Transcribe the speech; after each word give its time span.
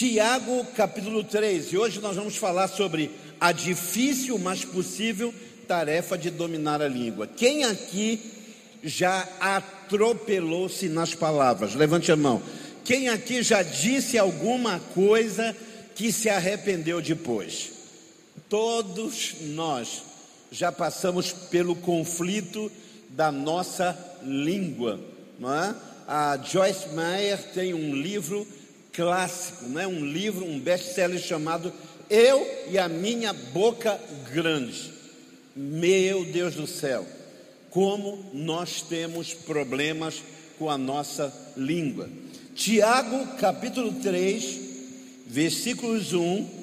Tiago 0.00 0.64
capítulo 0.74 1.22
3, 1.22 1.74
e 1.74 1.76
hoje 1.76 2.00
nós 2.00 2.16
vamos 2.16 2.34
falar 2.34 2.68
sobre 2.68 3.10
a 3.38 3.52
difícil, 3.52 4.38
mas 4.38 4.64
possível 4.64 5.34
tarefa 5.68 6.16
de 6.16 6.30
dominar 6.30 6.80
a 6.80 6.88
língua. 6.88 7.26
Quem 7.26 7.64
aqui 7.64 8.18
já 8.82 9.28
atropelou-se 9.38 10.88
nas 10.88 11.14
palavras? 11.14 11.74
Levante 11.74 12.10
a 12.10 12.16
mão. 12.16 12.40
Quem 12.82 13.10
aqui 13.10 13.42
já 13.42 13.62
disse 13.62 14.16
alguma 14.16 14.80
coisa 14.94 15.54
que 15.94 16.10
se 16.10 16.30
arrependeu 16.30 17.02
depois? 17.02 17.70
Todos 18.48 19.34
nós 19.50 20.02
já 20.50 20.72
passamos 20.72 21.30
pelo 21.30 21.76
conflito 21.76 22.72
da 23.10 23.30
nossa 23.30 23.94
língua, 24.22 24.98
não 25.38 25.54
é? 25.54 25.74
A 26.08 26.38
Joyce 26.38 26.88
Meyer 26.88 27.52
tem 27.52 27.74
um 27.74 27.94
livro 27.94 28.48
clássico, 28.92 29.66
né? 29.66 29.86
um 29.86 30.04
livro, 30.04 30.44
um 30.44 30.58
best-seller 30.58 31.20
chamado 31.20 31.72
Eu 32.08 32.46
e 32.68 32.78
a 32.78 32.88
Minha 32.88 33.32
Boca 33.32 34.00
Grande. 34.32 34.92
Meu 35.54 36.24
Deus 36.24 36.54
do 36.54 36.66
céu, 36.66 37.06
como 37.70 38.30
nós 38.32 38.82
temos 38.82 39.34
problemas 39.34 40.22
com 40.58 40.70
a 40.70 40.78
nossa 40.78 41.32
língua. 41.56 42.08
Tiago, 42.54 43.36
capítulo 43.38 43.92
3, 44.00 44.60
versículos 45.26 46.12
1 46.12 46.60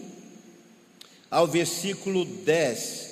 ao 1.29 1.47
versículo 1.47 2.23
10. 2.25 3.07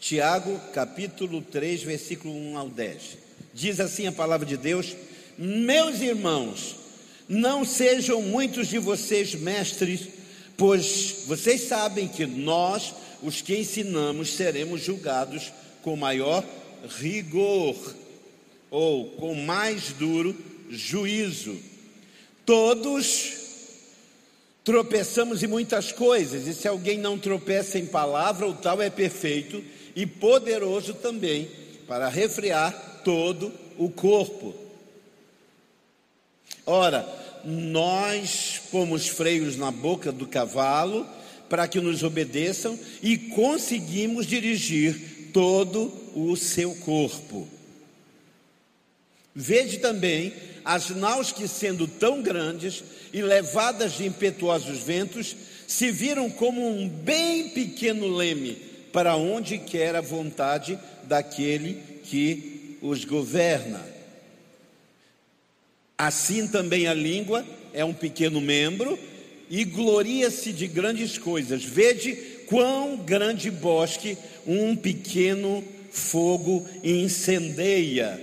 Tiago, 0.00 0.58
capítulo 0.72 1.42
3, 1.42 1.82
versículo 1.82 2.34
1 2.34 2.58
ao 2.58 2.68
10. 2.68 3.18
Diz 3.52 3.80
assim 3.80 4.06
a 4.06 4.12
palavra 4.12 4.46
de 4.46 4.56
Deus: 4.56 4.96
Meus 5.36 6.00
irmãos, 6.00 6.76
não 7.30 7.64
sejam 7.64 8.20
muitos 8.20 8.66
de 8.66 8.76
vocês 8.76 9.36
mestres, 9.36 10.08
pois 10.56 11.22
vocês 11.28 11.60
sabem 11.60 12.08
que 12.08 12.26
nós, 12.26 12.92
os 13.22 13.40
que 13.40 13.56
ensinamos, 13.56 14.32
seremos 14.32 14.82
julgados 14.82 15.52
com 15.80 15.94
maior 15.94 16.44
rigor 16.98 17.76
ou 18.68 19.10
com 19.10 19.36
mais 19.36 19.92
duro 19.92 20.36
juízo. 20.68 21.56
Todos 22.44 23.34
tropeçamos 24.64 25.44
em 25.44 25.46
muitas 25.46 25.92
coisas, 25.92 26.48
e 26.48 26.52
se 26.52 26.66
alguém 26.66 26.98
não 26.98 27.16
tropeça 27.16 27.78
em 27.78 27.86
palavra, 27.86 28.44
o 28.48 28.54
tal 28.54 28.82
é 28.82 28.90
perfeito 28.90 29.62
e 29.94 30.04
poderoso 30.04 30.94
também 30.94 31.48
para 31.86 32.08
refrear 32.08 33.02
todo 33.04 33.52
o 33.78 33.88
corpo. 33.88 34.52
Ora, 36.66 37.19
nós 37.44 38.60
pomos 38.70 39.08
freios 39.08 39.56
na 39.56 39.70
boca 39.70 40.10
do 40.10 40.26
cavalo 40.26 41.06
para 41.48 41.66
que 41.66 41.80
nos 41.80 42.02
obedeçam 42.02 42.78
e 43.02 43.16
conseguimos 43.16 44.26
dirigir 44.26 45.30
todo 45.32 45.92
o 46.14 46.36
seu 46.36 46.74
corpo. 46.76 47.48
Vede 49.34 49.78
também 49.78 50.32
as 50.64 50.90
naus 50.90 51.32
que, 51.32 51.48
sendo 51.48 51.86
tão 51.86 52.22
grandes 52.22 52.82
e 53.12 53.22
levadas 53.22 53.94
de 53.94 54.06
impetuosos 54.06 54.78
ventos, 54.80 55.34
se 55.66 55.90
viram 55.90 56.28
como 56.30 56.68
um 56.68 56.88
bem 56.88 57.48
pequeno 57.50 58.08
leme 58.08 58.56
para 58.92 59.16
onde 59.16 59.58
quer 59.58 59.94
a 59.94 60.00
vontade 60.00 60.78
daquele 61.04 61.80
que 62.04 62.76
os 62.82 63.04
governa. 63.04 63.80
Assim 66.00 66.46
também 66.46 66.86
a 66.86 66.94
língua 66.94 67.44
é 67.74 67.84
um 67.84 67.92
pequeno 67.92 68.40
membro 68.40 68.98
e 69.50 69.64
gloria-se 69.64 70.50
de 70.50 70.66
grandes 70.66 71.18
coisas. 71.18 71.62
Vede 71.62 72.14
quão 72.46 72.96
grande 72.96 73.50
bosque 73.50 74.16
um 74.46 74.74
pequeno 74.74 75.62
fogo 75.90 76.66
incendeia. 76.82 78.18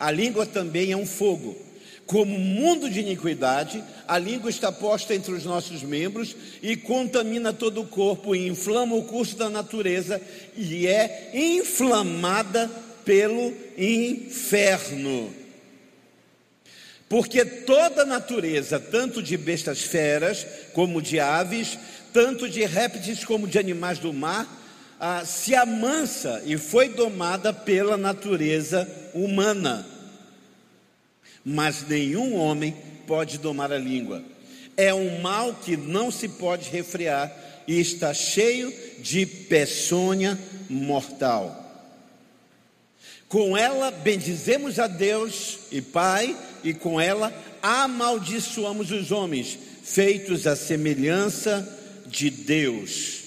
A 0.00 0.10
língua 0.10 0.46
também 0.46 0.90
é 0.90 0.96
um 0.96 1.04
fogo. 1.04 1.54
Como 2.06 2.38
mundo 2.38 2.88
de 2.88 3.00
iniquidade, 3.00 3.84
a 4.08 4.16
língua 4.18 4.48
está 4.48 4.72
posta 4.72 5.14
entre 5.14 5.34
os 5.34 5.44
nossos 5.44 5.82
membros 5.82 6.34
e 6.62 6.76
contamina 6.76 7.52
todo 7.52 7.82
o 7.82 7.86
corpo 7.86 8.34
e 8.34 8.48
inflama 8.48 8.94
o 8.94 9.04
curso 9.04 9.36
da 9.36 9.50
natureza 9.50 10.18
e 10.56 10.86
é 10.86 11.30
inflamada 11.34 12.70
pelo 13.04 13.52
inferno. 13.76 15.43
Porque 17.08 17.44
toda 17.44 18.02
a 18.02 18.06
natureza, 18.06 18.80
tanto 18.80 19.22
de 19.22 19.36
bestas 19.36 19.82
feras 19.82 20.46
como 20.72 21.02
de 21.02 21.20
aves, 21.20 21.78
tanto 22.12 22.48
de 22.48 22.64
répteis 22.64 23.24
como 23.24 23.46
de 23.46 23.58
animais 23.58 23.98
do 23.98 24.12
mar, 24.12 24.46
ah, 24.98 25.24
se 25.24 25.54
amansa 25.54 26.42
e 26.46 26.56
foi 26.56 26.88
domada 26.88 27.52
pela 27.52 27.96
natureza 27.96 28.88
humana. 29.12 29.86
Mas 31.44 31.86
nenhum 31.86 32.36
homem 32.36 32.74
pode 33.06 33.38
domar 33.38 33.72
a 33.72 33.78
língua. 33.78 34.22
É 34.76 34.94
um 34.94 35.20
mal 35.20 35.54
que 35.54 35.76
não 35.76 36.10
se 36.10 36.28
pode 36.28 36.70
refrear 36.70 37.30
e 37.66 37.78
está 37.78 38.14
cheio 38.14 38.72
de 39.00 39.26
peçonha 39.26 40.38
mortal. 40.68 41.60
Com 43.28 43.56
ela 43.56 43.90
bendizemos 43.90 44.78
a 44.78 44.86
Deus 44.86 45.58
e 45.70 45.80
Pai, 45.82 46.36
e 46.64 46.74
com 46.74 47.00
ela 47.00 47.32
amaldiçoamos 47.62 48.90
os 48.90 49.12
homens, 49.12 49.58
feitos 49.82 50.46
à 50.46 50.56
semelhança 50.56 51.68
de 52.06 52.30
Deus. 52.30 53.22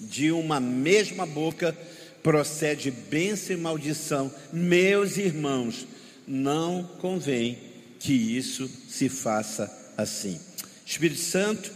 De 0.00 0.30
uma 0.30 0.60
mesma 0.60 1.26
boca 1.26 1.76
procede 2.22 2.90
bênção 2.90 3.56
e 3.56 3.58
maldição. 3.58 4.32
Meus 4.52 5.16
irmãos, 5.16 5.86
não 6.26 6.82
convém 7.00 7.58
que 7.98 8.12
isso 8.12 8.70
se 8.88 9.08
faça 9.08 9.70
assim. 9.96 10.40
Espírito 10.84 11.20
Santo, 11.20 11.70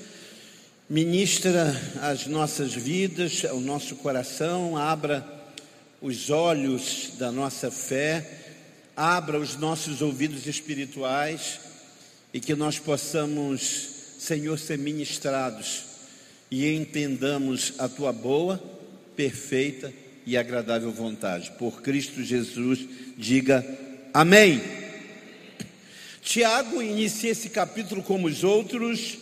ministra 0.88 1.74
as 2.02 2.26
nossas 2.26 2.74
vidas, 2.74 3.44
o 3.44 3.60
nosso 3.60 3.96
coração, 3.96 4.76
abra 4.76 5.24
os 6.02 6.30
olhos 6.30 7.12
da 7.18 7.30
nossa 7.30 7.70
fé, 7.70 8.39
abra 9.00 9.40
os 9.40 9.56
nossos 9.56 10.02
ouvidos 10.02 10.46
espirituais 10.46 11.58
e 12.34 12.38
que 12.38 12.54
nós 12.54 12.78
possamos, 12.78 13.60
Senhor, 14.18 14.58
ser 14.58 14.76
ministrados 14.76 15.84
e 16.50 16.70
entendamos 16.74 17.72
a 17.78 17.88
tua 17.88 18.12
boa, 18.12 18.62
perfeita 19.16 19.90
e 20.26 20.36
agradável 20.36 20.92
vontade. 20.92 21.50
Por 21.52 21.80
Cristo 21.80 22.22
Jesus, 22.22 22.80
diga 23.16 23.64
amém. 24.12 24.60
Tiago 26.20 26.82
inicia 26.82 27.30
esse 27.30 27.48
capítulo 27.48 28.02
como 28.02 28.26
os 28.26 28.44
outros, 28.44 29.16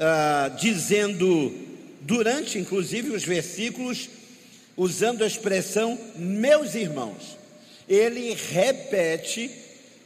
ah, 0.00 0.50
dizendo, 0.60 1.54
durante 2.00 2.58
inclusive 2.58 3.10
os 3.10 3.22
versículos, 3.22 4.08
usando 4.76 5.22
a 5.22 5.28
expressão 5.28 5.96
meus 6.16 6.74
irmãos. 6.74 7.45
Ele 7.88 8.34
repete 8.34 9.50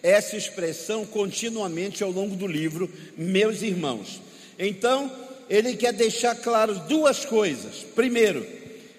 essa 0.02 0.36
expressão 0.36 1.04
continuamente 1.04 2.02
ao 2.02 2.10
longo 2.10 2.34
do 2.34 2.46
livro, 2.46 2.90
meus 3.16 3.62
irmãos. 3.62 4.20
Então, 4.58 5.10
ele 5.48 5.76
quer 5.76 5.92
deixar 5.92 6.34
claro 6.36 6.74
duas 6.80 7.24
coisas. 7.24 7.84
Primeiro, 7.94 8.46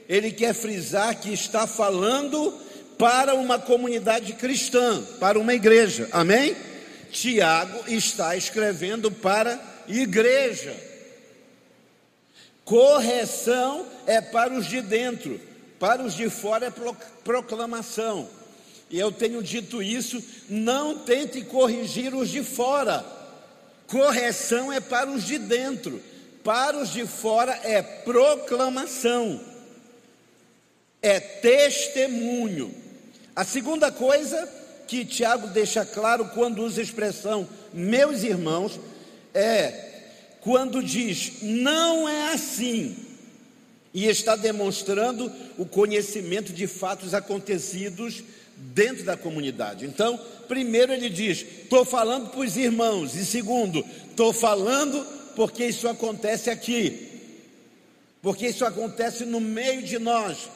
ele 0.08 0.32
quer 0.32 0.54
frisar 0.54 1.20
que 1.20 1.34
está 1.34 1.66
falando 1.66 2.54
para 2.98 3.34
uma 3.34 3.58
comunidade 3.58 4.34
cristã, 4.34 5.04
para 5.20 5.40
uma 5.40 5.54
igreja. 5.54 6.08
Amém? 6.12 6.56
Tiago 7.12 7.84
está 7.88 8.36
escrevendo 8.36 9.12
para 9.12 9.60
igreja. 9.88 10.76
Correção 12.64 13.86
é 14.06 14.22
para 14.22 14.54
os 14.54 14.68
de 14.68 14.82
dentro 14.82 15.52
para 15.82 16.04
os 16.04 16.14
de 16.14 16.30
fora 16.30 16.68
é 16.68 16.94
proclamação. 17.24 18.30
E 18.92 19.00
eu 19.00 19.12
tenho 19.12 19.42
dito 19.42 19.82
isso, 19.82 20.22
não 20.50 21.00
tente 21.00 21.42
corrigir 21.44 22.14
os 22.14 22.30
de 22.30 22.44
fora. 22.44 23.06
Correção 23.88 24.72
é 24.72 24.82
para 24.82 25.10
os 25.10 25.24
de 25.24 25.38
dentro. 25.38 26.02
Para 26.44 26.78
os 26.78 26.92
de 26.92 27.06
fora 27.08 27.58
é 27.64 27.82
proclamação. 27.82 29.40
É 31.02 31.20
testemunho. 31.20 32.76
A 33.36 33.46
segunda 33.46 33.92
coisa 33.92 34.48
que 34.88 35.06
Tiago 35.06 35.48
deixa 35.48 35.86
claro 35.86 36.26
quando 36.34 36.62
usa 36.62 36.82
a 36.82 36.84
expressão 36.84 37.48
meus 37.74 38.24
irmãos 38.24 38.78
é 39.34 39.90
quando 40.42 40.84
diz 40.84 41.42
não 41.42 42.10
é 42.10 42.34
assim 42.34 42.98
e 43.94 44.08
está 44.08 44.36
demonstrando 44.36 45.32
o 45.58 45.66
conhecimento 45.66 46.52
de 46.52 46.68
fatos 46.68 47.14
acontecidos 47.14 48.24
dentro 48.74 49.04
da 49.04 49.18
comunidade. 49.18 49.86
Então, 49.86 50.20
primeiro 50.48 50.94
ele 50.94 51.10
diz: 51.10 51.46
estou 51.64 51.84
falando 51.84 52.30
para 52.30 52.42
os 52.42 52.56
irmãos, 52.58 53.16
e 53.16 53.26
segundo, 53.26 53.84
Estou 54.12 54.34
falando 54.34 55.04
porque 55.36 55.66
isso 55.66 55.88
acontece 55.88 56.50
aqui, 56.50 57.10
porque 58.22 58.48
isso 58.48 58.66
acontece 58.66 59.26
no 59.26 59.40
meio 59.40 59.82
de 59.82 59.98
nós. 59.98 60.50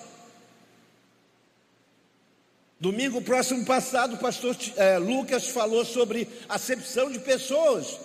Domingo 2.80 3.22
próximo 3.22 3.66
passado, 3.66 4.16
o 4.16 4.20
pastor 4.20 4.56
é, 4.76 4.98
Lucas 4.98 5.48
falou 5.48 5.86
sobre 5.86 6.28
acepção 6.50 7.10
de 7.10 7.18
pessoas, 7.20 7.98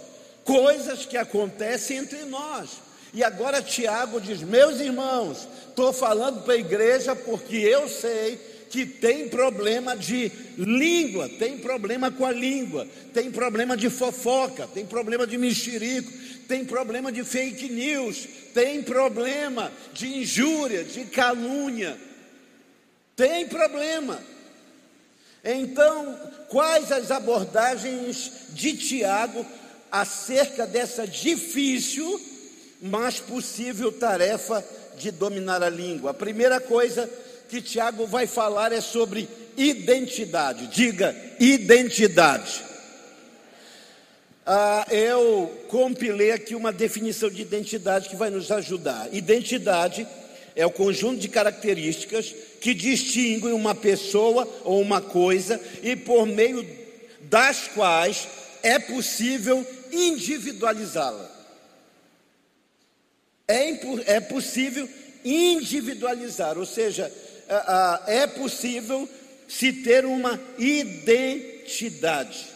coisas 0.44 1.04
que 1.04 1.16
acontecem 1.16 1.98
entre 1.98 2.24
nós. 2.24 2.80
E 3.12 3.24
agora 3.24 3.60
Tiago 3.60 4.20
diz: 4.20 4.40
Meus 4.40 4.78
irmãos, 4.78 5.48
estou 5.68 5.92
falando 5.92 6.42
para 6.44 6.54
a 6.54 6.58
igreja 6.58 7.16
porque 7.16 7.56
eu 7.56 7.88
sei 7.88 8.38
que 8.70 8.86
tem 8.86 9.28
problema 9.28 9.96
de 9.96 10.30
língua, 10.56 11.28
tem 11.28 11.58
problema 11.58 12.08
com 12.08 12.24
a 12.24 12.30
língua, 12.30 12.86
tem 13.12 13.28
problema 13.28 13.76
de 13.76 13.90
fofoca, 13.90 14.68
tem 14.72 14.86
problema 14.86 15.26
de 15.26 15.36
mexerico, 15.36 16.10
tem 16.46 16.64
problema 16.64 17.10
de 17.10 17.24
fake 17.24 17.68
news, 17.68 18.28
tem 18.54 18.80
problema 18.80 19.72
de 19.92 20.20
injúria, 20.20 20.84
de 20.84 21.04
calúnia, 21.06 21.98
tem 23.16 23.48
problema. 23.48 24.22
Então, 25.44 26.16
quais 26.48 26.92
as 26.92 27.10
abordagens 27.10 28.30
de 28.50 28.76
Tiago 28.76 29.44
acerca 29.90 30.64
dessa 30.64 31.08
difícil, 31.08 32.20
mas 32.80 33.18
possível 33.18 33.90
tarefa 33.90 34.64
de 34.96 35.10
dominar 35.10 35.60
a 35.60 35.68
língua? 35.68 36.12
A 36.12 36.14
primeira 36.14 36.60
coisa 36.60 37.10
que 37.50 37.60
Tiago 37.60 38.06
vai 38.06 38.26
falar 38.26 38.72
é 38.72 38.80
sobre 38.80 39.28
identidade. 39.56 40.68
Diga, 40.68 41.14
identidade. 41.38 42.62
Ah, 44.46 44.86
eu 44.90 45.64
compilei 45.68 46.30
aqui 46.30 46.54
uma 46.54 46.72
definição 46.72 47.28
de 47.28 47.42
identidade 47.42 48.08
que 48.08 48.16
vai 48.16 48.30
nos 48.30 48.50
ajudar. 48.50 49.08
Identidade 49.12 50.06
é 50.54 50.64
o 50.64 50.70
conjunto 50.70 51.18
de 51.18 51.28
características 51.28 52.34
que 52.60 52.72
distinguem 52.72 53.52
uma 53.52 53.74
pessoa 53.74 54.48
ou 54.64 54.80
uma 54.80 55.00
coisa 55.00 55.60
e 55.82 55.96
por 55.96 56.26
meio 56.26 56.66
das 57.22 57.68
quais 57.68 58.28
é 58.62 58.78
possível 58.78 59.66
individualizá-la. 59.92 61.28
É, 63.46 64.14
é 64.14 64.20
possível 64.20 64.88
individualizar, 65.24 66.56
ou 66.56 66.66
seja, 66.66 67.12
é 68.06 68.26
possível 68.26 69.08
se 69.48 69.72
ter 69.72 70.04
uma 70.04 70.38
identidade. 70.58 72.46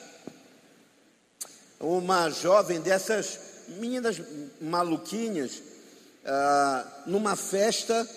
Uma 1.80 2.30
jovem 2.30 2.80
dessas 2.80 3.38
meninas 3.68 4.20
maluquinhas, 4.60 5.62
numa 7.06 7.34
festa, 7.36 8.08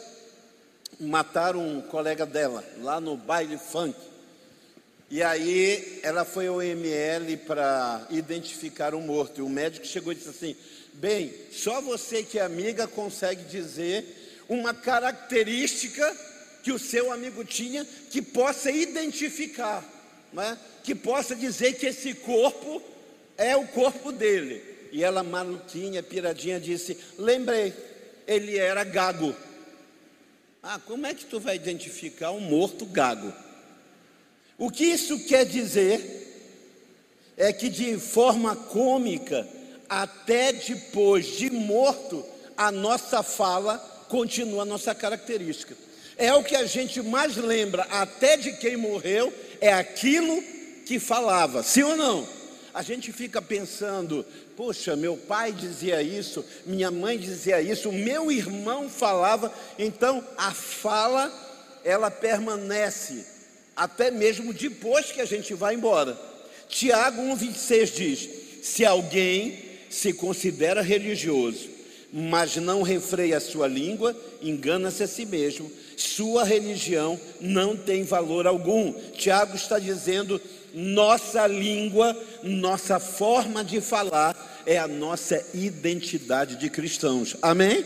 mataram 1.00 1.68
um 1.68 1.82
colega 1.82 2.26
dela, 2.26 2.64
lá 2.80 3.02
no 3.02 3.18
baile 3.18 3.58
funk. 3.58 3.98
E 5.10 5.24
aí 5.24 6.00
ela 6.04 6.26
foi 6.26 6.48
ao 6.48 6.62
ML 6.62 7.38
para 7.38 8.06
identificar 8.10 8.94
o 8.94 9.02
morto. 9.02 9.40
E 9.40 9.42
o 9.42 9.50
médico 9.50 9.86
chegou 9.88 10.12
e 10.12 10.16
disse 10.16 10.30
assim: 10.30 10.56
Bem, 10.94 11.34
só 11.52 11.82
você 11.82 12.24
que 12.24 12.38
é 12.38 12.42
amiga 12.42 12.88
consegue 12.88 13.44
dizer 13.46 14.44
uma 14.50 14.74
característica 14.74 16.06
que 16.68 16.72
o 16.74 16.78
seu 16.78 17.14
amigo 17.14 17.46
tinha 17.46 17.88
que 18.12 18.22
possa 18.22 18.70
identificar, 18.70 19.82
né? 20.34 20.58
que 20.84 20.94
possa 20.94 21.34
dizer 21.34 21.76
que 21.76 21.86
esse 21.86 22.14
corpo 22.14 22.82
é 23.38 23.56
o 23.56 23.66
corpo 23.68 24.12
dele. 24.12 24.62
E 24.92 25.02
ela, 25.02 25.24
maluquinha, 25.24 26.04
piradinha, 26.04 26.60
disse: 26.60 26.98
Lembrei, 27.18 27.74
ele 28.28 28.58
era 28.58 28.84
gago. 28.84 29.34
Ah, 30.62 30.78
como 30.86 31.06
é 31.06 31.14
que 31.14 31.24
tu 31.24 31.40
vai 31.40 31.56
identificar 31.56 32.32
um 32.32 32.42
morto 32.42 32.86
gago? 32.86 33.34
O 34.58 34.70
que 34.70 34.84
isso 34.84 35.26
quer 35.26 35.46
dizer 35.46 36.04
é 37.38 37.54
que 37.54 37.70
de 37.70 37.98
forma 37.98 38.58
cômica, 38.58 39.48
até 39.88 40.52
depois 40.52 41.28
de 41.28 41.50
morto, 41.50 42.26
a 42.58 42.74
nossa 42.74 43.24
fala 43.24 43.78
continua 44.10 44.64
a 44.64 44.66
nossa 44.66 44.94
característica 44.94 45.87
é 46.18 46.34
o 46.34 46.44
que 46.44 46.56
a 46.56 46.66
gente 46.66 47.02
mais 47.02 47.36
lembra, 47.36 47.84
até 47.84 48.38
de 48.38 48.54
quem 48.54 48.76
morreu, 48.76 49.32
é 49.62 49.72
aquilo 49.72 50.42
que 50.86 51.00
falava, 51.00 51.62
sim 51.62 51.84
ou 51.84 51.96
não? 51.96 52.28
A 52.74 52.82
gente 52.82 53.12
fica 53.12 53.42
pensando, 53.42 54.26
poxa, 54.56 54.96
meu 54.96 55.18
pai 55.18 55.52
dizia 55.52 56.02
isso, 56.02 56.46
minha 56.66 56.92
mãe 56.92 57.18
dizia 57.18 57.62
isso, 57.62 57.92
meu 57.92 58.32
irmão 58.32 58.90
falava, 58.90 59.54
então 59.78 60.24
a 60.38 60.52
fala, 60.52 61.32
ela 61.84 62.10
permanece, 62.10 63.26
até 63.76 64.10
mesmo 64.10 64.54
depois 64.54 65.12
que 65.12 65.22
a 65.22 65.26
gente 65.26 65.54
vai 65.54 65.76
embora. 65.76 66.18
Tiago 66.68 67.22
1,26 67.22 67.94
diz: 67.94 68.30
Se 68.62 68.84
alguém 68.86 69.64
se 69.90 70.14
considera 70.14 70.82
religioso, 70.82 71.77
mas 72.12 72.56
não 72.56 72.82
refreia 72.82 73.38
a 73.38 73.42
sua 73.42 73.68
língua, 73.68 74.16
engana-se 74.42 75.04
a 75.04 75.08
si 75.08 75.26
mesmo 75.26 75.72
sua 75.98 76.44
religião 76.44 77.20
não 77.42 77.76
tem 77.76 78.04
valor 78.04 78.46
algum. 78.46 78.94
Tiago 79.14 79.56
está 79.56 79.80
dizendo: 79.80 80.40
nossa 80.74 81.48
língua, 81.48 82.16
nossa 82.44 83.00
forma 83.00 83.64
de 83.64 83.82
falar 83.82 84.64
é 84.66 84.78
a 84.78 84.88
nossa 84.88 85.44
identidade 85.56 86.56
de 86.56 86.70
cristãos. 86.70 87.36
Amém? 87.42 87.84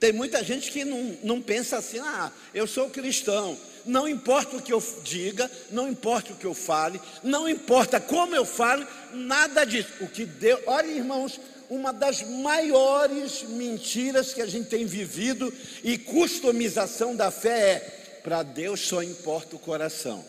Tem 0.00 0.12
muita 0.12 0.42
gente 0.42 0.70
que 0.70 0.84
não, 0.84 1.16
não 1.22 1.40
pensa 1.40 1.76
assim, 1.76 1.98
ah, 1.98 2.32
eu 2.54 2.66
sou 2.66 2.90
cristão. 2.90 3.56
Não 3.86 4.08
importa 4.08 4.56
o 4.56 4.62
que 4.62 4.72
eu 4.72 4.82
diga, 5.02 5.50
não 5.70 5.86
importa 5.86 6.32
o 6.32 6.36
que 6.36 6.46
eu 6.46 6.54
fale, 6.54 6.98
não 7.22 7.46
importa 7.46 8.00
como 8.00 8.34
eu 8.34 8.46
fale, 8.46 8.86
nada 9.12 9.66
disso. 9.66 9.90
O 10.00 10.08
que 10.08 10.24
Deus, 10.24 10.58
olha, 10.66 10.86
irmãos, 10.86 11.38
uma 11.70 11.92
das 11.92 12.22
maiores 12.22 13.42
mentiras 13.42 14.32
que 14.32 14.42
a 14.42 14.46
gente 14.46 14.68
tem 14.68 14.86
vivido 14.86 15.52
e 15.82 15.98
customização 15.98 17.14
da 17.14 17.30
fé 17.30 17.70
é: 17.70 18.20
para 18.22 18.42
Deus 18.42 18.80
só 18.80 19.02
importa 19.02 19.56
o 19.56 19.58
coração. 19.58 20.24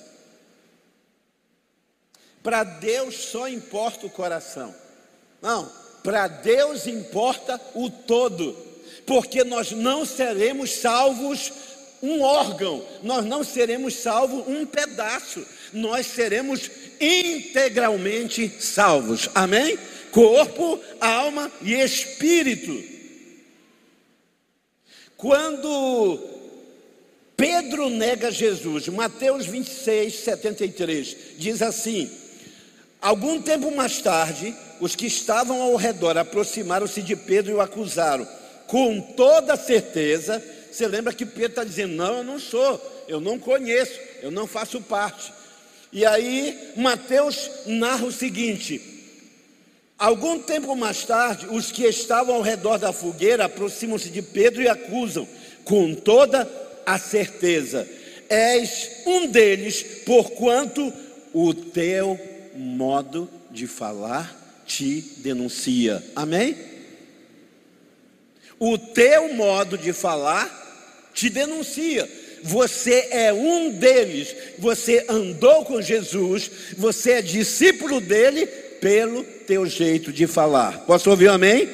Para 2.44 2.64
Deus 2.64 3.16
só 3.16 3.48
importa 3.48 4.06
o 4.06 4.10
coração. 4.10 4.76
Não, 5.42 5.72
para 6.04 6.28
Deus 6.28 6.86
importa 6.86 7.60
o 7.74 7.90
todo, 7.90 8.56
porque 9.06 9.44
nós 9.44 9.72
não 9.72 10.06
seremos 10.06 10.74
salvos 10.74 11.52
um 12.02 12.22
órgão, 12.22 12.86
nós 13.02 13.26
não 13.26 13.44
seremos 13.44 13.96
salvos 13.96 14.48
um 14.48 14.66
pedaço, 14.66 15.46
nós 15.74 16.06
seremos 16.06 16.70
integralmente 17.00 18.54
salvos. 18.60 19.28
Amém? 19.34 19.78
Corpo, 20.16 20.80
alma 21.02 21.52
e 21.62 21.74
espírito. 21.74 22.82
Quando 25.18 26.18
Pedro 27.36 27.90
nega 27.90 28.32
Jesus, 28.32 28.88
Mateus 28.88 29.46
26, 29.46 30.16
73, 30.16 31.18
diz 31.38 31.62
assim: 31.62 32.10
Algum 33.02 33.42
tempo 33.42 33.70
mais 33.76 34.02
tarde, 34.02 34.56
os 34.80 34.96
que 34.96 35.06
estavam 35.06 35.62
ao 35.62 35.76
redor 35.76 36.18
aproximaram-se 36.18 37.02
de 37.02 37.18
Pedro 37.18 37.52
e 37.52 37.56
o 37.56 37.62
acusaram, 37.62 38.26
com 38.68 39.02
toda 39.02 39.58
certeza. 39.58 40.42
Você 40.72 40.88
lembra 40.88 41.12
que 41.12 41.26
Pedro 41.26 41.50
está 41.50 41.64
dizendo: 41.66 41.94
Não, 41.94 42.20
eu 42.20 42.24
não 42.24 42.40
sou, 42.40 43.04
eu 43.10 43.20
não 43.20 43.38
conheço, 43.38 44.00
eu 44.22 44.32
não 44.32 44.48
faço 44.48 44.80
parte. 44.80 45.34
E 45.92 46.06
aí, 46.06 46.72
Mateus 46.78 47.50
narra 47.66 48.06
o 48.06 48.14
seguinte: 48.14 48.95
Algum 49.98 50.40
tempo 50.40 50.76
mais 50.76 51.06
tarde, 51.06 51.48
os 51.50 51.72
que 51.72 51.86
estavam 51.86 52.36
ao 52.36 52.42
redor 52.42 52.78
da 52.78 52.92
fogueira 52.92 53.46
aproximam-se 53.46 54.10
de 54.10 54.22
Pedro 54.22 54.62
e 54.62 54.68
acusam, 54.68 55.28
com 55.64 55.96
toda 55.96 56.50
a 56.86 57.00
certeza: 57.00 57.88
És 58.28 59.04
um 59.06 59.28
deles, 59.28 59.84
porquanto 60.06 60.92
o 61.34 61.54
teu 61.54 62.20
modo 62.56 63.30
de 63.50 63.68
falar 63.68 64.64
te 64.66 65.02
denuncia. 65.18 66.04
Amém? 66.14 66.58
O 68.60 68.78
teu 68.78 69.34
modo 69.34 69.78
de 69.78 69.94
falar 69.94 71.10
te 71.14 71.30
denuncia. 71.30 72.10
Você 72.44 73.08
é 73.12 73.34
um 73.34 73.72
deles, 73.72 74.36
você 74.60 75.06
andou 75.10 75.66
com 75.66 75.82
Jesus, 75.82 76.52
você 76.78 77.14
é 77.14 77.22
discípulo 77.22 78.00
dele 78.00 78.48
pelo 78.86 79.24
teu 79.24 79.66
jeito 79.66 80.14
de 80.14 80.28
falar. 80.28 80.82
Posso 80.82 81.10
ouvir 81.10 81.28
um 81.28 81.34
amém? 81.34 81.68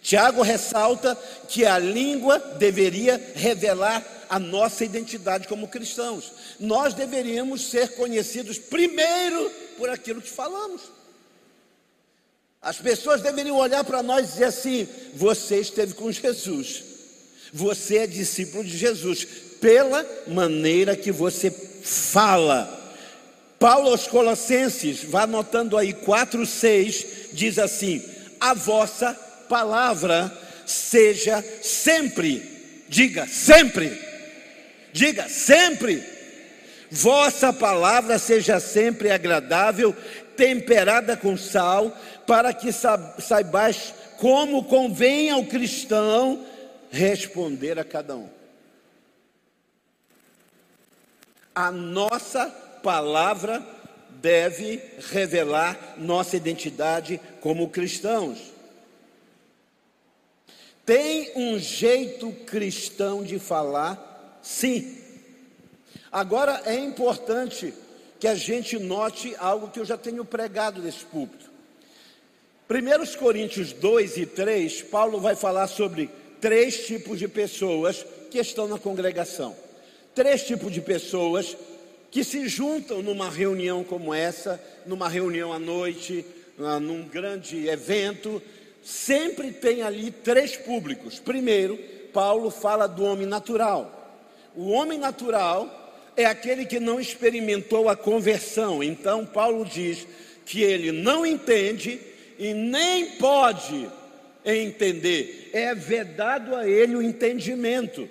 Tiago 0.00 0.40
ressalta 0.40 1.14
que 1.46 1.66
a 1.66 1.78
língua 1.78 2.38
deveria 2.58 3.22
revelar 3.34 4.02
a 4.30 4.38
nossa 4.38 4.82
identidade 4.82 5.46
como 5.46 5.68
cristãos. 5.68 6.32
Nós 6.58 6.94
deveríamos 6.94 7.66
ser 7.68 7.96
conhecidos 7.96 8.58
primeiro 8.58 9.50
por 9.76 9.90
aquilo 9.90 10.22
que 10.22 10.30
falamos. 10.30 10.80
As 12.62 12.78
pessoas 12.78 13.20
deveriam 13.20 13.58
olhar 13.58 13.84
para 13.84 14.02
nós 14.02 14.24
e 14.24 14.32
dizer 14.32 14.44
assim: 14.44 14.88
você 15.12 15.58
esteve 15.60 15.92
com 15.92 16.10
Jesus, 16.10 16.82
você 17.52 17.98
é 17.98 18.06
discípulo 18.06 18.64
de 18.64 18.74
Jesus, 18.74 19.26
pela 19.60 20.02
maneira 20.28 20.96
que 20.96 21.12
você 21.12 21.50
fala. 21.50 22.83
Paulo 23.64 23.88
aos 23.88 24.06
Colossenses, 24.06 25.02
vá 25.04 25.22
anotando 25.22 25.78
aí 25.78 25.94
4, 25.94 26.44
6, 26.44 27.06
diz 27.32 27.58
assim: 27.58 28.04
a 28.38 28.52
vossa 28.52 29.14
palavra 29.48 30.30
seja 30.66 31.42
sempre, 31.62 32.84
diga 32.90 33.26
sempre, 33.26 33.98
diga 34.92 35.30
sempre, 35.30 36.04
vossa 36.90 37.54
palavra 37.54 38.18
seja 38.18 38.60
sempre 38.60 39.10
agradável, 39.10 39.96
temperada 40.36 41.16
com 41.16 41.34
sal, 41.34 41.90
para 42.26 42.52
que 42.52 42.68
saibais 42.70 43.94
como 44.18 44.64
convém 44.64 45.30
ao 45.30 45.42
cristão 45.42 46.44
responder 46.90 47.78
a 47.78 47.84
cada 47.84 48.14
um. 48.14 48.28
A 51.54 51.70
nossa 51.70 52.44
palavra 52.44 52.63
deve 54.20 54.80
revelar 55.10 55.94
nossa 55.98 56.36
identidade 56.36 57.20
como 57.40 57.68
cristãos. 57.68 58.38
Tem 60.84 61.32
um 61.36 61.58
jeito 61.58 62.30
cristão 62.46 63.22
de 63.22 63.38
falar? 63.38 64.38
Sim. 64.42 64.98
Agora 66.12 66.62
é 66.64 66.74
importante 66.74 67.72
que 68.20 68.28
a 68.28 68.34
gente 68.34 68.78
note 68.78 69.34
algo 69.38 69.68
que 69.68 69.80
eu 69.80 69.84
já 69.84 69.96
tenho 69.96 70.24
pregado 70.24 70.80
nesse 70.80 71.04
púlpito. 71.04 71.50
1 72.70 73.18
Coríntios 73.18 73.72
2 73.72 74.16
e 74.16 74.26
3, 74.26 74.82
Paulo 74.82 75.20
vai 75.20 75.36
falar 75.36 75.66
sobre 75.66 76.08
três 76.40 76.86
tipos 76.86 77.18
de 77.18 77.28
pessoas 77.28 78.04
que 78.30 78.38
estão 78.38 78.66
na 78.66 78.78
congregação. 78.78 79.54
Três 80.14 80.44
tipos 80.46 80.72
de 80.72 80.80
pessoas 80.80 81.56
que 82.14 82.22
se 82.22 82.46
juntam 82.46 83.02
numa 83.02 83.28
reunião 83.28 83.82
como 83.82 84.14
essa, 84.14 84.62
numa 84.86 85.08
reunião 85.08 85.52
à 85.52 85.58
noite, 85.58 86.24
num 86.80 87.02
grande 87.08 87.66
evento, 87.66 88.40
sempre 88.84 89.50
tem 89.50 89.82
ali 89.82 90.12
três 90.12 90.56
públicos. 90.56 91.18
Primeiro, 91.18 91.76
Paulo 92.12 92.52
fala 92.52 92.86
do 92.86 93.02
homem 93.02 93.26
natural. 93.26 94.22
O 94.54 94.70
homem 94.70 94.96
natural 94.96 95.92
é 96.16 96.24
aquele 96.24 96.64
que 96.64 96.78
não 96.78 97.00
experimentou 97.00 97.88
a 97.88 97.96
conversão. 97.96 98.80
Então, 98.80 99.26
Paulo 99.26 99.64
diz 99.64 100.06
que 100.46 100.62
ele 100.62 100.92
não 100.92 101.26
entende 101.26 101.98
e 102.38 102.54
nem 102.54 103.06
pode 103.16 103.90
entender, 104.44 105.50
é 105.52 105.74
vedado 105.74 106.54
a 106.54 106.68
ele 106.68 106.94
o 106.94 107.02
entendimento. 107.02 108.08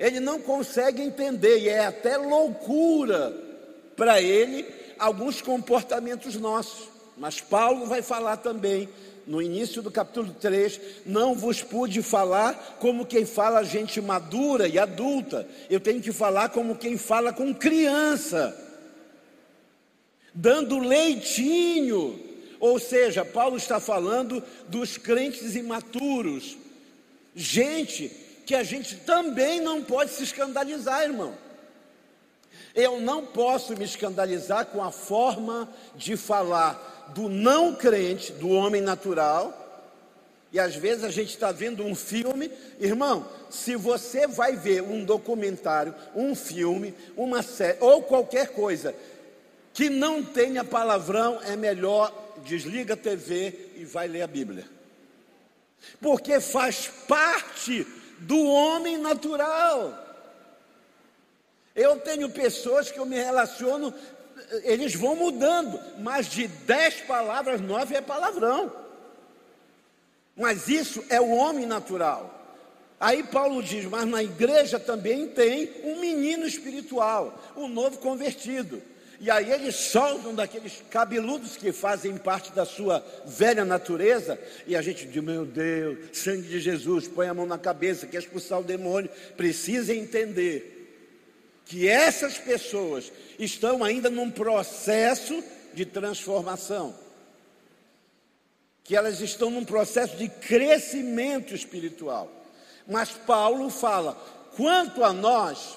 Ele 0.00 0.18
não 0.18 0.40
consegue 0.40 1.02
entender, 1.02 1.58
e 1.58 1.68
é 1.68 1.84
até 1.84 2.16
loucura 2.16 3.36
para 3.94 4.20
ele 4.22 4.66
alguns 4.98 5.42
comportamentos 5.42 6.36
nossos. 6.36 6.88
Mas 7.18 7.38
Paulo 7.42 7.84
vai 7.84 8.00
falar 8.00 8.38
também 8.38 8.88
no 9.26 9.42
início 9.42 9.82
do 9.82 9.90
capítulo 9.90 10.34
3, 10.40 10.80
não 11.04 11.34
vos 11.34 11.62
pude 11.62 12.00
falar 12.00 12.78
como 12.80 13.04
quem 13.04 13.26
fala 13.26 13.62
gente 13.62 14.00
madura 14.00 14.66
e 14.66 14.78
adulta, 14.78 15.46
eu 15.68 15.78
tenho 15.78 16.00
que 16.00 16.10
falar 16.12 16.48
como 16.48 16.74
quem 16.74 16.96
fala 16.96 17.30
com 17.30 17.54
criança, 17.54 18.56
dando 20.34 20.78
leitinho, 20.78 22.18
ou 22.58 22.78
seja, 22.78 23.22
Paulo 23.22 23.58
está 23.58 23.78
falando 23.78 24.42
dos 24.66 24.96
crentes 24.96 25.54
imaturos, 25.54 26.56
gente 27.36 28.29
que 28.50 28.54
a 28.56 28.64
gente 28.64 28.96
também 28.96 29.60
não 29.60 29.80
pode 29.80 30.10
se 30.10 30.24
escandalizar, 30.24 31.04
irmão. 31.04 31.38
Eu 32.74 33.00
não 33.00 33.24
posso 33.24 33.76
me 33.76 33.84
escandalizar 33.84 34.66
com 34.66 34.82
a 34.82 34.90
forma 34.90 35.72
de 35.94 36.16
falar 36.16 37.12
do 37.14 37.28
não 37.28 37.76
crente, 37.76 38.32
do 38.32 38.48
homem 38.48 38.82
natural, 38.82 39.56
e 40.50 40.58
às 40.58 40.74
vezes 40.74 41.04
a 41.04 41.12
gente 41.12 41.28
está 41.28 41.52
vendo 41.52 41.84
um 41.84 41.94
filme, 41.94 42.50
irmão, 42.80 43.24
se 43.48 43.76
você 43.76 44.26
vai 44.26 44.56
ver 44.56 44.82
um 44.82 45.04
documentário, 45.04 45.94
um 46.12 46.34
filme, 46.34 46.92
uma 47.16 47.42
série, 47.42 47.78
ou 47.78 48.02
qualquer 48.02 48.48
coisa 48.48 48.92
que 49.72 49.88
não 49.88 50.24
tenha 50.24 50.64
palavrão, 50.64 51.38
é 51.44 51.54
melhor 51.54 52.12
desliga 52.44 52.94
a 52.94 52.96
TV 52.96 53.70
e 53.76 53.84
vai 53.84 54.08
ler 54.08 54.22
a 54.22 54.26
Bíblia. 54.26 54.66
Porque 56.00 56.40
faz 56.40 56.90
parte 57.06 57.86
do 58.20 58.44
homem 58.44 58.98
natural. 58.98 60.06
Eu 61.74 61.98
tenho 62.00 62.30
pessoas 62.30 62.90
que 62.90 62.98
eu 62.98 63.06
me 63.06 63.16
relaciono 63.16 63.92
eles 64.64 64.94
vão 64.94 65.14
mudando, 65.14 65.78
mas 65.98 66.26
de 66.26 66.46
dez 66.48 67.00
palavras, 67.02 67.60
nove 67.60 67.94
é 67.94 68.00
palavrão. 68.00 68.72
Mas 70.36 70.68
isso 70.68 71.04
é 71.08 71.20
o 71.20 71.30
homem 71.30 71.66
natural. 71.66 72.38
Aí 72.98 73.22
Paulo 73.22 73.62
diz: 73.62 73.84
mas 73.86 74.06
na 74.06 74.22
igreja 74.22 74.78
também 74.78 75.28
tem 75.28 75.70
um 75.84 76.00
menino 76.00 76.46
espiritual, 76.46 77.38
um 77.56 77.68
novo 77.68 77.98
convertido. 77.98 78.82
E 79.22 79.30
aí 79.30 79.52
eles 79.52 79.76
soltam 79.76 80.34
daqueles 80.34 80.82
cabeludos 80.88 81.54
que 81.54 81.72
fazem 81.72 82.16
parte 82.16 82.52
da 82.52 82.64
sua 82.64 83.04
velha 83.26 83.66
natureza, 83.66 84.40
e 84.66 84.74
a 84.74 84.80
gente 84.80 85.06
diz: 85.06 85.22
meu 85.22 85.44
Deus, 85.44 85.98
sangue 86.14 86.48
de 86.48 86.58
Jesus, 86.58 87.06
põe 87.06 87.28
a 87.28 87.34
mão 87.34 87.44
na 87.44 87.58
cabeça, 87.58 88.06
quer 88.06 88.20
expulsar 88.20 88.60
o 88.60 88.64
demônio. 88.64 89.10
Precisa 89.36 89.94
entender 89.94 90.78
que 91.66 91.86
essas 91.86 92.38
pessoas 92.38 93.12
estão 93.38 93.84
ainda 93.84 94.08
num 94.08 94.30
processo 94.30 95.44
de 95.74 95.84
transformação, 95.84 96.94
que 98.82 98.96
elas 98.96 99.20
estão 99.20 99.50
num 99.50 99.66
processo 99.66 100.16
de 100.16 100.30
crescimento 100.30 101.54
espiritual. 101.54 102.32
Mas 102.88 103.10
Paulo 103.10 103.68
fala: 103.68 104.14
quanto 104.56 105.04
a 105.04 105.12
nós, 105.12 105.76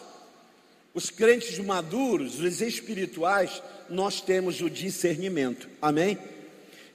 os 0.94 1.10
crentes 1.10 1.58
maduros, 1.60 2.40
os 2.40 2.62
espirituais, 2.62 3.62
nós 3.90 4.22
temos 4.22 4.62
o 4.62 4.70
discernimento. 4.70 5.68
Amém? 5.82 6.18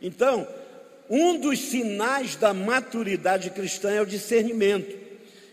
Então, 0.00 0.46
um 1.10 1.38
dos 1.38 1.58
sinais 1.58 2.36
da 2.36 2.54
maturidade 2.54 3.50
cristã 3.50 3.90
é 3.90 4.00
o 4.00 4.06
discernimento. 4.06 4.96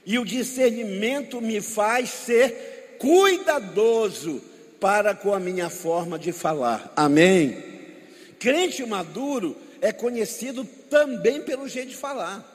E 0.06 0.20
o 0.20 0.26
discernimento 0.26 1.42
me 1.42 1.62
faz 1.62 2.10
ser 2.10 2.98
cuidadoso 3.00 4.42
para 4.80 5.16
com 5.16 5.34
a 5.34 5.40
minha 5.40 5.70
forma 5.70 6.20
de 6.20 6.32
falar. 6.32 6.94
Amém? 6.96 7.64
Crente 8.38 8.86
maduro 8.86 9.56
é 9.82 9.92
conhecido 9.92 10.64
também 10.90 11.42
pelo 11.42 11.68
jeito 11.68 11.90
de 11.90 11.96
falar. 11.96 12.52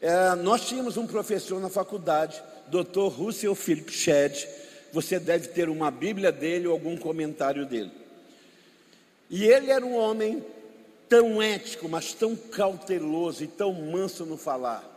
É, 0.00 0.34
nós 0.34 0.66
tínhamos 0.66 0.96
um 0.96 1.06
professor 1.06 1.60
na 1.60 1.70
faculdade, 1.70 2.42
Dr. 2.68 3.08
Russell 3.08 3.54
Philip 3.54 3.92
Shedd. 3.92 4.46
Você 4.92 5.18
deve 5.18 5.48
ter 5.48 5.68
uma 5.68 5.90
Bíblia 5.90 6.32
dele 6.32 6.66
ou 6.66 6.72
algum 6.72 6.96
comentário 6.96 7.66
dele. 7.66 7.90
E 9.28 9.44
ele 9.44 9.70
era 9.70 9.84
um 9.84 9.96
homem 9.96 10.44
tão 11.08 11.42
ético, 11.42 11.88
mas 11.88 12.12
tão 12.12 12.36
cauteloso 12.36 13.44
e 13.44 13.46
tão 13.46 13.72
manso 13.72 14.24
no 14.24 14.36
falar. 14.36 14.92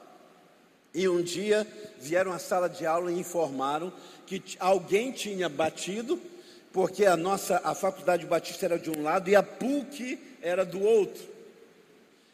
E 0.94 1.08
um 1.08 1.22
dia 1.22 1.68
vieram 2.00 2.32
à 2.32 2.40
sala 2.40 2.68
de 2.68 2.86
aula 2.86 3.12
e 3.12 3.20
informaram 3.20 3.94
que 4.26 4.42
alguém 4.60 5.12
tinha 5.12 5.48
batido, 5.48 6.20
porque 6.72 7.06
a 7.06 7.18
nossa 7.18 7.62
a 7.64 7.76
faculdade 7.76 8.26
batista 8.26 8.66
era 8.66 8.80
de 8.80 8.90
um 8.90 9.04
lado 9.04 9.30
e 9.30 9.36
a 9.36 9.44
PUC 9.44 10.20
era 10.42 10.66
do 10.66 10.82
outro. 10.82 11.24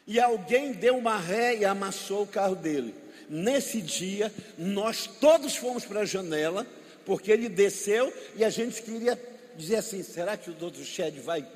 E 0.06 0.20
alguém 0.20 0.72
deu 0.72 0.96
uma 0.96 1.18
ré 1.18 1.56
e 1.56 1.64
amassou 1.64 2.22
o 2.22 2.26
carro 2.26 2.54
dele. 2.54 2.94
Nesse 3.28 3.80
dia, 3.80 4.32
nós 4.56 5.06
todos 5.06 5.56
fomos 5.56 5.84
para 5.84 6.00
a 6.00 6.04
janela, 6.04 6.66
porque 7.04 7.30
ele 7.30 7.48
desceu 7.48 8.12
e 8.36 8.44
a 8.44 8.50
gente 8.50 8.82
queria 8.82 9.20
dizer 9.56 9.76
assim: 9.76 10.02
será 10.02 10.36
que 10.36 10.50
o 10.50 10.54
doutor 10.54 10.84
Shed 10.84 11.18
vai 11.20 11.46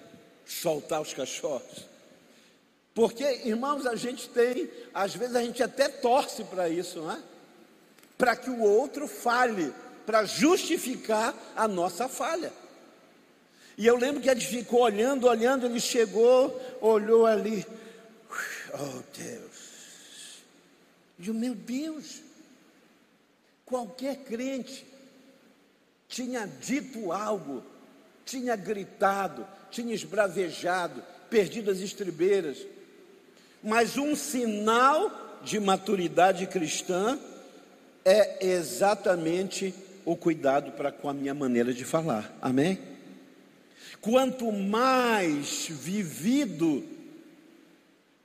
soltar 0.44 1.00
os 1.00 1.12
cachorros? 1.12 1.88
Porque, 2.94 3.24
irmãos, 3.44 3.86
a 3.86 3.94
gente 3.94 4.28
tem, 4.28 4.68
às 4.92 5.14
vezes 5.14 5.36
a 5.36 5.42
gente 5.42 5.62
até 5.62 5.88
torce 5.88 6.44
para 6.44 6.68
isso, 6.68 7.00
não 7.00 7.12
é? 7.12 7.18
Para 8.18 8.36
que 8.36 8.50
o 8.50 8.60
outro 8.60 9.06
fale, 9.06 9.72
para 10.04 10.24
justificar 10.24 11.34
a 11.54 11.68
nossa 11.68 12.08
falha. 12.08 12.52
E 13.78 13.86
eu 13.86 13.96
lembro 13.96 14.20
que 14.20 14.28
gente 14.28 14.46
ficou 14.46 14.80
olhando, 14.80 15.26
olhando, 15.26 15.66
ele 15.66 15.80
chegou, 15.80 16.60
olhou 16.80 17.24
ali. 17.24 17.66
Oh 18.74 19.02
Deus. 19.16 19.50
E 21.20 21.30
o 21.30 21.34
meu 21.34 21.54
Deus. 21.54 22.22
Qualquer 23.64 24.24
crente 24.24 24.84
tinha 26.08 26.46
dito 26.46 27.12
algo 27.12 27.62
tinha 28.30 28.54
gritado, 28.54 29.44
tinha 29.72 29.92
esbravejado, 29.92 31.02
perdido 31.28 31.68
as 31.68 31.80
estribeiras. 31.80 32.58
Mas 33.60 33.98
um 33.98 34.14
sinal 34.14 35.40
de 35.42 35.58
maturidade 35.58 36.46
cristã 36.46 37.18
é 38.04 38.46
exatamente 38.46 39.74
o 40.04 40.16
cuidado 40.16 40.70
para 40.72 40.92
com 40.92 41.08
a 41.08 41.14
minha 41.14 41.34
maneira 41.34 41.74
de 41.74 41.84
falar. 41.84 42.32
Amém? 42.40 42.78
Quanto 44.00 44.50
mais 44.52 45.66
vivido, 45.68 46.84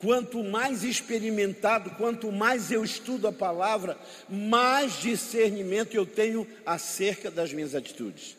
quanto 0.05 0.43
mais 0.43 0.83
experimentado, 0.83 1.89
quanto 1.97 2.31
mais 2.31 2.71
eu 2.71 2.83
estudo 2.83 3.27
a 3.27 3.31
palavra, 3.31 3.97
mais 4.29 5.01
discernimento 5.01 5.95
eu 5.95 6.05
tenho 6.05 6.47
acerca 6.63 7.31
das 7.31 7.51
minhas 7.51 7.73
atitudes. 7.73 8.37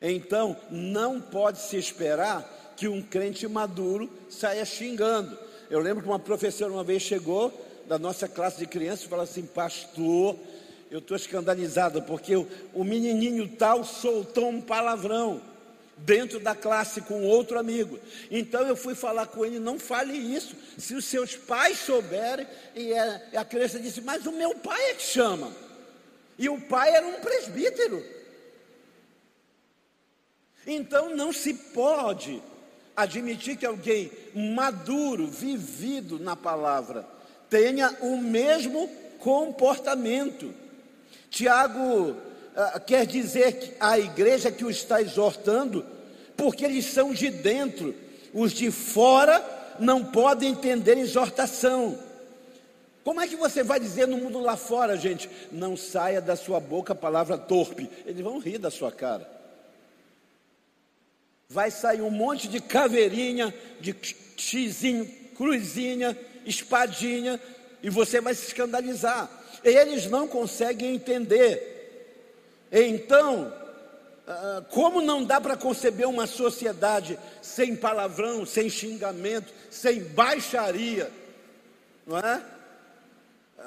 Então, 0.00 0.56
não 0.70 1.20
pode 1.20 1.60
se 1.60 1.76
esperar 1.76 2.74
que 2.74 2.88
um 2.88 3.02
crente 3.02 3.46
maduro 3.46 4.08
saia 4.30 4.64
xingando. 4.64 5.36
Eu 5.68 5.78
lembro 5.78 6.02
que 6.02 6.08
uma 6.08 6.18
professora 6.18 6.72
uma 6.72 6.84
vez 6.84 7.02
chegou 7.02 7.52
da 7.86 7.98
nossa 7.98 8.26
classe 8.26 8.60
de 8.60 8.66
crianças 8.66 9.04
e 9.04 9.08
falou 9.08 9.24
assim: 9.24 9.44
Pastor, 9.44 10.36
eu 10.90 11.00
estou 11.00 11.18
escandalizado 11.18 12.00
porque 12.00 12.34
o, 12.34 12.48
o 12.72 12.82
menininho 12.82 13.46
tal 13.46 13.84
soltou 13.84 14.48
um 14.48 14.60
palavrão 14.62 15.42
dentro 15.98 16.38
da 16.38 16.54
classe 16.54 17.00
com 17.02 17.24
outro 17.24 17.58
amigo. 17.58 17.98
Então 18.30 18.66
eu 18.66 18.76
fui 18.76 18.94
falar 18.94 19.26
com 19.26 19.44
ele: 19.44 19.58
não 19.58 19.78
fale 19.78 20.14
isso. 20.14 20.56
Se 20.76 20.94
os 20.94 21.04
seus 21.04 21.36
pais 21.36 21.78
souberem, 21.78 22.46
e 22.74 22.92
a, 23.36 23.44
criança 23.44 23.78
disse: 23.78 24.00
Mas 24.00 24.26
o 24.26 24.32
meu 24.32 24.54
pai 24.56 24.90
é 24.90 24.94
que 24.94 25.02
chama. 25.02 25.52
E 26.38 26.48
o 26.48 26.60
pai 26.60 26.94
era 26.94 27.06
um 27.06 27.20
presbítero. 27.20 28.04
Então 30.66 31.14
não 31.14 31.32
se 31.32 31.54
pode 31.54 32.42
admitir 32.94 33.56
que 33.56 33.66
alguém 33.66 34.10
maduro, 34.34 35.26
vivido 35.26 36.18
na 36.18 36.36
palavra, 36.36 37.06
tenha 37.48 37.96
o 38.00 38.18
mesmo 38.18 38.88
comportamento. 39.18 40.54
Tiago 41.30 42.16
quer 42.86 43.06
dizer 43.06 43.76
a 43.80 43.98
igreja 43.98 44.50
que 44.50 44.64
o 44.64 44.70
está 44.70 45.00
exortando, 45.00 45.84
porque 46.36 46.64
eles 46.64 46.86
são 46.86 47.12
de 47.12 47.30
dentro, 47.30 47.94
os 48.32 48.52
de 48.52 48.70
fora 48.70 49.44
não 49.78 50.04
podem 50.04 50.50
entender 50.50 50.98
exortação. 50.98 51.98
Como 53.04 53.20
é 53.20 53.26
que 53.26 53.36
você 53.36 53.62
vai 53.62 53.80
dizer 53.80 54.06
no 54.06 54.18
mundo 54.18 54.40
lá 54.40 54.56
fora, 54.56 54.96
gente? 54.96 55.30
Não 55.50 55.76
saia 55.76 56.20
da 56.20 56.36
sua 56.36 56.60
boca 56.60 56.92
a 56.92 56.96
palavra 56.96 57.38
torpe. 57.38 57.88
Eles 58.04 58.20
vão 58.20 58.38
rir 58.38 58.58
da 58.58 58.70
sua 58.70 58.92
cara 58.92 59.38
vai 61.50 61.70
sair 61.70 62.02
um 62.02 62.10
monte 62.10 62.46
de 62.46 62.60
caveirinha, 62.60 63.54
de 63.80 63.96
xizinho, 64.36 65.06
cruzinha, 65.34 66.16
espadinha, 66.44 67.40
e 67.82 67.88
você 67.88 68.20
vai 68.20 68.34
se 68.34 68.48
escandalizar. 68.48 69.30
Eles 69.64 70.06
não 70.06 70.28
conseguem 70.28 70.94
entender. 70.94 71.77
Então, 72.70 73.52
ah, 74.30 74.62
como 74.68 75.00
não 75.00 75.24
dá 75.24 75.40
para 75.40 75.56
conceber 75.56 76.06
uma 76.06 76.26
sociedade 76.26 77.18
sem 77.40 77.74
palavrão, 77.74 78.44
sem 78.44 78.68
xingamento, 78.68 79.50
sem 79.70 80.04
baixaria, 80.04 81.10
não 82.06 82.18
é? 82.18 82.44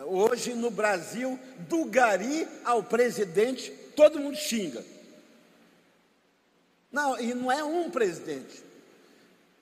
Hoje 0.05 0.53
no 0.53 0.69
Brasil, 0.69 1.39
do 1.67 1.85
gari 1.85 2.47
ao 2.63 2.83
presidente, 2.83 3.71
todo 3.95 4.19
mundo 4.19 4.37
xinga. 4.37 4.85
Não, 6.91 7.19
e 7.19 7.33
não 7.33 7.51
é 7.51 7.63
um 7.63 7.89
presidente. 7.89 8.63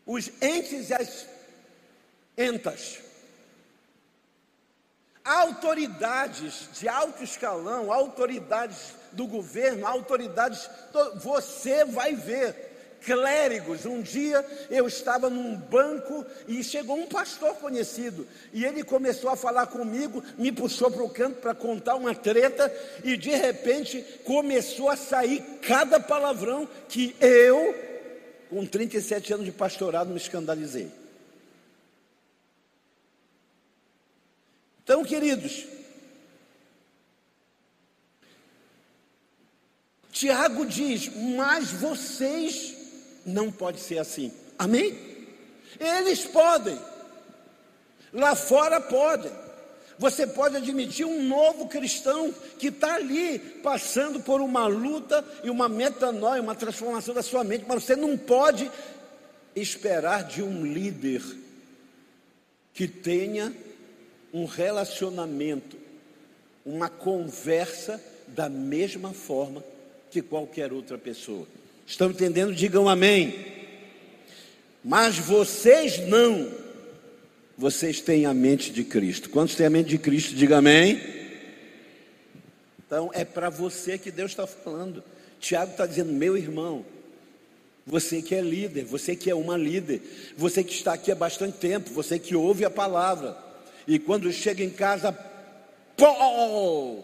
Os 0.06 0.30
entes 0.42 0.90
e 0.90 0.94
as 0.94 1.28
entas. 2.38 3.00
Autoridades 5.24 6.70
de 6.74 6.90
alto 6.90 7.24
escalão, 7.24 7.92
autoridades 7.92 8.99
do 9.12 9.28
governo, 9.28 9.86
autoridades. 9.86 10.70
Você 11.16 11.86
vai 11.86 12.16
ver 12.16 12.70
clérigos. 13.02 13.86
Um 13.86 14.02
dia 14.02 14.46
eu 14.70 14.88
estava 14.88 15.30
num 15.30 15.56
banco 15.56 16.26
e 16.48 16.64
chegou 16.64 16.98
um 16.98 17.08
pastor 17.08 17.56
conhecido. 17.56 18.28
E 18.54 18.66
ele 18.66 18.84
começou 18.84 19.30
a 19.30 19.36
falar 19.36 19.68
comigo, 19.68 20.24
me 20.38 20.52
puxou 20.52 20.92
para 20.92 21.04
o 21.04 21.10
canto 21.10 21.40
para 21.40 21.56
contar 21.56 21.96
uma 21.96 22.14
treta. 22.14 22.72
E 23.04 23.18
de 23.18 23.32
repente 23.32 24.02
começou 24.24 24.90
a 24.90 24.98
sair 24.98 25.42
cada 25.62 26.00
palavrão 26.00 26.68
que 26.88 27.16
eu, 27.20 27.76
com 28.50 28.66
37 28.66 29.34
anos 29.34 29.46
de 29.46 29.52
pastorado, 29.52 30.10
me 30.10 30.18
escandalizei. 30.18 30.92
Então, 34.84 35.04
queridos, 35.04 35.66
Tiago 40.12 40.66
diz: 40.66 41.10
Mas 41.36 41.72
vocês 41.72 42.76
não 43.26 43.52
pode 43.52 43.80
ser 43.80 44.00
assim. 44.00 44.32
Amém? 44.58 44.98
Eles 45.80 46.26
podem. 46.26 46.78
Lá 48.12 48.36
fora 48.36 48.82
podem. 48.82 49.32
Você 49.98 50.26
pode 50.26 50.56
admitir 50.56 51.06
um 51.06 51.24
novo 51.24 51.68
cristão 51.68 52.34
que 52.58 52.68
está 52.68 52.96
ali 52.96 53.38
passando 53.62 54.22
por 54.22 54.40
uma 54.40 54.66
luta 54.66 55.24
e 55.44 55.50
uma 55.50 55.68
metanoia, 55.68 56.42
uma 56.42 56.56
transformação 56.56 57.14
da 57.14 57.22
sua 57.22 57.44
mente, 57.44 57.66
mas 57.68 57.84
você 57.84 57.98
não 57.98 58.18
pode 58.18 58.72
esperar 59.54 60.24
de 60.24 60.42
um 60.42 60.66
líder 60.66 61.22
que 62.74 62.88
tenha 62.88 63.54
um 64.34 64.46
relacionamento, 64.46 65.76
uma 66.66 66.88
conversa 66.88 68.02
da 68.26 68.48
mesma 68.48 69.12
forma 69.12 69.62
que 70.10 70.22
qualquer 70.22 70.74
outra 70.74 70.98
pessoa. 70.98 71.48
Estão 71.86 72.10
entendendo? 72.10 72.54
Digam 72.54 72.88
amém. 72.88 73.34
Mas 74.84 75.18
vocês 75.18 76.00
não. 76.08 76.52
Vocês 77.58 78.00
têm 78.00 78.26
a 78.26 78.34
mente 78.34 78.72
de 78.72 78.84
Cristo. 78.84 79.30
Quantos 79.30 79.56
têm 79.56 79.66
a 79.66 79.70
mente 79.70 79.90
de 79.90 79.98
Cristo? 79.98 80.34
Diga 80.36 80.58
amém. 80.58 81.02
Então 82.86 83.12
é 83.14 83.26
para 83.26 83.50
você 83.50 83.98
que 83.98 84.12
Deus 84.12 84.32
está 84.32 84.48
falando. 84.48 85.04
Tiago 85.40 85.72
está 85.72 85.86
dizendo, 85.86 86.12
meu 86.12 86.38
irmão, 86.38 86.86
você 87.86 88.22
que 88.22 88.36
é 88.36 88.42
líder, 88.42 88.84
você 88.84 89.16
que 89.16 89.30
é 89.30 89.36
uma 89.36 89.58
líder, 89.58 90.02
você 90.38 90.64
que 90.64 90.74
está 90.74 90.94
aqui 90.94 91.12
há 91.12 91.16
bastante 91.16 91.58
tempo, 91.58 91.92
você 91.92 92.20
que 92.20 92.36
ouve 92.36 92.66
a 92.66 92.70
palavra, 92.70 93.38
e 93.88 93.98
quando 93.98 94.32
chega 94.32 94.64
em 94.64 94.70
casa, 94.70 95.12
pô, 95.98 97.04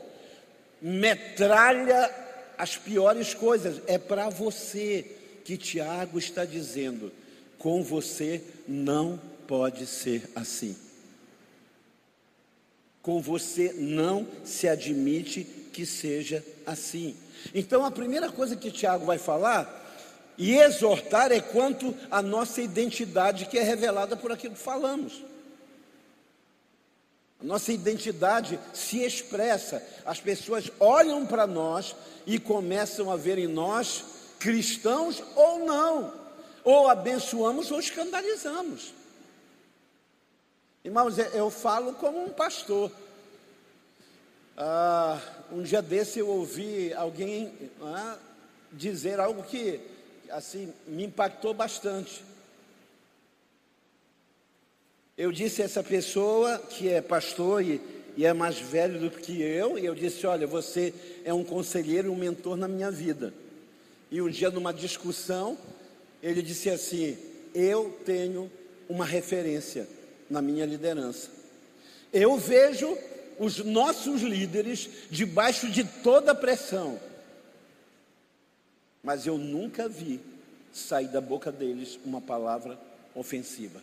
metralha 0.82 2.25
as 2.58 2.78
piores 2.78 3.34
coisas. 3.34 3.82
É 3.88 3.98
para 3.98 4.30
você 4.30 5.06
que 5.44 5.58
Tiago 5.58 6.18
está 6.18 6.46
dizendo: 6.46 7.12
com 7.58 7.84
você 7.84 8.44
não 8.68 9.20
pode 9.48 9.86
ser 9.86 10.30
assim. 10.36 10.76
Com 13.02 13.22
você 13.22 13.74
não 13.78 14.28
se 14.44 14.68
admite 14.68 15.44
que 15.44 15.86
seja 15.86 16.44
assim. 16.66 17.16
Então 17.54 17.86
a 17.86 17.92
primeira 17.92 18.32
coisa 18.32 18.56
que 18.56 18.72
Tiago 18.72 19.06
vai 19.06 19.18
falar 19.18 19.84
e 20.38 20.56
exortar 20.56 21.32
é 21.32 21.40
quanto 21.40 21.96
à 22.10 22.22
nossa 22.22 22.62
identidade 22.62 23.46
que 23.46 23.58
é 23.58 23.64
revelada 23.64 24.16
por 24.18 24.32
aquilo 24.32 24.56
que 24.56 24.62
falamos. 24.62 25.24
Nossa 27.46 27.72
identidade 27.72 28.60
se 28.74 29.04
expressa, 29.04 29.86
as 30.04 30.20
pessoas 30.20 30.72
olham 30.80 31.28
para 31.28 31.46
nós 31.46 31.96
e 32.26 32.40
começam 32.40 33.12
a 33.12 33.16
ver 33.16 33.38
em 33.38 33.48
nós 33.48 34.04
cristãos 34.40 35.22
ou 35.36 35.60
não, 35.60 36.12
ou 36.64 36.90
abençoamos 36.90 37.70
ou 37.70 37.80
escandalizamos. 37.80 38.94
Irmãos, 40.84 41.20
eu 41.20 41.52
falo 41.52 41.94
como 41.94 42.24
um 42.24 42.30
pastor. 42.30 42.92
Ah, 44.58 45.20
um 45.52 45.62
dia 45.62 45.84
desse 45.84 46.18
eu 46.18 46.28
ouvi 46.28 46.94
alguém 46.94 47.54
ah, 47.82 48.18
dizer 48.72 49.20
algo 49.20 49.44
que 49.44 49.80
assim 50.32 50.74
me 50.88 51.06
impactou 51.06 51.54
bastante. 51.54 52.24
Eu 55.18 55.32
disse 55.32 55.62
a 55.62 55.66
essa 55.66 55.82
pessoa 55.82 56.60
que 56.60 56.90
é 56.90 57.02
pastor 57.02 57.64
e, 57.64 57.80
e 58.18 58.26
é 58.26 58.34
mais 58.34 58.60
velho 58.60 59.00
do 59.00 59.10
que 59.10 59.42
eu, 59.42 59.80
e 59.80 59.86
eu 59.86 59.96
disse: 59.96 60.28
Olha, 60.28 60.46
você 60.46 60.94
é 61.24 61.34
um 61.34 61.44
conselheiro 61.44 62.10
e 62.10 62.12
um 62.12 62.18
mentor 62.18 62.58
na 62.58 62.68
minha 62.68 62.92
vida. 62.92 63.34
E 64.12 64.22
um 64.22 64.30
dia, 64.30 64.50
numa 64.50 64.74
discussão, 64.74 65.58
ele 66.22 66.42
disse 66.42 66.70
assim: 66.70 67.18
Eu 67.54 67.98
tenho 68.06 68.52
uma 68.90 69.06
referência 69.06 69.88
na 70.30 70.42
minha 70.42 70.66
liderança. 70.66 71.30
Eu 72.12 72.38
vejo 72.38 72.98
os 73.40 73.60
nossos 73.60 74.22
líderes 74.22 74.90
debaixo 75.10 75.70
de 75.70 75.86
toda 76.04 76.36
pressão. 76.36 77.00
mas 79.02 79.26
eu 79.26 79.38
nunca 79.38 79.88
vi 79.88 80.20
sair 80.74 81.08
da 81.08 81.22
boca 81.22 81.54
deles 81.54 81.98
uma 82.04 82.20
palavra 82.20 82.78
ofensiva. 83.14 83.80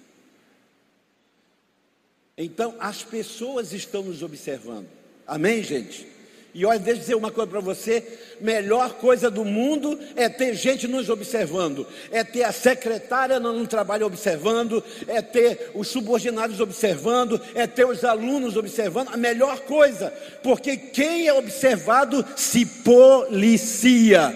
Então, 2.37 2.75
as 2.81 3.03
pessoas 3.03 3.73
estão 3.73 4.03
nos 4.03 4.23
observando. 4.23 4.87
Amém, 5.27 5.63
gente? 5.63 6.07
E 6.55 6.67
olha, 6.67 6.79
deixa 6.79 6.99
eu 6.99 7.01
dizer 7.01 7.15
uma 7.15 7.31
coisa 7.31 7.51
para 7.51 7.61
você: 7.61 8.19
melhor 8.41 8.95
coisa 8.95 9.31
do 9.31 9.45
mundo 9.45 9.99
é 10.17 10.29
ter 10.29 10.55
gente 10.55 10.89
nos 10.89 11.11
observando, 11.11 11.87
é 12.11 12.25
ter 12.25 12.43
a 12.43 12.53
secretária 12.53 13.39
no 13.39 13.67
trabalho 13.67 14.07
observando, 14.07 14.83
é 15.07 15.21
ter 15.21 15.73
os 15.75 15.89
subordinados 15.89 16.61
observando, 16.61 17.41
é 17.55 17.67
ter 17.67 17.87
os 17.87 18.03
alunos 18.03 18.57
observando. 18.57 19.09
A 19.13 19.17
melhor 19.17 19.61
coisa, 19.61 20.11
porque 20.43 20.77
quem 20.77 21.27
é 21.27 21.33
observado 21.35 22.25
se 22.37 22.65
policia. 22.65 24.35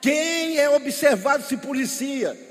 Quem 0.00 0.58
é 0.58 0.68
observado 0.70 1.44
se 1.44 1.56
policia. 1.56 2.49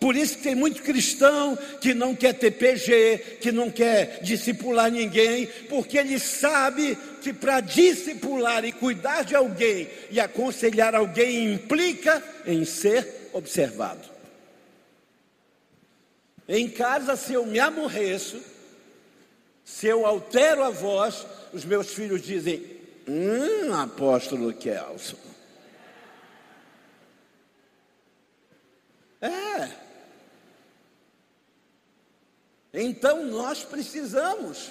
Por 0.00 0.16
isso 0.16 0.38
que 0.38 0.44
tem 0.44 0.54
muito 0.54 0.82
cristão 0.82 1.54
que 1.78 1.92
não 1.92 2.16
quer 2.16 2.32
ter 2.32 2.52
PG, 2.52 3.36
que 3.38 3.52
não 3.52 3.70
quer 3.70 4.20
discipular 4.22 4.90
ninguém, 4.90 5.46
porque 5.68 5.98
ele 5.98 6.18
sabe 6.18 6.96
que 7.20 7.34
para 7.34 7.60
discipular 7.60 8.64
e 8.64 8.72
cuidar 8.72 9.24
de 9.24 9.36
alguém 9.36 9.90
e 10.10 10.18
aconselhar 10.18 10.94
alguém 10.94 11.52
implica 11.52 12.24
em 12.46 12.64
ser 12.64 13.28
observado. 13.34 14.08
Em 16.48 16.66
casa, 16.66 17.14
se 17.14 17.34
eu 17.34 17.44
me 17.44 17.60
aborreço, 17.60 18.42
se 19.62 19.86
eu 19.86 20.06
altero 20.06 20.64
a 20.64 20.70
voz, 20.70 21.26
os 21.52 21.62
meus 21.62 21.92
filhos 21.92 22.22
dizem: 22.22 22.64
Hum, 23.06 23.70
apóstolo 23.74 24.50
Kelson. 24.54 25.18
É. 29.20 29.89
Então 32.72 33.24
nós 33.26 33.62
precisamos. 33.62 34.70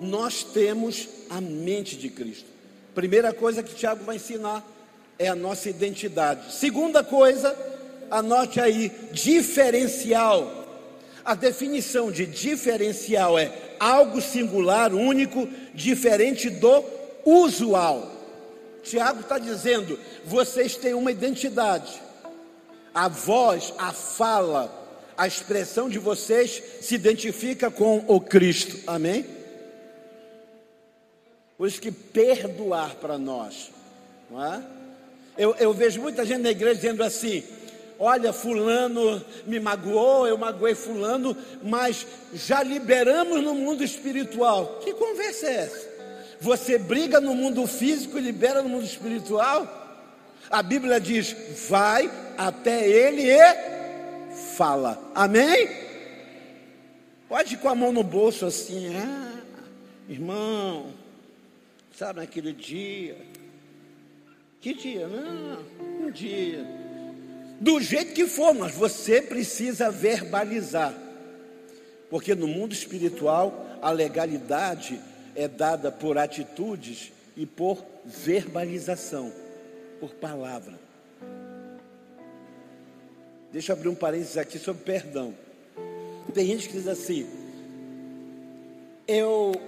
Nós 0.00 0.42
temos 0.42 1.08
a 1.30 1.40
mente 1.40 1.96
de 1.96 2.10
Cristo. 2.10 2.46
Primeira 2.94 3.32
coisa 3.32 3.62
que 3.62 3.74
Tiago 3.74 4.04
vai 4.04 4.16
ensinar 4.16 4.64
é 5.18 5.28
a 5.28 5.34
nossa 5.34 5.70
identidade. 5.70 6.54
Segunda 6.54 7.02
coisa, 7.02 7.56
anote 8.10 8.60
aí, 8.60 8.90
diferencial. 9.12 10.64
A 11.24 11.34
definição 11.34 12.10
de 12.10 12.26
diferencial 12.26 13.38
é 13.38 13.52
algo 13.80 14.20
singular, 14.20 14.94
único, 14.94 15.48
diferente 15.74 16.48
do 16.48 16.84
usual. 17.24 18.12
Tiago 18.82 19.20
está 19.20 19.38
dizendo: 19.38 19.98
vocês 20.24 20.76
têm 20.76 20.94
uma 20.94 21.10
identidade. 21.10 22.00
A 22.94 23.08
voz, 23.08 23.74
a 23.76 23.92
fala, 23.92 24.85
a 25.16 25.26
expressão 25.26 25.88
de 25.88 25.98
vocês 25.98 26.62
se 26.80 26.94
identifica 26.94 27.70
com 27.70 28.04
o 28.06 28.20
Cristo. 28.20 28.78
Amém? 28.86 29.24
Por 31.56 31.66
isso 31.66 31.80
que 31.80 31.90
perdoar 31.90 32.96
para 32.96 33.16
nós, 33.16 33.70
não 34.30 34.44
é? 34.44 34.62
Eu, 35.38 35.54
eu 35.58 35.72
vejo 35.72 36.00
muita 36.00 36.24
gente 36.24 36.42
na 36.42 36.50
igreja 36.50 36.76
dizendo 36.76 37.02
assim: 37.02 37.42
olha, 37.98 38.32
Fulano 38.32 39.24
me 39.46 39.58
magoou, 39.58 40.26
eu 40.26 40.36
magoei 40.36 40.74
Fulano, 40.74 41.36
mas 41.62 42.06
já 42.34 42.62
liberamos 42.62 43.42
no 43.42 43.54
mundo 43.54 43.82
espiritual. 43.82 44.80
Que 44.82 44.92
conversa 44.92 45.46
é 45.46 45.54
essa? 45.54 45.96
Você 46.40 46.76
briga 46.76 47.20
no 47.20 47.34
mundo 47.34 47.66
físico 47.66 48.18
e 48.18 48.20
libera 48.20 48.62
no 48.62 48.68
mundo 48.68 48.84
espiritual? 48.84 49.84
A 50.50 50.62
Bíblia 50.62 51.00
diz: 51.00 51.34
vai 51.68 52.10
até 52.36 52.86
ele 52.86 53.22
e 53.22 53.75
fala. 54.56 54.98
Amém? 55.14 55.68
Pode 57.28 57.54
ir 57.54 57.58
com 57.58 57.68
a 57.68 57.74
mão 57.74 57.92
no 57.92 58.02
bolso 58.02 58.46
assim, 58.46 58.96
ah, 58.96 59.42
irmão, 60.08 60.92
sabe 61.94 62.20
naquele 62.20 62.52
dia. 62.52 63.16
Que 64.60 64.72
dia? 64.72 65.06
Não, 65.06 66.06
um 66.06 66.10
dia. 66.10 66.64
Do 67.60 67.80
jeito 67.80 68.14
que 68.14 68.26
for, 68.26 68.54
mas 68.54 68.74
você 68.74 69.20
precisa 69.20 69.90
verbalizar. 69.90 70.94
Porque 72.08 72.34
no 72.34 72.46
mundo 72.46 72.72
espiritual, 72.72 73.66
a 73.82 73.90
legalidade 73.90 75.00
é 75.34 75.46
dada 75.48 75.90
por 75.90 76.16
atitudes 76.16 77.12
e 77.36 77.44
por 77.44 77.84
verbalização, 78.04 79.32
por 80.00 80.14
palavra. 80.14 80.85
Deixa 83.56 83.72
eu 83.72 83.76
abrir 83.76 83.88
um 83.88 83.94
parênteses 83.94 84.36
aqui 84.36 84.58
sobre 84.58 84.82
perdão. 84.82 85.34
Tem 86.34 86.46
gente 86.46 86.68
que 86.68 86.74
diz 86.74 86.86
assim: 86.86 87.26
eu, 89.08 89.58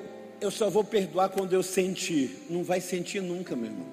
eu 0.43 0.51
só 0.51 0.69
vou 0.69 0.85
perdoar 0.85 1.31
quando 1.31 1.55
eu 1.55 1.63
sentir. 1.63 2.37
Não 2.51 2.63
vai 2.63 2.83
sentir 2.83 3.23
nunca, 3.23 3.57
meu 3.57 3.65
irmão. 3.65 3.87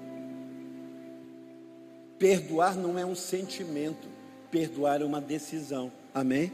Perdoar 2.19 2.75
não 2.75 2.99
é 2.99 3.05
um 3.05 3.15
sentimento, 3.15 4.05
perdoar 4.51 5.01
é 5.01 5.05
uma 5.05 5.21
decisão. 5.21 5.89
Amém? 6.13 6.51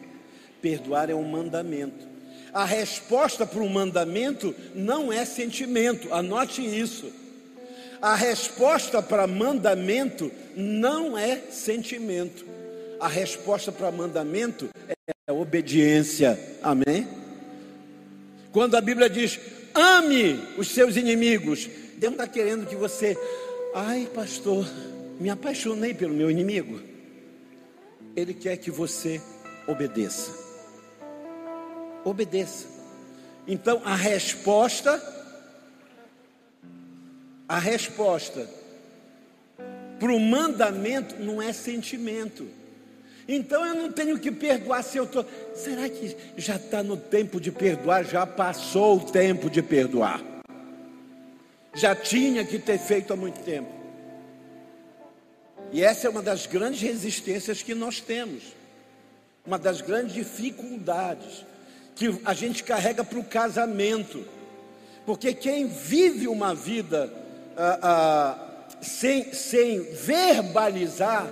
Perdoar 0.62 1.10
é 1.10 1.16
um 1.16 1.28
mandamento. 1.28 2.08
A 2.54 2.64
resposta 2.64 3.44
para 3.44 3.62
um 3.62 3.70
mandamento 3.70 4.54
não 4.76 5.12
é 5.12 5.26
sentimento, 5.26 6.14
anote 6.14 6.62
isso. 6.62 7.12
A 8.00 8.14
resposta 8.14 9.02
para 9.02 9.26
mandamento 9.26 10.32
não 10.56 11.18
é 11.18 11.38
sentimento 11.50 12.52
a 13.02 13.08
resposta 13.08 13.72
para 13.72 13.92
mandamento 13.92 14.70
é 15.28 15.32
obediência. 15.32 16.40
Amém? 16.62 17.08
Quando 18.52 18.76
a 18.76 18.82
Bíblia 18.82 19.10
diz, 19.10 19.40
ame 19.74 20.40
os 20.56 20.70
seus 20.70 20.96
inimigos, 20.96 21.68
Deus 21.98 22.14
está 22.14 22.28
querendo 22.28 22.68
que 22.68 22.76
você, 22.76 23.18
ai 23.74 24.08
pastor, 24.14 24.68
me 25.20 25.32
apaixonei 25.32 25.96
pelo 25.96 26.14
meu 26.14 26.30
inimigo. 26.30 26.80
Ele 28.16 28.36
quer 28.36 28.58
que 28.58 28.70
você 28.70 29.20
obedeça. 29.66 30.38
Obedeça. 32.06 32.68
Então 33.48 33.82
a 33.84 33.96
resposta, 33.96 35.02
a 37.50 37.58
resposta 37.58 38.48
para 40.00 40.14
o 40.14 40.20
mandamento 40.20 41.16
não 41.16 41.42
é 41.42 41.52
sentimento. 41.52 42.61
Então 43.28 43.66
eu 43.66 43.76
não 43.76 43.92
tenho 43.92 44.18
que 44.20 44.32
perdoar 44.32 44.84
se 44.84 44.98
eu 44.98 45.04
estou. 45.04 45.26
Será 45.56 45.88
que 45.90 46.16
já 46.38 46.56
está 46.56 46.84
no 46.84 46.98
tempo 46.98 47.40
de 47.40 47.52
perdoar? 47.52 48.04
Já 48.04 48.26
passou 48.26 48.98
o 48.98 49.12
tempo 49.12 49.50
de 49.50 49.62
perdoar. 49.62 50.22
Já 51.74 51.96
tinha 51.96 52.44
que 52.44 52.60
ter 52.60 52.78
feito 52.78 53.14
há 53.14 53.16
muito 53.16 53.40
tempo. 53.42 53.70
E 55.72 55.84
essa 55.84 56.08
é 56.08 56.10
uma 56.10 56.22
das 56.22 56.46
grandes 56.46 56.82
resistências 56.82 57.62
que 57.62 57.74
nós 57.74 58.02
temos. 58.02 58.44
Uma 59.46 59.58
das 59.58 59.82
grandes 59.82 60.14
dificuldades 60.14 61.46
que 61.96 62.20
a 62.26 62.34
gente 62.34 62.64
carrega 62.64 63.04
para 63.04 63.20
o 63.20 63.24
casamento. 63.24 64.26
Porque 65.06 65.34
quem 65.34 65.68
vive 65.68 66.28
uma 66.28 66.54
vida 66.54 67.12
ah, 67.58 67.80
ah, 67.82 68.52
sem, 68.82 69.34
sem 69.34 69.82
verbalizar, 69.94 71.28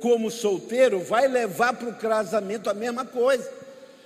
como 0.00 0.30
solteiro, 0.30 1.00
vai 1.00 1.26
levar 1.28 1.74
para 1.74 1.88
o 1.88 1.94
casamento 1.94 2.70
a 2.70 2.74
mesma 2.74 3.04
coisa. 3.04 3.50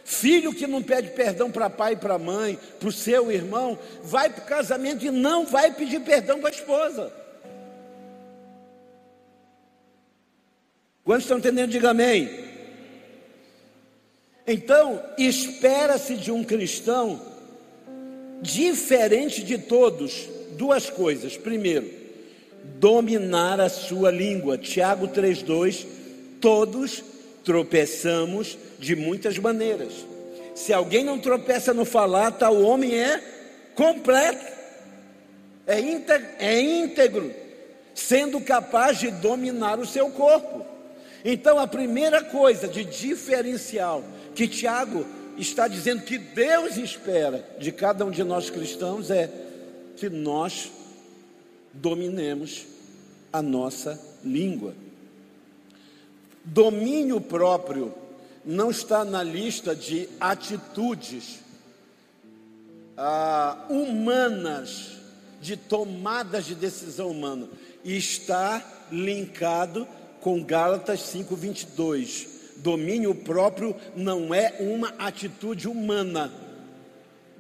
Filho 0.05 0.53
que 0.53 0.67
não 0.67 0.83
pede 0.83 1.11
perdão 1.11 1.51
para 1.51 1.71
pai 1.71 1.93
e 1.93 1.97
para 1.97 2.19
mãe, 2.19 2.59
para 2.79 2.89
o 2.89 2.93
seu 2.93 3.31
irmão, 3.31 3.79
vai 4.03 4.29
para 4.29 4.43
o 4.43 4.47
casamento 4.47 5.05
e 5.05 5.11
não 5.11 5.47
vai 5.47 5.73
pedir 5.73 6.01
perdão 6.01 6.41
para 6.41 6.49
a 6.49 6.53
esposa. 6.53 7.13
Quantos 11.05 11.25
estão 11.25 11.39
entendendo? 11.39 11.71
Diga 11.71 11.91
amém. 11.91 12.51
Então, 14.47 15.03
espera-se 15.17 16.17
de 16.17 16.33
um 16.33 16.43
cristão, 16.43 17.21
diferente 18.43 19.45
de 19.45 19.59
todos, 19.59 20.29
duas 20.53 20.91
coisas. 20.91 21.37
Primeiro, 21.37 21.89
dominar 22.63 23.61
a 23.61 23.69
sua 23.69 24.11
língua. 24.11 24.59
Tiago 24.59 25.09
3:2, 25.09 25.87
todos 26.41 27.03
tropeçamos 27.45 28.59
de 28.79 28.95
muitas 28.97 29.39
maneiras. 29.39 29.93
Se 30.55 30.73
alguém 30.73 31.05
não 31.05 31.19
tropeça 31.19 31.73
no 31.73 31.85
falar, 31.85 32.33
tal 32.33 32.61
homem 32.63 32.99
é 32.99 33.23
completo, 33.75 34.45
é 35.67 35.81
íntegro, 35.81 36.27
é 36.39 36.61
íntegro, 36.61 37.35
sendo 37.95 38.41
capaz 38.41 38.99
de 38.99 39.11
dominar 39.11 39.79
o 39.79 39.87
seu 39.87 40.11
corpo. 40.11 40.67
Então, 41.25 41.59
a 41.59 41.67
primeira 41.67 42.23
coisa 42.23 42.67
de 42.67 42.85
diferencial 42.85 44.03
que 44.35 44.49
Tiago 44.49 45.07
está 45.37 45.69
dizendo 45.69 46.03
que 46.03 46.19
Deus 46.19 46.77
espera 46.77 47.45
de 47.59 47.73
cada 47.73 48.05
um 48.05 48.11
de 48.11 48.25
nós 48.25 48.51
cristãos 48.51 49.11
é 49.11 49.31
que 49.97 50.09
nós 50.09 50.71
dominemos 51.73 52.67
a 53.33 53.41
nossa 53.43 54.01
língua. 54.25 54.75
Domínio 56.45 57.21
próprio 57.21 57.95
não 58.45 58.71
está 58.71 59.05
na 59.05 59.23
lista 59.23 59.75
de 59.75 60.09
atitudes 60.19 61.41
ah, 62.97 63.67
humanas, 63.69 64.99
de 65.41 65.57
tomadas 65.57 66.45
de 66.45 66.55
decisão 66.55 67.11
humana, 67.11 67.49
está 67.85 68.63
linkado 68.91 69.87
com 70.21 70.43
Gálatas 70.43 71.01
5:22. 71.01 72.29
Domínio 72.57 73.15
próprio 73.15 73.75
não 73.97 74.35
é 74.35 74.57
uma 74.61 74.89
atitude 74.99 75.67
humana, 75.67 76.31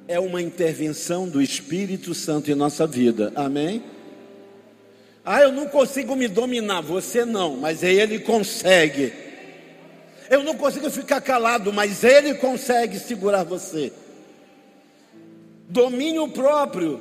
é 0.08 0.18
uma 0.18 0.40
intervenção 0.40 1.28
do 1.28 1.42
Espírito 1.42 2.14
Santo 2.14 2.50
em 2.50 2.54
nossa 2.54 2.86
vida. 2.86 3.32
Amém? 3.34 3.82
Ah, 5.32 5.42
eu 5.42 5.52
não 5.52 5.68
consigo 5.68 6.16
me 6.16 6.26
dominar, 6.26 6.80
você 6.80 7.24
não, 7.24 7.56
mas 7.56 7.84
ele 7.84 8.18
consegue. 8.18 9.12
Eu 10.28 10.42
não 10.42 10.56
consigo 10.56 10.90
ficar 10.90 11.20
calado, 11.20 11.72
mas 11.72 12.02
ele 12.02 12.34
consegue 12.34 12.98
segurar 12.98 13.44
você. 13.44 13.92
Domínio 15.68 16.26
próprio 16.30 17.00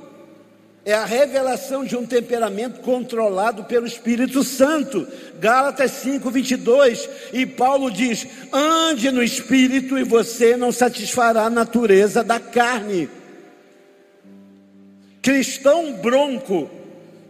é 0.85 0.93
a 0.93 1.05
revelação 1.05 1.83
de 1.83 1.97
um 1.97 2.05
temperamento 2.05 2.81
controlado 2.81 3.63
pelo 3.63 3.87
Espírito 3.87 4.43
Santo. 4.43 5.07
Gálatas 5.39 5.89
5, 5.93 6.29
22. 6.29 7.09
E 7.33 7.47
Paulo 7.47 7.89
diz: 7.89 8.27
ande 8.53 9.09
no 9.09 9.23
Espírito 9.23 9.97
e 9.97 10.03
você 10.03 10.55
não 10.55 10.71
satisfará 10.71 11.45
a 11.45 11.49
natureza 11.49 12.23
da 12.23 12.39
carne. 12.39 13.09
Cristão 15.19 15.93
bronco, 15.93 16.69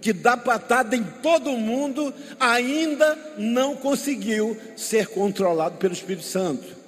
que 0.01 0.13
dá 0.13 0.37
patada 0.37 0.95
em 0.95 1.03
todo 1.03 1.51
mundo, 1.51 2.13
ainda 2.39 3.17
não 3.37 3.75
conseguiu 3.75 4.57
ser 4.75 5.07
controlado 5.07 5.77
pelo 5.77 5.93
Espírito 5.93 6.25
Santo. 6.25 6.79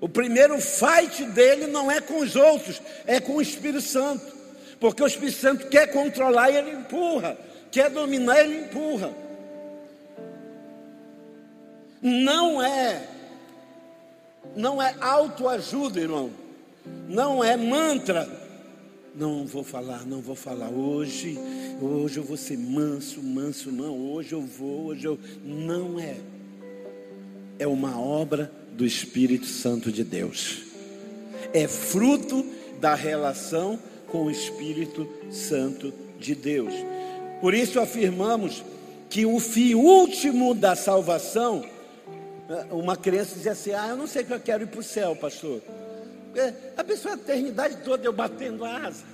O 0.00 0.08
primeiro 0.08 0.60
fight 0.60 1.24
dele 1.26 1.66
não 1.66 1.90
é 1.90 2.00
com 2.00 2.20
os 2.20 2.36
outros, 2.36 2.82
é 3.06 3.20
com 3.20 3.36
o 3.36 3.42
Espírito 3.42 3.80
Santo. 3.80 4.34
Porque 4.80 5.02
o 5.02 5.06
Espírito 5.06 5.38
Santo 5.38 5.68
quer 5.68 5.86
controlar 5.86 6.50
e 6.50 6.56
ele 6.56 6.70
empurra, 6.72 7.38
quer 7.70 7.88
dominar 7.88 8.40
ele 8.40 8.58
empurra. 8.58 9.12
Não 12.02 12.62
é 12.62 13.14
não 14.54 14.80
é 14.80 14.94
autoajuda, 15.00 16.00
irmão. 16.00 16.30
Não 17.08 17.42
é 17.42 17.56
mantra. 17.56 18.28
Não 19.14 19.46
vou 19.46 19.62
falar, 19.62 20.04
não 20.04 20.20
vou 20.20 20.34
falar 20.34 20.70
hoje. 20.70 21.38
Hoje 21.80 22.16
eu 22.18 22.24
vou 22.24 22.36
ser 22.36 22.58
manso, 22.58 23.22
manso, 23.22 23.70
não. 23.70 23.96
Hoje 23.96 24.32
eu 24.32 24.42
vou, 24.42 24.86
hoje 24.86 25.06
eu 25.06 25.18
não 25.44 26.00
é. 26.00 26.16
É 27.58 27.66
uma 27.66 28.00
obra 28.00 28.50
do 28.72 28.84
Espírito 28.84 29.46
Santo 29.46 29.92
de 29.92 30.02
Deus. 30.02 30.62
É 31.52 31.68
fruto 31.68 32.44
da 32.80 32.96
relação 32.96 33.78
com 34.08 34.24
o 34.24 34.30
Espírito 34.30 35.08
Santo 35.30 35.94
de 36.18 36.34
Deus. 36.34 36.74
Por 37.40 37.54
isso 37.54 37.78
afirmamos 37.78 38.64
que 39.08 39.24
o 39.24 39.38
fim 39.38 39.74
último 39.74 40.54
da 40.54 40.74
salvação, 40.74 41.64
eh, 42.50 42.66
uma 42.72 42.96
criança 42.96 43.36
diz 43.36 43.46
assim: 43.46 43.70
Ah, 43.70 43.88
eu 43.90 43.96
não 43.96 44.08
sei 44.08 44.24
que 44.24 44.32
eu 44.32 44.40
quero 44.40 44.64
ir 44.64 44.66
para 44.66 44.80
o 44.80 44.82
céu, 44.82 45.14
pastor. 45.14 45.62
É, 46.36 46.52
a 46.76 46.84
pessoa 46.84 47.14
a 47.14 47.16
eternidade 47.16 47.78
toda 47.84 48.04
eu 48.04 48.12
batendo 48.12 48.64
a 48.64 48.86
asa. 48.86 49.04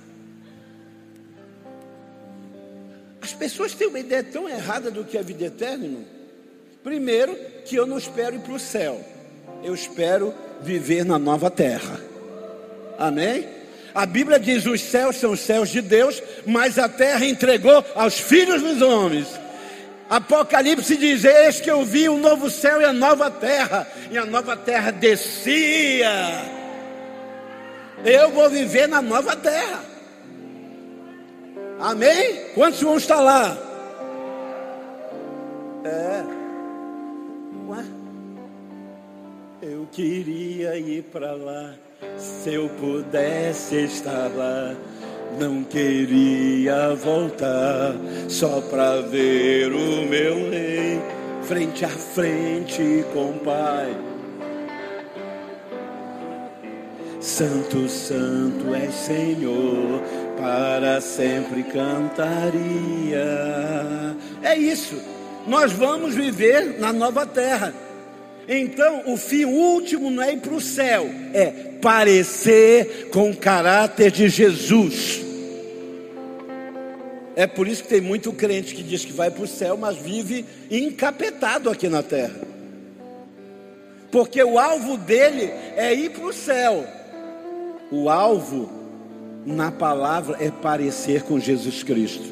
As 3.21 3.33
pessoas 3.33 3.73
têm 3.73 3.87
uma 3.87 3.99
ideia 3.99 4.23
tão 4.23 4.49
errada 4.49 4.89
do 4.89 5.03
que 5.03 5.17
é 5.17 5.19
a 5.19 5.23
vida 5.23 5.45
eterna, 5.45 5.85
irmão. 5.85 6.05
Primeiro, 6.83 7.35
que 7.65 7.75
eu 7.75 7.85
não 7.85 7.97
espero 7.97 8.35
ir 8.35 8.39
para 8.39 8.53
o 8.53 8.59
céu 8.59 8.99
eu 9.63 9.73
espero 9.73 10.33
viver 10.61 11.05
na 11.05 11.19
nova 11.19 11.49
terra. 11.49 11.99
Amém? 12.97 13.47
A 13.93 14.05
Bíblia 14.05 14.39
diz: 14.39 14.65
os 14.65 14.81
céus 14.81 15.17
são 15.17 15.31
os 15.31 15.39
céus 15.39 15.69
de 15.69 15.81
Deus, 15.81 16.21
mas 16.45 16.79
a 16.79 16.87
terra 16.87 17.25
entregou 17.25 17.83
aos 17.95 18.19
filhos 18.19 18.61
dos 18.61 18.81
homens. 18.81 19.27
Apocalipse 20.09 20.95
diz: 20.97 21.23
Eis 21.23 21.59
que 21.59 21.69
eu 21.69 21.83
vi 21.83 22.09
um 22.09 22.19
novo 22.19 22.49
céu 22.49 22.81
e 22.81 22.85
a 22.85 22.93
nova 22.93 23.29
terra, 23.29 23.87
e 24.09 24.17
a 24.17 24.25
nova 24.25 24.55
terra 24.55 24.91
descia. 24.91 26.60
Eu 28.05 28.31
vou 28.31 28.49
viver 28.49 28.87
na 28.87 29.01
nova 29.01 29.35
terra. 29.35 29.83
Amém? 31.79 32.51
Quantos 32.53 32.81
vão 32.81 32.97
estar 32.97 33.19
lá? 33.19 33.57
É. 35.83 36.41
Eu 39.61 39.87
queria 39.91 40.75
ir 40.75 41.03
para 41.03 41.33
lá, 41.33 41.75
se 42.17 42.55
eu 42.55 42.67
pudesse 42.79 43.75
estar 43.83 44.29
lá. 44.35 44.75
Não 45.39 45.63
queria 45.63 46.95
voltar 46.95 47.93
só 48.27 48.59
para 48.59 49.01
ver 49.01 49.71
o 49.71 50.07
meu 50.07 50.49
rei 50.49 50.99
frente 51.43 51.85
a 51.85 51.89
frente 51.89 53.05
com 53.13 53.29
o 53.29 53.39
Pai. 53.39 53.95
Santo, 57.21 57.87
Santo 57.87 58.73
é 58.73 58.89
Senhor, 58.89 60.01
para 60.35 60.99
sempre 60.99 61.63
cantaria. 61.63 62.57
É 64.41 64.57
isso, 64.57 64.99
nós 65.45 65.71
vamos 65.71 66.15
viver 66.15 66.79
na 66.79 66.91
nova 66.91 67.27
terra. 67.27 67.75
Então, 68.47 69.03
o 69.05 69.17
fim 69.17 69.45
último 69.45 70.09
não 70.09 70.23
é 70.23 70.33
ir 70.33 70.39
para 70.39 70.55
o 70.55 70.59
céu, 70.59 71.07
é 71.31 71.51
parecer 71.79 73.09
com 73.11 73.29
o 73.29 73.37
caráter 73.37 74.09
de 74.09 74.27
Jesus. 74.27 75.21
É 77.35 77.45
por 77.45 77.67
isso 77.67 77.83
que 77.83 77.89
tem 77.89 78.01
muito 78.01 78.33
crente 78.33 78.73
que 78.73 78.81
diz 78.81 79.05
que 79.05 79.13
vai 79.13 79.29
para 79.29 79.43
o 79.43 79.47
céu, 79.47 79.77
mas 79.77 79.95
vive 79.95 80.43
encapetado 80.71 81.69
aqui 81.69 81.87
na 81.87 82.01
terra. 82.01 82.41
Porque 84.11 84.43
o 84.43 84.57
alvo 84.57 84.97
dele 84.97 85.51
é 85.77 85.93
ir 85.93 86.09
para 86.09 86.25
o 86.25 86.33
céu. 86.33 86.85
O 87.91 88.09
alvo, 88.09 88.71
na 89.45 89.69
palavra, 89.69 90.37
é 90.39 90.49
parecer 90.49 91.23
com 91.23 91.37
Jesus 91.37 91.83
Cristo. 91.83 92.23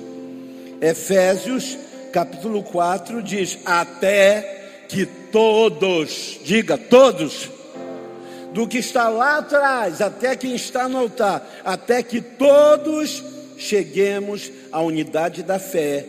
Efésios 0.79 1.77
capítulo 2.13 2.63
4 2.63 3.21
diz: 3.21 3.59
Até 3.65 4.85
que 4.87 5.05
todos, 5.05 6.39
diga 6.45 6.77
todos, 6.77 7.49
do 8.53 8.67
que 8.67 8.77
está 8.77 9.09
lá 9.09 9.39
atrás 9.39 10.01
até 10.01 10.35
quem 10.35 10.55
está 10.55 10.87
no 10.87 10.97
altar, 10.97 11.45
até 11.63 12.01
que 12.01 12.21
todos 12.21 13.23
cheguemos 13.57 14.49
à 14.71 14.81
unidade 14.81 15.43
da 15.43 15.59
fé, 15.59 16.05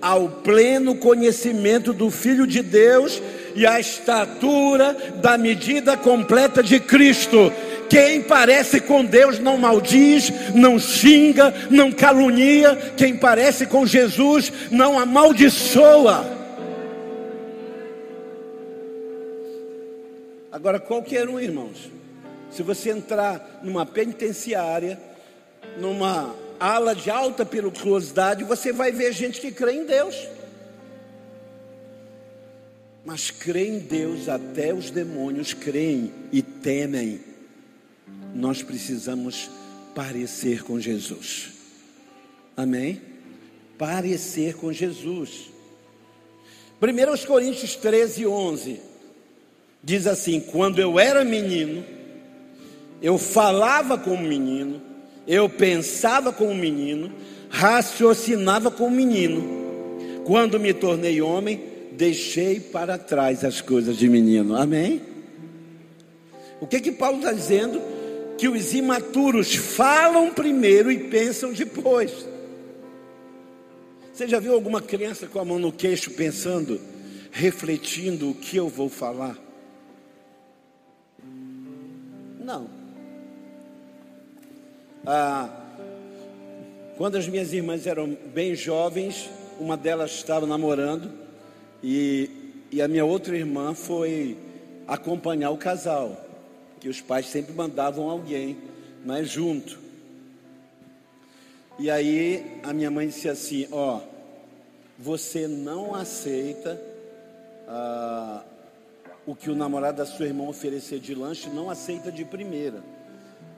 ao 0.00 0.28
pleno 0.28 0.94
conhecimento 0.94 1.92
do 1.92 2.08
Filho 2.08 2.46
de 2.46 2.62
Deus 2.62 3.20
e 3.54 3.66
à 3.66 3.78
estatura 3.78 4.96
da 5.20 5.36
medida 5.36 5.96
completa 5.96 6.62
de 6.62 6.78
Cristo. 6.78 7.52
Quem 7.92 8.22
parece 8.22 8.80
com 8.80 9.04
Deus 9.04 9.38
não 9.38 9.58
maldiz, 9.58 10.32
não 10.54 10.78
xinga, 10.78 11.52
não 11.70 11.92
calunia. 11.92 12.74
Quem 12.96 13.18
parece 13.18 13.66
com 13.66 13.84
Jesus 13.84 14.50
não 14.70 14.98
amaldiçoa. 14.98 16.24
Agora, 20.50 20.80
qualquer 20.80 21.28
um, 21.28 21.38
irmãos, 21.38 21.90
se 22.50 22.62
você 22.62 22.88
entrar 22.88 23.60
numa 23.62 23.84
penitenciária, 23.84 24.98
numa 25.76 26.34
ala 26.58 26.94
de 26.94 27.10
alta 27.10 27.44
periculosidade, 27.44 28.42
você 28.42 28.72
vai 28.72 28.90
ver 28.90 29.12
gente 29.12 29.38
que 29.38 29.52
crê 29.52 29.72
em 29.72 29.84
Deus. 29.84 30.16
Mas 33.04 33.30
crê 33.30 33.68
em 33.68 33.80
Deus, 33.80 34.30
até 34.30 34.72
os 34.72 34.90
demônios 34.90 35.52
creem 35.52 36.10
e 36.32 36.40
temem. 36.40 37.31
Nós 38.34 38.62
precisamos 38.62 39.50
parecer 39.94 40.62
com 40.62 40.80
Jesus. 40.80 41.50
Amém? 42.56 43.00
Parecer 43.78 44.54
com 44.56 44.72
Jesus. 44.72 45.50
1 46.80 47.26
Coríntios 47.26 47.76
13, 47.76 48.26
11 48.26 48.80
diz 49.82 50.06
assim: 50.06 50.40
quando 50.40 50.78
eu 50.80 50.98
era 50.98 51.24
menino, 51.24 51.84
eu 53.00 53.18
falava 53.18 53.98
como 53.98 54.22
menino, 54.22 54.80
eu 55.26 55.48
pensava 55.48 56.32
como 56.32 56.54
menino, 56.54 57.12
raciocinava 57.48 58.70
como 58.70 58.94
menino. 58.94 59.60
Quando 60.24 60.60
me 60.60 60.72
tornei 60.72 61.20
homem, 61.20 61.60
deixei 61.92 62.60
para 62.60 62.96
trás 62.96 63.44
as 63.44 63.60
coisas 63.60 63.96
de 63.96 64.08
menino. 64.08 64.56
Amém? 64.56 65.02
O 66.60 66.66
que 66.66 66.80
que 66.80 66.92
Paulo 66.92 67.18
está 67.18 67.32
dizendo? 67.32 67.82
Que 68.42 68.48
os 68.48 68.74
imaturos 68.74 69.54
falam 69.54 70.34
primeiro 70.34 70.90
e 70.90 71.08
pensam 71.08 71.52
depois. 71.52 72.26
Você 74.12 74.26
já 74.26 74.40
viu 74.40 74.52
alguma 74.52 74.82
criança 74.82 75.28
com 75.28 75.38
a 75.38 75.44
mão 75.44 75.60
no 75.60 75.70
queixo 75.70 76.10
pensando, 76.10 76.80
refletindo 77.30 78.28
o 78.28 78.34
que 78.34 78.56
eu 78.56 78.68
vou 78.68 78.88
falar? 78.88 79.38
Não. 82.40 82.68
Ah, 85.06 85.48
quando 86.96 87.14
as 87.14 87.28
minhas 87.28 87.52
irmãs 87.52 87.86
eram 87.86 88.18
bem 88.34 88.56
jovens, 88.56 89.30
uma 89.60 89.76
delas 89.76 90.10
estava 90.10 90.48
namorando 90.48 91.12
e, 91.80 92.28
e 92.72 92.82
a 92.82 92.88
minha 92.88 93.04
outra 93.04 93.36
irmã 93.36 93.72
foi 93.72 94.36
acompanhar 94.88 95.50
o 95.50 95.56
casal, 95.56 96.31
que 96.82 96.88
os 96.88 97.00
pais 97.00 97.26
sempre 97.28 97.54
mandavam 97.54 98.10
alguém, 98.10 98.58
mas 99.04 99.28
junto. 99.28 99.78
E 101.78 101.88
aí 101.88 102.60
a 102.64 102.72
minha 102.72 102.90
mãe 102.90 103.06
disse 103.06 103.28
assim: 103.28 103.68
Ó, 103.70 104.00
você 104.98 105.46
não 105.46 105.94
aceita 105.94 106.82
ah, 107.68 108.42
o 109.24 109.32
que 109.36 109.48
o 109.48 109.54
namorado 109.54 109.98
da 109.98 110.06
sua 110.06 110.26
irmã 110.26 110.48
oferecer 110.48 110.98
de 110.98 111.14
lanche, 111.14 111.48
não 111.50 111.70
aceita 111.70 112.10
de 112.10 112.24
primeira. 112.24 112.82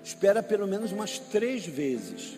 Espera 0.05 0.43
pelo 0.43 0.67
menos 0.67 0.93
umas 0.93 1.19
três 1.19 1.65
vezes. 1.65 2.37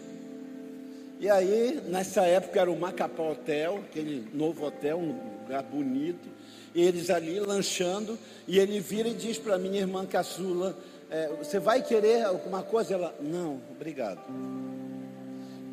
E 1.19 1.29
aí, 1.29 1.81
nessa 1.89 2.23
época 2.27 2.61
era 2.61 2.71
o 2.71 2.79
Macapá 2.79 3.25
Hotel, 3.25 3.83
aquele 3.91 4.29
novo 4.33 4.65
hotel, 4.65 4.99
um 4.99 5.19
lugar 5.43 5.65
bonito. 5.65 6.29
Eles 6.77 7.09
ali 7.09 7.41
lanchando, 7.41 8.19
e 8.47 8.59
ele 8.59 8.79
vira 8.81 9.09
e 9.09 9.15
diz 9.15 9.39
para 9.39 9.57
minha 9.57 9.81
irmã 9.81 10.05
caçula: 10.05 10.77
é, 11.11 11.31
Você 11.39 11.59
vai 11.59 11.83
querer 11.83 12.23
alguma 12.25 12.63
coisa? 12.63 12.93
Ela, 12.93 13.15
não, 13.19 13.63
obrigado. 13.71 14.21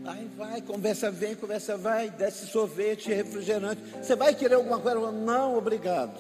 Aí 0.06 0.30
vai, 0.38 0.62
conversa 0.62 1.12
vem, 1.12 1.36
conversa 1.36 1.76
vai, 1.76 2.10
desce 2.10 2.48
sorvete, 2.48 3.12
refrigerante. 3.12 3.82
Você 4.02 4.16
vai 4.16 4.34
querer 4.34 4.56
alguma 4.56 4.80
coisa? 4.80 4.98
Ela, 4.98 5.12
não, 5.12 5.58
obrigado. 5.58 6.14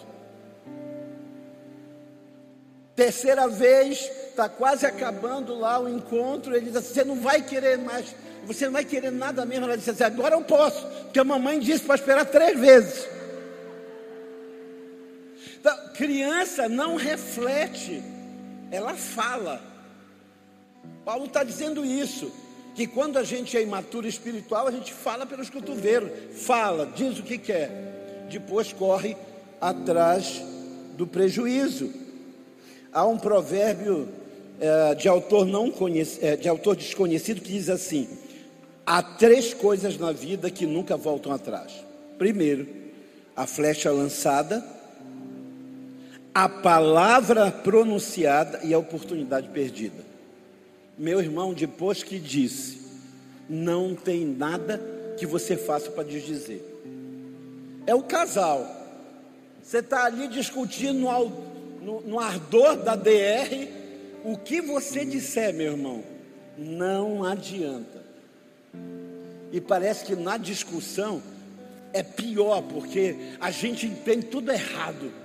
Terceira 2.93 3.47
vez, 3.47 4.11
está 4.29 4.49
quase 4.49 4.85
acabando 4.85 5.57
lá 5.57 5.79
o 5.79 5.87
encontro. 5.87 6.53
Ele 6.53 6.65
diz 6.65 6.75
assim: 6.75 6.93
Você 6.93 7.03
não 7.05 7.21
vai 7.21 7.41
querer 7.41 7.77
mais, 7.77 8.13
você 8.45 8.65
não 8.65 8.73
vai 8.73 8.83
querer 8.83 9.11
nada 9.11 9.45
mesmo. 9.45 9.63
Ela 9.63 9.77
disse 9.77 9.91
assim: 9.91 10.03
Agora 10.03 10.35
eu 10.35 10.41
posso, 10.41 10.85
porque 11.03 11.19
a 11.19 11.23
mamãe 11.23 11.57
disse 11.57 11.85
para 11.85 11.95
esperar 11.95 12.25
três 12.25 12.59
vezes. 12.59 13.07
Criança 15.93 16.67
não 16.67 16.95
reflete, 16.95 18.01
ela 18.71 18.95
fala. 18.95 19.61
Paulo 21.05 21.25
está 21.25 21.43
dizendo 21.43 21.85
isso, 21.85 22.31
que 22.75 22.87
quando 22.87 23.17
a 23.17 23.23
gente 23.23 23.55
é 23.55 23.61
imaturo 23.61 24.07
espiritual, 24.07 24.67
a 24.67 24.71
gente 24.71 24.93
fala 24.93 25.25
pelos 25.25 25.49
cotovelos, 25.49 26.11
fala, 26.41 26.91
diz 26.95 27.19
o 27.19 27.23
que 27.23 27.37
quer, 27.37 28.25
depois 28.29 28.73
corre 28.73 29.15
atrás 29.61 30.41
do 30.97 31.05
prejuízo. 31.05 31.93
Há 32.91 33.05
um 33.05 33.17
provérbio 33.17 34.09
é, 34.59 34.95
de, 34.95 35.07
autor 35.07 35.45
não 35.45 35.69
conhece, 35.69 36.23
é, 36.25 36.35
de 36.35 36.47
autor 36.49 36.75
desconhecido 36.75 37.41
que 37.41 37.51
diz 37.51 37.69
assim: 37.69 38.07
há 38.85 39.01
três 39.01 39.53
coisas 39.53 39.97
na 39.97 40.11
vida 40.11 40.49
que 40.49 40.65
nunca 40.65 40.97
voltam 40.97 41.31
atrás. 41.31 41.73
Primeiro, 42.17 42.67
a 43.35 43.45
flecha 43.45 43.91
lançada 43.91 44.63
a 46.33 46.49
palavra 46.49 47.51
pronunciada 47.51 48.61
e 48.63 48.73
a 48.73 48.79
oportunidade 48.79 49.49
perdida. 49.49 50.03
Meu 50.97 51.19
irmão, 51.19 51.53
depois 51.53 52.01
que 52.01 52.17
disse, 52.17 52.81
não 53.47 53.93
tem 53.93 54.25
nada 54.25 54.81
que 55.17 55.25
você 55.25 55.55
faça 55.55 55.91
para 55.91 56.03
desdizer. 56.03 56.63
É 57.85 57.93
o 57.93 58.01
casal. 58.01 58.65
Você 59.61 59.77
está 59.77 60.05
ali 60.05 60.27
discutindo 60.27 60.99
no, 60.99 61.29
no, 61.81 62.01
no 62.01 62.19
ardor 62.19 62.77
da 62.77 62.95
DR. 62.95 63.67
O 64.23 64.37
que 64.37 64.61
você 64.61 65.05
disser, 65.05 65.53
meu 65.53 65.73
irmão, 65.73 66.03
não 66.57 67.23
adianta. 67.23 68.01
E 69.51 69.61
parece 69.61 70.05
que 70.05 70.15
na 70.15 70.37
discussão 70.37 71.21
é 71.91 72.01
pior, 72.01 72.63
porque 72.63 73.15
a 73.39 73.51
gente 73.51 73.85
entende 73.85 74.25
tudo 74.25 74.51
errado. 74.51 75.22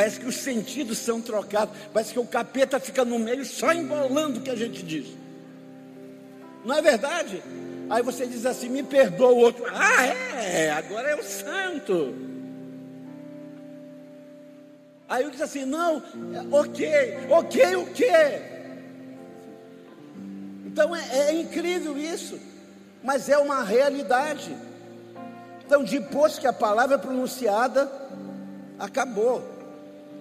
Parece 0.00 0.18
que 0.18 0.26
os 0.26 0.36
sentidos 0.36 0.96
são 0.96 1.20
trocados. 1.20 1.76
Parece 1.92 2.14
que 2.14 2.18
o 2.18 2.24
capeta 2.24 2.80
fica 2.80 3.04
no 3.04 3.18
meio 3.18 3.44
só 3.44 3.70
embolando 3.70 4.40
o 4.40 4.42
que 4.42 4.48
a 4.48 4.56
gente 4.56 4.82
diz. 4.82 5.08
Não 6.64 6.74
é 6.74 6.80
verdade? 6.80 7.42
Aí 7.90 8.02
você 8.02 8.26
diz 8.26 8.46
assim: 8.46 8.70
me 8.70 8.82
perdoa 8.82 9.30
o 9.30 9.36
outro. 9.36 9.62
Ah, 9.68 10.06
é, 10.06 10.70
agora 10.70 11.10
é 11.10 11.16
o 11.16 11.22
santo. 11.22 12.14
Aí 15.06 15.22
eu 15.22 15.30
diz 15.30 15.42
assim: 15.42 15.66
não, 15.66 16.02
ok, 16.50 17.18
ok, 17.28 17.76
o 17.76 17.86
quê? 17.88 18.40
Então 20.64 20.96
é, 20.96 21.28
é 21.28 21.32
incrível 21.34 21.98
isso, 21.98 22.40
mas 23.04 23.28
é 23.28 23.36
uma 23.36 23.62
realidade. 23.62 24.56
Então, 25.66 25.84
depois 25.84 26.38
que 26.38 26.46
a 26.46 26.54
palavra 26.54 26.94
é 26.94 26.98
pronunciada, 26.98 27.92
acabou. 28.78 29.59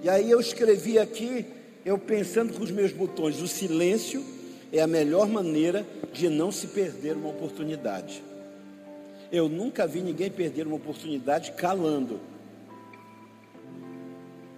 E 0.02 0.10
aí 0.10 0.32
eu 0.32 0.40
escrevi 0.40 0.98
aqui, 0.98 1.46
eu 1.86 1.98
pensando 1.98 2.54
com 2.54 2.64
os 2.64 2.72
meus 2.72 2.92
botões, 2.92 3.42
o 3.42 3.48
silêncio 3.48 4.24
é 4.72 4.80
a 4.82 4.88
melhor 4.88 5.28
maneira 5.28 5.86
de 6.14 6.30
não 6.30 6.52
se 6.52 6.68
perder 6.68 7.18
uma 7.18 7.30
oportunidade. 7.30 8.24
Eu 9.32 9.50
nunca 9.50 9.86
vi 9.86 10.02
ninguém 10.02 10.32
perder 10.32 10.66
uma 10.66 10.78
oportunidade 10.78 11.52
calando. 11.52 12.20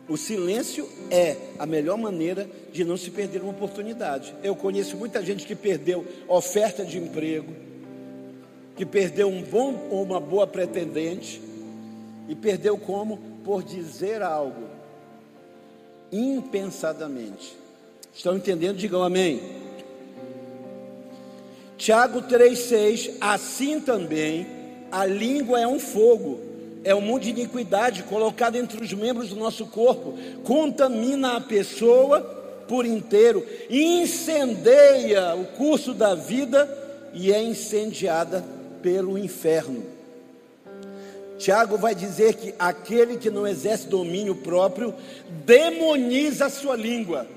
O 0.07 0.15
silêncio 0.15 0.87
é 1.09 1.35
a 1.57 1.65
melhor 1.65 1.97
maneira 1.97 2.47
de 2.71 2.83
não 2.83 2.95
se 2.95 3.09
perder 3.09 3.41
uma 3.41 3.51
oportunidade. 3.51 4.35
Eu 4.43 4.55
conheço 4.55 4.95
muita 4.95 5.23
gente 5.25 5.47
que 5.47 5.55
perdeu 5.55 6.05
oferta 6.27 6.85
de 6.85 6.99
emprego, 6.99 7.51
que 8.75 8.85
perdeu 8.85 9.27
um 9.27 9.41
bom 9.41 9.87
ou 9.89 10.03
uma 10.03 10.19
boa 10.19 10.45
pretendente, 10.45 11.41
e 12.29 12.35
perdeu 12.35 12.77
como? 12.77 13.17
Por 13.43 13.63
dizer 13.63 14.21
algo 14.21 14.70
impensadamente. 16.11 17.55
Estão 18.13 18.35
entendendo? 18.35 18.77
Digam 18.77 19.03
amém. 19.03 19.41
Tiago 21.77 22.21
3,6: 22.21 23.13
Assim 23.19 23.79
também 23.79 24.45
a 24.91 25.05
língua 25.05 25.59
é 25.59 25.67
um 25.67 25.79
fogo, 25.79 26.39
é 26.83 26.93
um 26.93 27.01
mundo 27.01 27.23
de 27.23 27.29
iniquidade 27.29 28.03
colocado 28.03 28.55
entre 28.55 28.83
os 28.83 28.93
membros 28.93 29.29
do 29.29 29.35
nosso 29.35 29.65
corpo, 29.65 30.17
contamina 30.43 31.37
a 31.37 31.41
pessoa 31.41 32.21
por 32.67 32.85
inteiro, 32.85 33.45
incendeia 33.69 35.35
o 35.35 35.45
curso 35.57 35.93
da 35.93 36.13
vida 36.13 36.69
e 37.13 37.31
é 37.31 37.41
incendiada 37.41 38.43
pelo 38.81 39.17
inferno. 39.17 39.83
Tiago 41.41 41.75
vai 41.75 41.95
dizer 41.95 42.35
que 42.35 42.53
aquele 42.59 43.17
que 43.17 43.31
não 43.31 43.47
exerce 43.47 43.87
domínio 43.87 44.35
próprio 44.35 44.93
demoniza 45.43 46.45
a 46.45 46.49
sua 46.51 46.75
língua. 46.75 47.27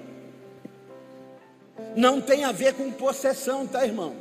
Não 1.96 2.20
tem 2.20 2.44
a 2.44 2.52
ver 2.52 2.74
com 2.74 2.90
possessão, 2.92 3.66
tá, 3.66 3.82
irmão? 3.86 4.14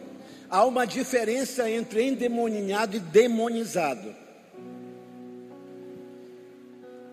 Há 0.49 0.63
uma 0.63 0.85
diferença 0.85 1.69
entre 1.69 2.01
endemoniado 2.01 2.95
e 2.95 2.99
demonizado. 2.99 4.15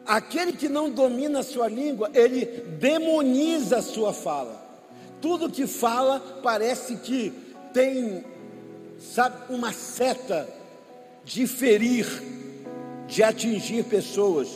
Aquele 0.06 0.52
que 0.52 0.68
não 0.68 0.90
domina 0.90 1.40
a 1.40 1.42
sua 1.42 1.68
língua, 1.68 2.08
ele 2.14 2.44
demoniza 2.78 3.78
a 3.78 3.82
sua 3.82 4.12
fala. 4.12 4.64
Tudo 5.20 5.50
que 5.50 5.66
fala 5.66 6.20
parece 6.40 6.98
que 6.98 7.32
tem, 7.72 8.24
sabe, 8.98 9.52
uma 9.52 9.72
seta 9.72 10.48
de 11.24 11.48
ferir 11.48 12.40
de 13.10 13.22
atingir 13.22 13.84
pessoas. 13.84 14.48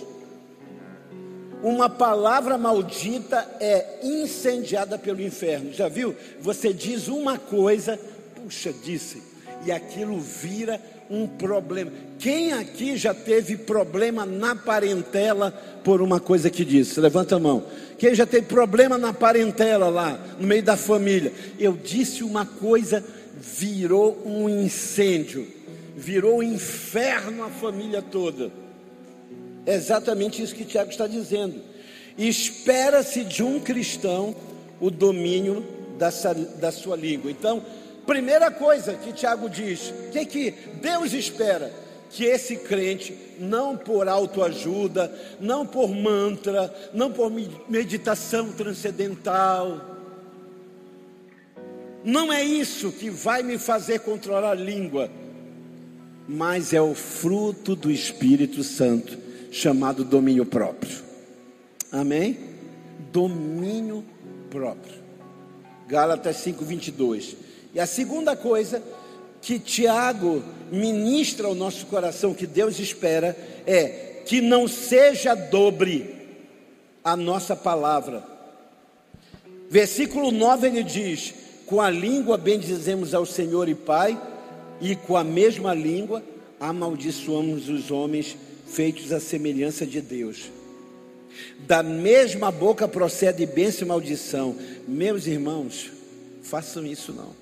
Uma 1.62 1.90
palavra 1.90 2.56
maldita 2.56 3.46
é 3.58 3.98
incendiada 4.02 4.96
pelo 4.96 5.20
inferno. 5.20 5.72
Já 5.72 5.88
viu? 5.88 6.14
Você 6.40 6.72
diz 6.72 7.08
uma 7.08 7.36
coisa, 7.36 7.98
puxa, 8.36 8.72
disse, 8.72 9.22
e 9.66 9.72
aquilo 9.72 10.20
vira 10.20 10.80
um 11.10 11.26
problema. 11.26 11.90
Quem 12.18 12.52
aqui 12.52 12.96
já 12.96 13.12
teve 13.12 13.56
problema 13.56 14.24
na 14.24 14.54
parentela 14.54 15.50
por 15.82 16.00
uma 16.00 16.20
coisa 16.20 16.48
que 16.48 16.64
disse? 16.64 17.00
Levanta 17.00 17.36
a 17.36 17.40
mão. 17.40 17.64
Quem 17.98 18.14
já 18.14 18.26
teve 18.26 18.46
problema 18.46 18.96
na 18.96 19.12
parentela 19.12 19.88
lá, 19.88 20.18
no 20.38 20.46
meio 20.46 20.62
da 20.62 20.76
família? 20.76 21.32
Eu 21.58 21.72
disse 21.72 22.22
uma 22.22 22.44
coisa, 22.46 23.02
virou 23.36 24.22
um 24.24 24.48
incêndio 24.48 25.63
virou 25.96 26.38
um 26.38 26.42
inferno 26.42 27.44
a 27.44 27.50
família 27.50 28.02
toda. 28.02 28.50
É 29.66 29.74
exatamente 29.74 30.42
isso 30.42 30.54
que 30.54 30.64
Tiago 30.64 30.90
está 30.90 31.06
dizendo. 31.06 31.60
Espera-se 32.16 33.24
de 33.24 33.42
um 33.42 33.58
cristão 33.60 34.34
o 34.80 34.90
domínio 34.90 35.64
da, 35.98 36.10
da 36.58 36.70
sua 36.70 36.96
língua. 36.96 37.30
Então, 37.30 37.62
Primeira 38.06 38.50
coisa 38.50 38.94
que 38.94 39.12
Tiago 39.12 39.48
diz, 39.48 39.90
o 39.90 40.10
que, 40.10 40.26
que 40.26 40.50
Deus 40.80 41.12
espera? 41.12 41.72
Que 42.10 42.24
esse 42.24 42.56
crente, 42.56 43.16
não 43.38 43.76
por 43.76 44.08
autoajuda, 44.08 45.12
não 45.40 45.66
por 45.66 45.88
mantra, 45.88 46.72
não 46.92 47.10
por 47.10 47.32
meditação 47.68 48.52
transcendental, 48.52 49.80
não 52.04 52.30
é 52.30 52.44
isso 52.44 52.92
que 52.92 53.08
vai 53.08 53.42
me 53.42 53.56
fazer 53.56 54.00
controlar 54.00 54.50
a 54.50 54.54
língua, 54.54 55.10
mas 56.26 56.72
é 56.72 56.80
o 56.80 56.94
fruto 56.94 57.76
do 57.76 57.90
Espírito 57.90 58.62
Santo, 58.64 59.18
chamado 59.50 60.04
domínio 60.04 60.46
próprio. 60.46 61.02
Amém? 61.92 62.38
Domínio 63.12 64.04
próprio. 64.50 64.94
Gálatas 65.86 66.36
5:22. 66.36 67.36
E 67.74 67.80
a 67.80 67.86
segunda 67.86 68.36
coisa 68.36 68.82
que 69.40 69.58
Tiago 69.58 70.42
ministra 70.72 71.46
ao 71.46 71.54
nosso 71.54 71.86
coração, 71.86 72.32
que 72.32 72.46
Deus 72.46 72.78
espera, 72.78 73.36
é 73.66 74.22
que 74.24 74.40
não 74.40 74.66
seja 74.66 75.34
dobre 75.34 76.14
a 77.02 77.16
nossa 77.16 77.54
palavra. 77.54 78.24
Versículo 79.68 80.30
9 80.30 80.68
ele 80.68 80.82
diz: 80.82 81.34
com 81.66 81.80
a 81.80 81.90
língua 81.90 82.36
bendizemos 82.36 83.14
ao 83.14 83.24
Senhor 83.24 83.68
e 83.68 83.74
Pai, 83.74 84.20
e 84.80 84.94
com 84.94 85.16
a 85.16 85.24
mesma 85.24 85.74
língua 85.74 86.22
amaldiçoamos 86.60 87.68
os 87.68 87.90
homens 87.90 88.36
feitos 88.66 89.12
à 89.12 89.20
semelhança 89.20 89.86
de 89.86 90.00
Deus. 90.00 90.50
Da 91.66 91.82
mesma 91.82 92.50
boca 92.50 92.86
procede 92.86 93.44
bênção 93.46 93.84
e 93.84 93.88
maldição. 93.88 94.56
Meus 94.86 95.26
irmãos, 95.26 95.90
façam 96.42 96.86
isso 96.86 97.12
não. 97.12 97.34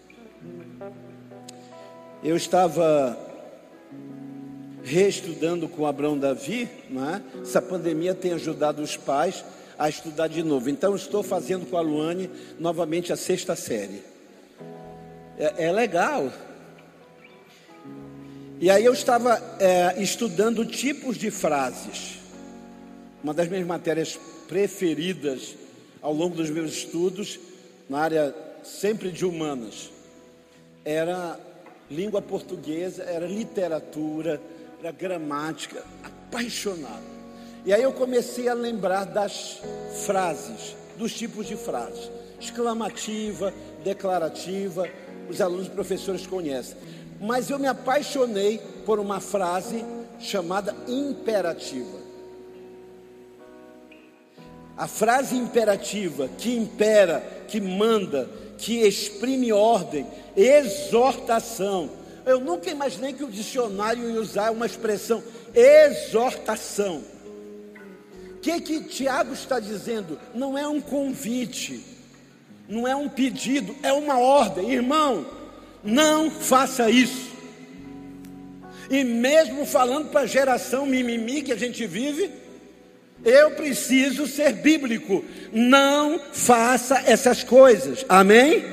Eu 2.22 2.36
estava 2.36 3.18
reestudando 4.84 5.68
com 5.68 5.86
Abraão 5.86 6.18
Davi, 6.18 6.68
não 6.90 7.08
é? 7.08 7.22
essa 7.40 7.62
pandemia 7.62 8.14
tem 8.14 8.32
ajudado 8.32 8.82
os 8.82 8.96
pais 8.96 9.44
a 9.78 9.88
estudar 9.88 10.28
de 10.28 10.42
novo. 10.42 10.70
Então, 10.70 10.94
estou 10.94 11.22
fazendo 11.22 11.66
com 11.66 11.76
a 11.76 11.80
Luane 11.80 12.30
novamente 12.58 13.12
a 13.12 13.16
sexta 13.16 13.56
série. 13.56 14.02
É, 15.38 15.66
é 15.66 15.72
legal. 15.72 16.32
E 18.62 18.70
aí 18.70 18.84
eu 18.84 18.92
estava 18.92 19.42
é, 19.58 20.00
estudando 20.00 20.64
tipos 20.64 21.18
de 21.18 21.32
frases. 21.32 22.20
Uma 23.20 23.34
das 23.34 23.48
minhas 23.48 23.66
matérias 23.66 24.16
preferidas 24.46 25.56
ao 26.00 26.14
longo 26.14 26.36
dos 26.36 26.48
meus 26.48 26.70
estudos, 26.70 27.40
na 27.90 27.98
área 27.98 28.32
sempre 28.62 29.10
de 29.10 29.26
humanas, 29.26 29.90
era 30.84 31.40
língua 31.90 32.22
portuguesa, 32.22 33.02
era 33.02 33.26
literatura, 33.26 34.40
era 34.80 34.92
gramática, 34.92 35.82
apaixonado. 36.04 37.02
E 37.66 37.74
aí 37.74 37.82
eu 37.82 37.92
comecei 37.92 38.48
a 38.48 38.54
lembrar 38.54 39.06
das 39.06 39.60
frases, 40.06 40.76
dos 40.96 41.12
tipos 41.12 41.48
de 41.48 41.56
frases: 41.56 42.12
exclamativa, 42.38 43.52
declarativa, 43.82 44.88
os 45.28 45.40
alunos 45.40 45.66
e 45.66 45.70
professores 45.70 46.28
conhecem. 46.28 46.76
Mas 47.22 47.48
eu 47.48 47.58
me 47.58 47.66
apaixonei 47.66 48.60
por 48.84 48.98
uma 48.98 49.20
frase 49.20 49.84
chamada 50.18 50.74
imperativa. 50.88 52.02
A 54.76 54.88
frase 54.88 55.36
imperativa 55.36 56.28
que 56.36 56.56
impera, 56.56 57.20
que 57.46 57.60
manda, 57.60 58.28
que 58.58 58.80
exprime 58.80 59.52
ordem, 59.52 60.06
exortação. 60.36 61.90
Eu 62.26 62.40
nunca 62.40 62.70
imaginei 62.70 63.12
que 63.12 63.24
o 63.24 63.30
dicionário 63.30 64.10
ia 64.10 64.20
usar 64.20 64.50
uma 64.50 64.66
expressão 64.66 65.22
exortação. 65.54 67.02
O 68.34 68.38
que 68.40 68.60
que 68.60 68.84
Tiago 68.84 69.32
está 69.32 69.60
dizendo? 69.60 70.18
Não 70.34 70.58
é 70.58 70.66
um 70.66 70.80
convite 70.80 71.92
não 72.68 72.86
é 72.86 72.94
um 72.96 73.08
pedido, 73.08 73.74
é 73.82 73.92
uma 73.92 74.18
ordem. 74.18 74.72
Irmão, 74.72 75.26
não 75.84 76.30
faça 76.30 76.90
isso. 76.90 77.32
E 78.90 79.04
mesmo 79.04 79.64
falando 79.64 80.10
para 80.10 80.22
a 80.22 80.26
geração 80.26 80.86
mimimi 80.86 81.42
que 81.42 81.52
a 81.52 81.56
gente 81.56 81.86
vive, 81.86 82.30
eu 83.24 83.52
preciso 83.52 84.26
ser 84.26 84.52
bíblico. 84.54 85.24
Não 85.52 86.20
faça 86.32 87.02
essas 87.06 87.42
coisas. 87.42 88.04
Amém? 88.08 88.64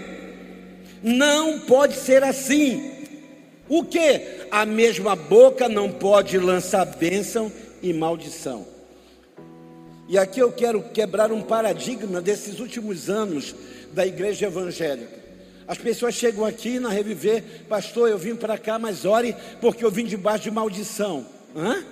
Não 1.02 1.60
pode 1.60 1.96
ser 1.96 2.24
assim. 2.24 2.92
O 3.68 3.84
que? 3.84 4.40
A 4.50 4.66
mesma 4.66 5.16
boca 5.16 5.70
não 5.70 5.92
pode 5.92 6.38
lançar 6.38 6.86
bênção 6.86 7.52
e 7.82 7.94
maldição. 7.94 8.68
E 10.08 10.18
aqui 10.18 10.40
eu 10.40 10.52
quero 10.52 10.82
quebrar 10.90 11.32
um 11.32 11.44
paradigma 11.44 12.20
desses 12.20 12.60
últimos 12.60 13.10
anos 13.10 13.56
da 13.94 14.08
igreja 14.08 14.48
evangélica. 14.48 15.19
As 15.70 15.78
pessoas 15.78 16.16
chegam 16.16 16.44
aqui 16.44 16.80
na 16.80 16.90
Reviver, 16.90 17.44
pastor, 17.70 18.10
eu 18.10 18.18
vim 18.18 18.36
para 18.36 18.58
cá, 18.58 18.80
mas 18.80 19.06
ore, 19.06 19.36
porque 19.62 19.86
eu 19.86 19.92
vim 19.92 20.04
debaixo 20.04 20.46
de 20.46 20.50
maldição. 20.50 21.28
Hã? 21.56 21.86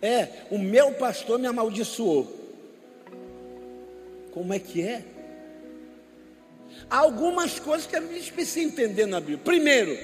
É, 0.00 0.28
o 0.52 0.56
meu 0.56 0.92
pastor 0.92 1.36
me 1.36 1.48
amaldiçoou. 1.48 2.32
Como 4.30 4.54
é 4.54 4.60
que 4.60 4.82
é? 4.82 5.04
Há 6.88 6.98
algumas 6.98 7.58
coisas 7.58 7.88
que 7.88 7.96
a 7.96 8.00
gente 8.00 8.32
precisa 8.32 8.60
entender 8.60 9.06
na 9.06 9.18
Bíblia. 9.18 9.38
Primeiro, 9.38 9.98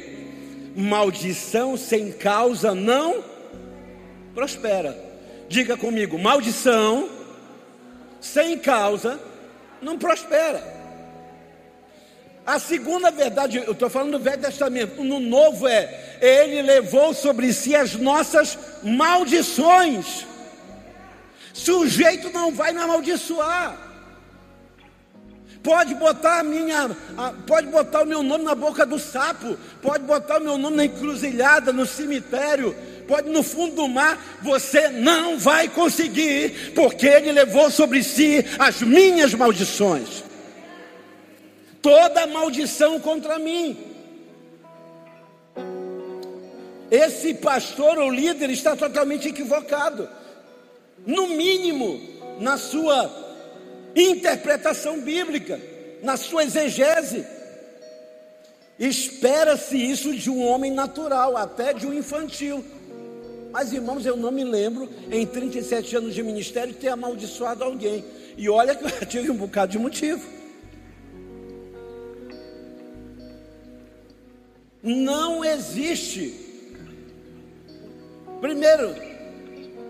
maldição 0.75 1.77
sem 1.77 2.11
causa 2.11 2.75
não 2.75 3.23
prospera. 4.35 4.99
Diga 5.49 5.77
comigo, 5.77 6.19
maldição 6.19 7.09
sem 8.21 8.59
causa 8.59 9.21
não 9.81 9.97
prospera. 9.97 10.78
A 12.49 12.59
segunda 12.59 13.11
verdade, 13.11 13.59
eu 13.59 13.73
estou 13.73 13.91
falando 13.91 14.13
do 14.13 14.25
Velho 14.25 14.41
Testamento, 14.41 15.05
no 15.05 15.21
Novo 15.21 15.69
é: 15.69 16.17
Ele 16.19 16.63
levou 16.63 17.13
sobre 17.13 17.53
si 17.53 17.77
as 17.77 17.95
nossas 17.95 18.59
maldições. 18.83 20.25
Sujeito 21.53 22.31
não 22.31 22.51
vai 22.51 22.73
me 22.73 22.81
amaldiçoar. 22.81 23.77
Pode 25.63 25.95
botar 25.97 26.39
a 26.39 26.43
minha, 26.43 26.91
a, 27.19 27.33
pode 27.47 27.67
botar 27.67 28.05
o 28.05 28.07
meu 28.07 28.23
nome 28.23 28.45
na 28.45 28.55
boca 28.55 28.87
do 28.87 28.99
sapo, 28.99 29.59
pode 29.83 30.05
botar 30.05 30.39
o 30.39 30.45
meu 30.45 30.57
nome 30.57 30.79
na 30.79 30.87
encruzilhada, 30.87 31.71
no 31.71 31.85
cemitério, 31.85 32.75
pode 33.07 33.29
no 33.29 33.43
fundo 33.43 33.75
do 33.75 33.89
mar, 33.89 34.19
você 34.41 34.89
não 34.89 35.39
vai 35.39 35.69
conseguir, 35.69 36.73
porque 36.75 37.07
ele 37.07 37.31
levou 37.31 37.71
sobre 37.71 38.03
si 38.03 38.43
as 38.59 38.81
minhas 38.81 39.35
maldições 39.35 40.28
toda 41.83 42.27
maldição 42.27 43.01
contra 43.01 43.39
mim. 43.39 43.77
Esse 46.91 47.35
pastor 47.35 47.99
ou 47.99 48.11
líder 48.11 48.51
está 48.51 48.75
totalmente 48.75 49.29
equivocado, 49.29 50.09
no 51.07 51.29
mínimo 51.29 52.01
na 52.41 52.57
sua 52.57 53.11
interpretação 53.95 55.01
bíblica, 55.01 55.61
na 56.03 56.17
sua 56.17 56.45
exegese. 56.45 57.27
Espera-se 58.79 59.77
isso 59.77 60.15
de 60.15 60.31
um 60.31 60.47
homem 60.47 60.73
natural, 60.73 61.37
até 61.37 61.73
de 61.73 61.87
um 61.87 61.93
infantil. 61.93 62.65
Mas 63.51 63.73
irmãos, 63.73 64.07
eu 64.07 64.17
não 64.17 64.31
me 64.31 64.45
lembro 64.45 64.89
em 65.11 65.27
37 65.27 65.97
anos 65.97 66.15
de 66.15 66.23
ministério 66.23 66.73
ter 66.75 66.89
amaldiçoado 66.89 67.65
alguém. 67.65 68.05
E 68.37 68.49
olha 68.49 68.75
que 68.75 68.85
eu 68.85 69.07
tive 69.07 69.31
um 69.31 69.37
bocado 69.37 69.73
de 69.73 69.79
motivo. 69.79 70.38
Não 74.83 75.45
existe. 75.45 76.47
Primeiro, 78.41 78.95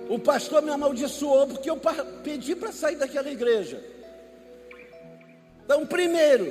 o 0.08 0.18
pastor 0.18 0.62
me 0.62 0.70
amaldiçoou 0.70 1.46
porque 1.48 1.68
eu 1.68 1.78
pedi 2.22 2.54
para 2.56 2.72
sair 2.72 2.96
daquela 2.96 3.30
igreja. 3.30 3.82
Então, 5.64 5.86
primeiro, 5.86 6.50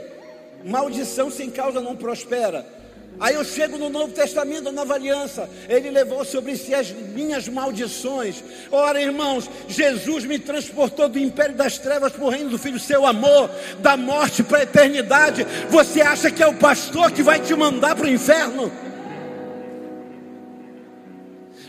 maldição 0.64 1.32
sem 1.32 1.50
causa 1.50 1.82
não 1.82 1.96
prospera. 1.96 2.76
Aí 3.20 3.36
eu 3.36 3.43
chego 3.43 3.78
no 3.78 3.89
Novo 3.89 4.11
Testamento, 4.13 4.63
na 4.63 4.72
Nova 4.72 4.93
Aliança, 4.93 5.49
ele 5.68 5.89
levou 5.89 6.24
sobre 6.24 6.55
si 6.55 6.74
as 6.74 6.91
minhas 6.91 7.47
maldições. 7.47 8.43
Ora, 8.72 9.01
irmãos, 9.01 9.49
Jesus 9.68 10.26
me 10.26 10.38
transportou 10.38 11.09
do 11.09 11.18
império 11.18 11.55
das 11.55 11.78
trevas 11.78 12.11
para 12.11 12.24
o 12.24 12.30
reino 12.30 12.49
do 12.49 12.57
Filho, 12.57 12.80
seu 12.80 13.05
amor, 13.05 13.49
da 13.80 13.97
morte 13.97 14.43
para 14.43 14.59
a 14.59 14.63
eternidade. 14.63 15.45
Você 15.70 16.01
acha 16.01 16.30
que 16.30 16.43
é 16.43 16.47
o 16.47 16.55
pastor 16.55 17.11
que 17.11 17.24
vai 17.24 17.39
te 17.39 17.55
mandar 17.55 17.95
para 17.95 18.05
o 18.05 18.09
inferno? 18.09 18.72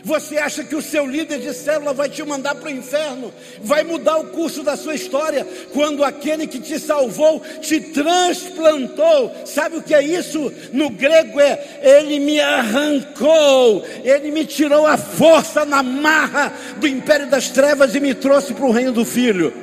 Você 0.03 0.37
acha 0.37 0.63
que 0.63 0.75
o 0.75 0.81
seu 0.81 1.05
líder 1.05 1.39
de 1.39 1.53
célula 1.53 1.93
vai 1.93 2.09
te 2.09 2.23
mandar 2.23 2.55
para 2.55 2.67
o 2.67 2.71
inferno? 2.71 3.33
Vai 3.61 3.83
mudar 3.83 4.17
o 4.17 4.27
curso 4.27 4.63
da 4.63 4.77
sua 4.77 4.95
história 4.95 5.45
quando 5.73 6.03
aquele 6.03 6.47
que 6.47 6.59
te 6.59 6.79
salvou 6.79 7.41
te 7.61 7.79
transplantou. 7.79 9.31
Sabe 9.45 9.77
o 9.77 9.83
que 9.83 9.93
é 9.93 10.01
isso? 10.01 10.51
No 10.71 10.89
grego 10.89 11.39
é 11.39 11.79
ele 11.81 12.19
me 12.19 12.39
arrancou, 12.39 13.85
ele 14.03 14.31
me 14.31 14.45
tirou 14.45 14.85
a 14.85 14.97
força 14.97 15.65
na 15.65 15.83
marra 15.83 16.53
do 16.77 16.87
império 16.87 17.27
das 17.27 17.49
trevas 17.49 17.93
e 17.93 17.99
me 17.99 18.13
trouxe 18.13 18.53
para 18.53 18.65
o 18.65 18.71
reino 18.71 18.91
do 18.91 19.03
filho. 19.03 19.53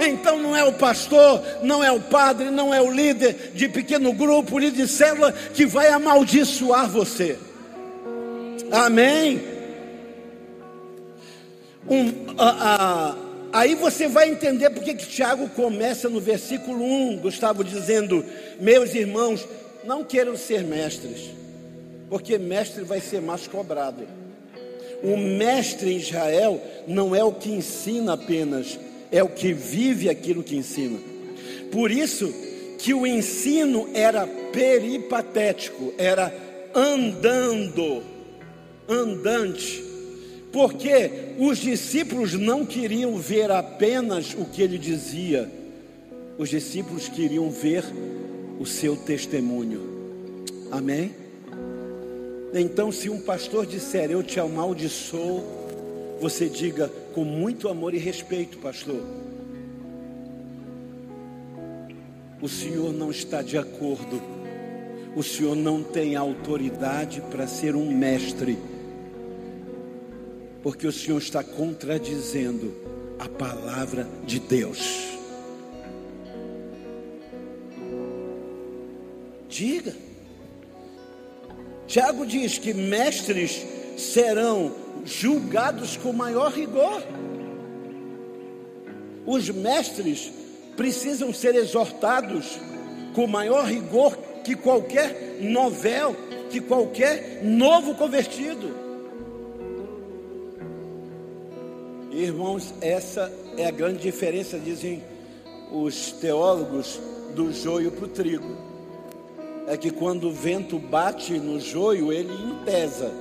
Então 0.00 0.38
não 0.38 0.56
é 0.56 0.64
o 0.64 0.72
pastor, 0.72 1.40
não 1.62 1.84
é 1.84 1.92
o 1.92 2.00
padre, 2.00 2.50
não 2.50 2.74
é 2.74 2.80
o 2.80 2.90
líder 2.90 3.52
de 3.54 3.68
pequeno 3.68 4.12
grupo, 4.12 4.58
líder 4.58 4.82
de 4.82 4.88
célula 4.88 5.32
que 5.32 5.64
vai 5.64 5.88
amaldiçoar 5.88 6.88
você. 6.88 7.38
Amém? 8.72 9.38
Um, 11.86 12.10
aí 13.52 13.74
você 13.74 14.08
vai 14.08 14.30
entender 14.30 14.70
porque 14.70 14.94
que 14.94 15.06
Tiago 15.06 15.46
começa 15.50 16.08
no 16.08 16.18
versículo 16.18 16.82
1, 16.82 17.18
Gustavo 17.18 17.62
dizendo: 17.62 18.24
Meus 18.58 18.94
irmãos, 18.94 19.46
não 19.84 20.02
queiram 20.02 20.38
ser 20.38 20.64
mestres, 20.64 21.30
porque 22.08 22.38
mestre 22.38 22.82
vai 22.82 22.98
ser 22.98 23.20
mais 23.20 23.46
cobrado. 23.46 24.08
O 25.02 25.18
mestre 25.18 25.92
em 25.92 25.98
Israel 25.98 26.58
não 26.86 27.14
é 27.14 27.22
o 27.22 27.32
que 27.32 27.50
ensina 27.50 28.14
apenas, 28.14 28.78
é 29.10 29.22
o 29.22 29.28
que 29.28 29.52
vive 29.52 30.08
aquilo 30.08 30.42
que 30.42 30.56
ensina. 30.56 30.98
Por 31.70 31.90
isso 31.90 32.32
que 32.78 32.94
o 32.94 33.06
ensino 33.06 33.90
era 33.92 34.26
peripatético, 34.26 35.92
era 35.98 36.32
andando 36.74 38.11
andante, 38.92 39.82
porque 40.52 41.10
os 41.38 41.58
discípulos 41.58 42.34
não 42.34 42.64
queriam 42.66 43.16
ver 43.16 43.50
apenas 43.50 44.34
o 44.34 44.44
que 44.44 44.62
ele 44.62 44.78
dizia, 44.78 45.50
os 46.38 46.48
discípulos 46.48 47.08
queriam 47.08 47.50
ver 47.50 47.84
o 48.60 48.66
seu 48.66 48.96
testemunho. 48.96 49.80
Amém? 50.70 51.14
Então, 52.54 52.92
se 52.92 53.08
um 53.08 53.20
pastor 53.20 53.64
disser 53.64 54.10
eu 54.10 54.22
te 54.22 54.38
amaldiçoo, 54.38 55.42
você 56.20 56.48
diga 56.48 56.88
com 57.14 57.24
muito 57.24 57.68
amor 57.68 57.94
e 57.94 57.98
respeito, 57.98 58.58
pastor. 58.58 59.00
O 62.40 62.48
senhor 62.48 62.92
não 62.92 63.10
está 63.10 63.40
de 63.40 63.56
acordo, 63.56 64.20
o 65.16 65.22
senhor 65.22 65.54
não 65.54 65.82
tem 65.82 66.16
autoridade 66.16 67.22
para 67.30 67.46
ser 67.46 67.74
um 67.74 67.90
mestre 67.90 68.58
porque 70.62 70.86
o 70.86 70.92
Senhor 70.92 71.18
está 71.18 71.42
contradizendo 71.42 72.72
a 73.18 73.28
palavra 73.28 74.08
de 74.24 74.38
Deus. 74.38 75.12
Diga. 79.48 79.94
Tiago 81.86 82.24
diz 82.24 82.58
que 82.58 82.72
mestres 82.72 83.62
serão 83.98 84.74
julgados 85.04 85.96
com 85.96 86.12
maior 86.12 86.52
rigor. 86.52 87.02
Os 89.26 89.50
mestres 89.50 90.32
precisam 90.76 91.34
ser 91.34 91.54
exortados 91.54 92.58
com 93.14 93.26
maior 93.26 93.66
rigor 93.66 94.16
que 94.42 94.56
qualquer 94.56 95.38
novel, 95.40 96.16
que 96.50 96.60
qualquer 96.60 97.40
novo 97.44 97.94
convertido. 97.94 98.91
Irmãos, 102.22 102.72
essa 102.80 103.32
é 103.56 103.66
a 103.66 103.70
grande 103.72 104.00
diferença, 104.00 104.56
dizem 104.56 105.02
os 105.72 106.12
teólogos, 106.12 107.00
do 107.34 107.52
joio 107.52 107.90
para 107.90 108.04
o 108.04 108.08
trigo. 108.08 108.56
É 109.66 109.76
que 109.76 109.90
quando 109.90 110.28
o 110.28 110.32
vento 110.32 110.78
bate 110.78 111.32
no 111.40 111.58
joio, 111.58 112.12
ele 112.12 112.32
empesa. 112.32 113.12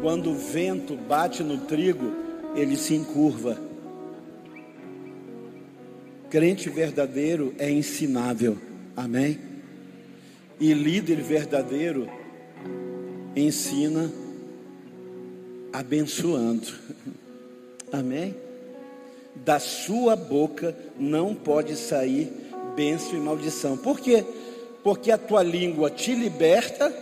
Quando 0.00 0.30
o 0.30 0.34
vento 0.34 0.96
bate 0.96 1.42
no 1.42 1.58
trigo, 1.58 2.10
ele 2.54 2.74
se 2.74 2.94
encurva. 2.94 3.60
Crente 6.30 6.70
verdadeiro 6.70 7.54
é 7.58 7.70
ensinável. 7.70 8.56
Amém? 8.96 9.38
E 10.58 10.72
líder 10.72 11.20
verdadeiro 11.20 12.08
ensina 13.36 14.10
abençoando. 15.70 16.72
Amém? 17.92 18.34
Da 19.34 19.58
sua 19.58 20.16
boca 20.16 20.74
não 20.98 21.34
pode 21.34 21.76
sair 21.76 22.32
bênção 22.74 23.14
e 23.14 23.20
maldição. 23.20 23.76
Por 23.76 24.00
quê? 24.00 24.24
Porque 24.82 25.10
a 25.10 25.18
tua 25.18 25.42
língua 25.42 25.90
te 25.90 26.14
liberta 26.14 26.92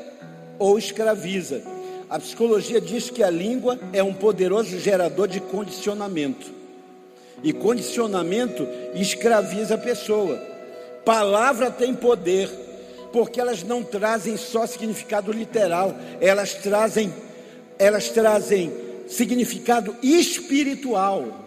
ou 0.59 0.79
escraviza. 0.79 1.63
A 2.09 2.19
psicologia 2.19 2.81
diz 2.81 3.09
que 3.09 3.23
a 3.23 3.31
língua 3.31 3.79
é 3.93 4.03
um 4.03 4.13
poderoso 4.13 4.79
gerador 4.79 5.29
de 5.29 5.41
condicionamento. 5.41 6.51
E 7.43 7.53
condicionamento 7.53 8.67
escraviza 8.95 9.77
a 9.77 9.79
pessoa. 9.79 10.37
Palavra 11.05 11.71
tem 11.71 11.95
poder, 11.95 12.51
porque 13.13 13.41
elas 13.41 13.63
não 13.63 13.83
trazem 13.83 14.37
só 14.37 14.67
significado 14.67 15.33
literal, 15.33 15.95
elas 16.21 16.55
trazem 16.55 17.13
elas 17.81 18.11
trazem 18.11 18.71
significado 19.11 19.97
espiritual. 20.03 21.47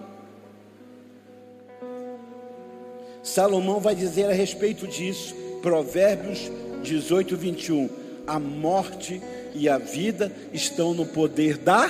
Salomão 3.24 3.80
vai 3.80 3.96
dizer 3.96 4.26
a 4.26 4.34
respeito 4.34 4.86
disso, 4.86 5.34
Provérbios 5.62 6.52
18, 6.84 7.38
21. 7.38 7.90
A 8.28 8.38
morte 8.38 9.22
e 9.56 9.68
a 9.70 9.78
vida 9.78 10.32
estão 10.52 10.94
no 10.94 11.06
poder 11.06 11.58
da 11.58 11.90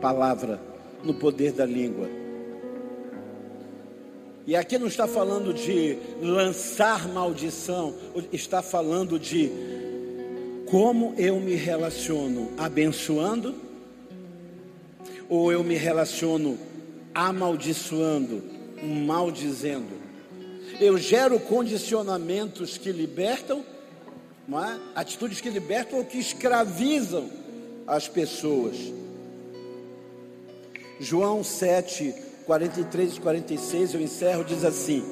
palavra, 0.00 0.60
no 1.04 1.14
poder 1.14 1.52
da 1.52 1.66
língua. 1.66 2.08
E 4.46 4.56
aqui 4.56 4.78
não 4.78 4.86
está 4.86 5.06
falando 5.06 5.52
de 5.52 5.98
lançar 6.22 7.06
maldição, 7.08 7.94
está 8.32 8.62
falando 8.62 9.18
de 9.18 9.50
como 10.64 11.14
eu 11.18 11.38
me 11.38 11.54
relaciono 11.54 12.50
abençoando 12.56 13.68
ou 15.28 15.52
eu 15.52 15.62
me 15.62 15.74
relaciono 15.74 16.58
amaldiçoando, 17.14 18.42
maldizendo? 19.06 19.98
Eu 20.80 20.96
gero 20.96 21.40
condicionamentos 21.40 22.78
que 22.78 22.92
libertam, 22.92 23.64
é? 24.52 24.78
atitudes 24.94 25.40
que 25.40 25.50
libertam 25.50 25.98
ou 25.98 26.04
que 26.04 26.18
escravizam 26.18 27.28
as 27.86 28.06
pessoas. 28.06 28.76
João 31.00 31.44
7, 31.44 32.14
43 32.46 33.16
e 33.16 33.20
46, 33.20 33.94
eu 33.94 34.00
encerro, 34.00 34.44
diz 34.44 34.64
assim: 34.64 35.04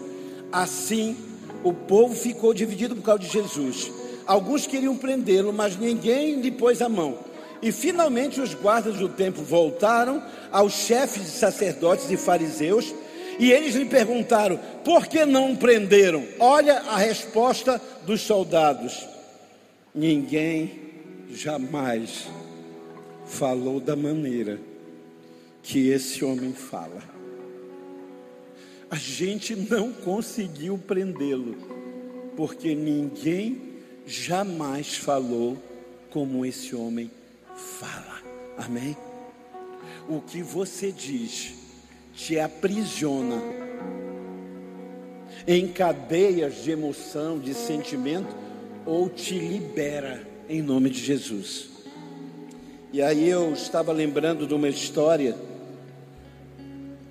Assim 0.50 1.16
o 1.62 1.72
povo 1.72 2.14
ficou 2.14 2.54
dividido 2.54 2.94
por 2.94 3.02
causa 3.02 3.22
de 3.22 3.28
Jesus. 3.28 3.90
Alguns 4.26 4.66
queriam 4.66 4.96
prendê-lo, 4.96 5.52
mas 5.52 5.76
ninguém 5.76 6.40
lhe 6.40 6.50
pôs 6.50 6.80
a 6.80 6.88
mão. 6.88 7.18
E 7.66 7.72
finalmente 7.72 8.40
os 8.40 8.54
guardas 8.54 8.96
do 8.96 9.08
templo 9.08 9.42
voltaram 9.42 10.22
aos 10.52 10.72
chefes 10.72 11.24
de 11.24 11.30
sacerdotes 11.30 12.08
e 12.12 12.16
fariseus 12.16 12.94
e 13.40 13.50
eles 13.50 13.74
lhe 13.74 13.86
perguntaram: 13.86 14.56
por 14.84 15.08
que 15.08 15.24
não 15.24 15.56
prenderam? 15.56 16.24
Olha 16.38 16.78
a 16.82 16.96
resposta 16.96 17.82
dos 18.06 18.20
soldados: 18.20 19.04
ninguém 19.92 20.78
jamais 21.28 22.28
falou 23.26 23.80
da 23.80 23.96
maneira 23.96 24.60
que 25.60 25.88
esse 25.88 26.24
homem 26.24 26.52
fala. 26.52 27.02
A 28.88 28.94
gente 28.94 29.56
não 29.56 29.92
conseguiu 29.92 30.78
prendê-lo, 30.78 31.56
porque 32.36 32.76
ninguém 32.76 33.60
jamais 34.06 34.96
falou 34.96 35.58
como 36.10 36.46
esse 36.46 36.72
homem 36.72 37.10
fala. 37.56 38.20
Amém? 38.58 38.96
O 40.08 40.20
que 40.20 40.42
você 40.42 40.92
diz 40.92 41.54
te 42.14 42.38
aprisiona 42.38 43.42
em 45.46 45.68
cadeias 45.68 46.62
de 46.62 46.70
emoção, 46.70 47.38
de 47.38 47.54
sentimento, 47.54 48.34
ou 48.84 49.08
te 49.08 49.38
libera 49.38 50.26
em 50.48 50.62
nome 50.62 50.90
de 50.90 51.00
Jesus. 51.00 51.68
E 52.92 53.02
aí 53.02 53.28
eu 53.28 53.52
estava 53.52 53.92
lembrando 53.92 54.46
de 54.46 54.54
uma 54.54 54.68
história 54.68 55.36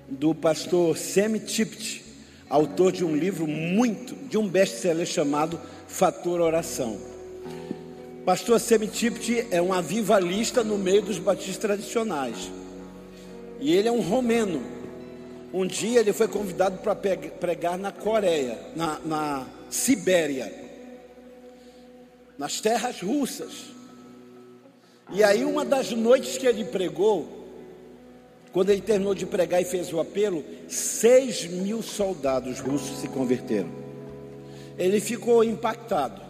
do 0.08 0.34
pastor 0.34 0.96
Sam 0.96 1.38
Tipt, 1.38 2.04
autor 2.48 2.92
de 2.92 3.04
um 3.04 3.14
livro 3.14 3.46
muito, 3.46 4.14
de 4.28 4.38
um 4.38 4.48
best-seller 4.48 5.06
chamado 5.06 5.60
Fator 5.86 6.40
Oração. 6.40 6.98
Pastor 8.26 8.58
Semitipt 8.58 9.46
é 9.52 9.62
um 9.62 9.72
avivalista 9.72 10.64
no 10.64 10.76
meio 10.76 11.00
dos 11.00 11.16
batistas 11.16 11.58
tradicionais. 11.58 12.50
E 13.60 13.72
ele 13.72 13.86
é 13.86 13.92
um 13.92 14.00
romeno. 14.00 14.60
Um 15.54 15.64
dia 15.64 16.00
ele 16.00 16.12
foi 16.12 16.26
convidado 16.26 16.78
para 16.78 16.96
pregar 16.96 17.78
na 17.78 17.92
Coreia, 17.92 18.58
na, 18.74 18.98
na 19.04 19.46
Sibéria, 19.70 20.52
nas 22.36 22.60
terras 22.60 23.00
russas. 23.00 23.66
E 25.12 25.22
aí, 25.22 25.44
uma 25.44 25.64
das 25.64 25.92
noites 25.92 26.36
que 26.36 26.48
ele 26.48 26.64
pregou, 26.64 27.46
quando 28.52 28.70
ele 28.70 28.80
terminou 28.80 29.14
de 29.14 29.24
pregar 29.24 29.62
e 29.62 29.64
fez 29.64 29.92
o 29.92 30.00
apelo, 30.00 30.44
seis 30.66 31.46
mil 31.46 31.80
soldados 31.80 32.58
russos 32.58 32.98
se 33.02 33.06
converteram. 33.06 33.70
Ele 34.76 34.98
ficou 34.98 35.44
impactado. 35.44 36.20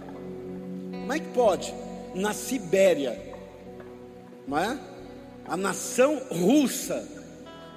Como 0.90 1.12
é 1.14 1.18
que 1.18 1.28
pode? 1.28 1.85
Na 2.16 2.32
Sibéria, 2.32 3.20
não 4.48 4.56
é? 4.56 4.78
A 5.46 5.54
nação 5.54 6.18
russa, 6.30 7.06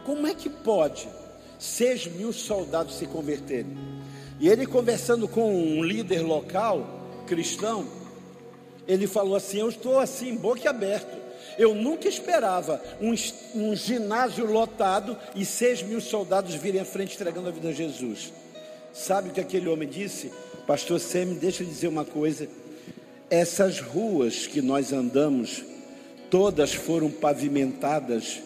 como 0.05 0.25
é 0.25 0.33
que 0.33 0.49
pode 0.49 1.09
seis 1.59 2.07
mil 2.07 2.31
soldados 2.31 2.95
se 2.95 3.05
converterem? 3.05 3.77
E 4.39 4.47
ele 4.47 4.65
conversando 4.65 5.27
com 5.27 5.53
um 5.53 5.83
líder 5.83 6.21
local, 6.21 6.87
cristão, 7.27 7.85
ele 8.87 9.07
falou 9.07 9.35
assim: 9.35 9.59
Eu 9.59 9.67
estou 9.67 9.99
assim, 9.99 10.37
boca 10.37 10.69
aberta. 10.69 11.19
Eu 11.57 11.75
nunca 11.75 12.07
esperava 12.07 12.81
um, 13.01 13.13
um 13.53 13.75
ginásio 13.75 14.45
lotado 14.45 15.17
e 15.35 15.43
seis 15.43 15.83
mil 15.83 15.99
soldados 15.99 16.55
virem 16.55 16.79
à 16.79 16.85
frente 16.85 17.15
entregando 17.15 17.49
a 17.49 17.51
vida 17.51 17.67
a 17.67 17.73
Jesus. 17.73 18.31
Sabe 18.93 19.29
o 19.29 19.31
que 19.33 19.41
aquele 19.41 19.67
homem 19.67 19.89
disse? 19.89 20.31
Pastor 20.65 20.97
Semi, 20.97 21.35
deixa 21.35 21.61
eu 21.61 21.67
dizer 21.67 21.89
uma 21.89 22.05
coisa. 22.05 22.47
Essas 23.29 23.79
ruas 23.79 24.47
que 24.47 24.59
nós 24.59 24.91
andamos, 24.91 25.63
todas 26.31 26.73
foram 26.73 27.11
pavimentadas 27.11 28.41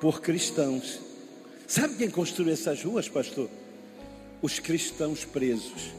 por 0.00 0.20
cristãos. 0.20 0.98
Sabe 1.68 1.94
quem 1.94 2.10
construiu 2.10 2.52
essas 2.52 2.82
ruas, 2.82 3.08
pastor? 3.08 3.48
Os 4.42 4.58
cristãos 4.58 5.24
presos. 5.24 5.92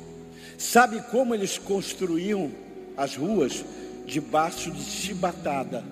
Sabe 0.57 1.01
como 1.03 1.34
eles 1.34 1.57
construíam 1.57 2.51
as 2.97 3.15
ruas? 3.15 3.63
Debaixo 4.05 4.70
de 4.72 4.84
chibatada. 4.84 5.84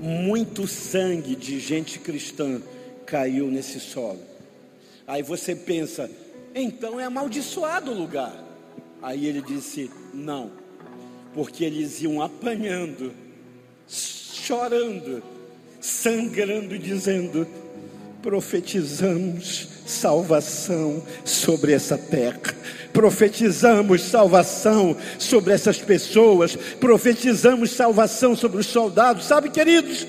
Muito 0.00 0.66
sangue 0.66 1.36
de 1.36 1.60
gente 1.60 1.98
cristã 1.98 2.62
caiu 3.04 3.50
nesse 3.50 3.78
solo. 3.78 4.22
Aí 5.06 5.22
você 5.22 5.54
pensa, 5.54 6.10
então 6.54 6.98
é 6.98 7.04
amaldiçoado 7.04 7.90
o 7.90 7.94
lugar. 7.94 8.42
Aí 9.02 9.26
ele 9.26 9.42
disse: 9.42 9.90
não, 10.14 10.63
porque 11.34 11.64
eles 11.64 12.00
iam 12.00 12.22
apanhando, 12.22 13.12
chorando, 13.88 15.22
sangrando, 15.80 16.78
dizendo: 16.78 17.46
profetizamos 18.22 19.68
salvação 19.84 21.02
sobre 21.24 21.72
essa 21.72 21.98
terra. 21.98 22.40
Profetizamos 22.92 24.02
salvação 24.02 24.96
sobre 25.18 25.52
essas 25.52 25.78
pessoas, 25.78 26.56
profetizamos 26.78 27.72
salvação 27.72 28.36
sobre 28.36 28.58
os 28.58 28.66
soldados. 28.66 29.24
Sabe, 29.26 29.50
queridos, 29.50 30.06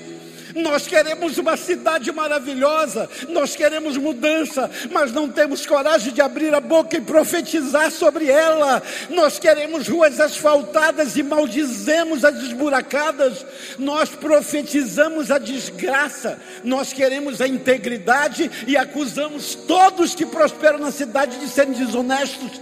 nós 0.56 0.86
queremos 0.86 1.38
uma 1.38 1.56
cidade 1.56 2.10
maravilhosa, 2.10 3.08
nós 3.28 3.54
queremos 3.54 3.96
mudança, 3.96 4.70
mas 4.90 5.12
não 5.12 5.28
temos 5.28 5.66
coragem 5.66 6.12
de 6.12 6.20
abrir 6.20 6.54
a 6.54 6.60
boca 6.60 6.96
e 6.96 7.00
profetizar 7.00 7.90
sobre 7.90 8.30
ela. 8.30 8.82
Nós 9.10 9.38
queremos 9.38 9.86
ruas 9.86 10.18
asfaltadas 10.18 11.16
e 11.16 11.22
maldizemos 11.22 12.24
as 12.24 12.36
esburacadas. 12.36 13.44
Nós 13.78 14.08
profetizamos 14.08 15.30
a 15.30 15.38
desgraça, 15.38 16.38
nós 16.64 16.92
queremos 16.92 17.40
a 17.40 17.46
integridade 17.46 18.50
e 18.66 18.76
acusamos 18.76 19.54
todos 19.54 20.14
que 20.14 20.24
prosperam 20.24 20.78
na 20.78 20.90
cidade 20.90 21.38
de 21.38 21.48
serem 21.48 21.72
desonestos. 21.72 22.60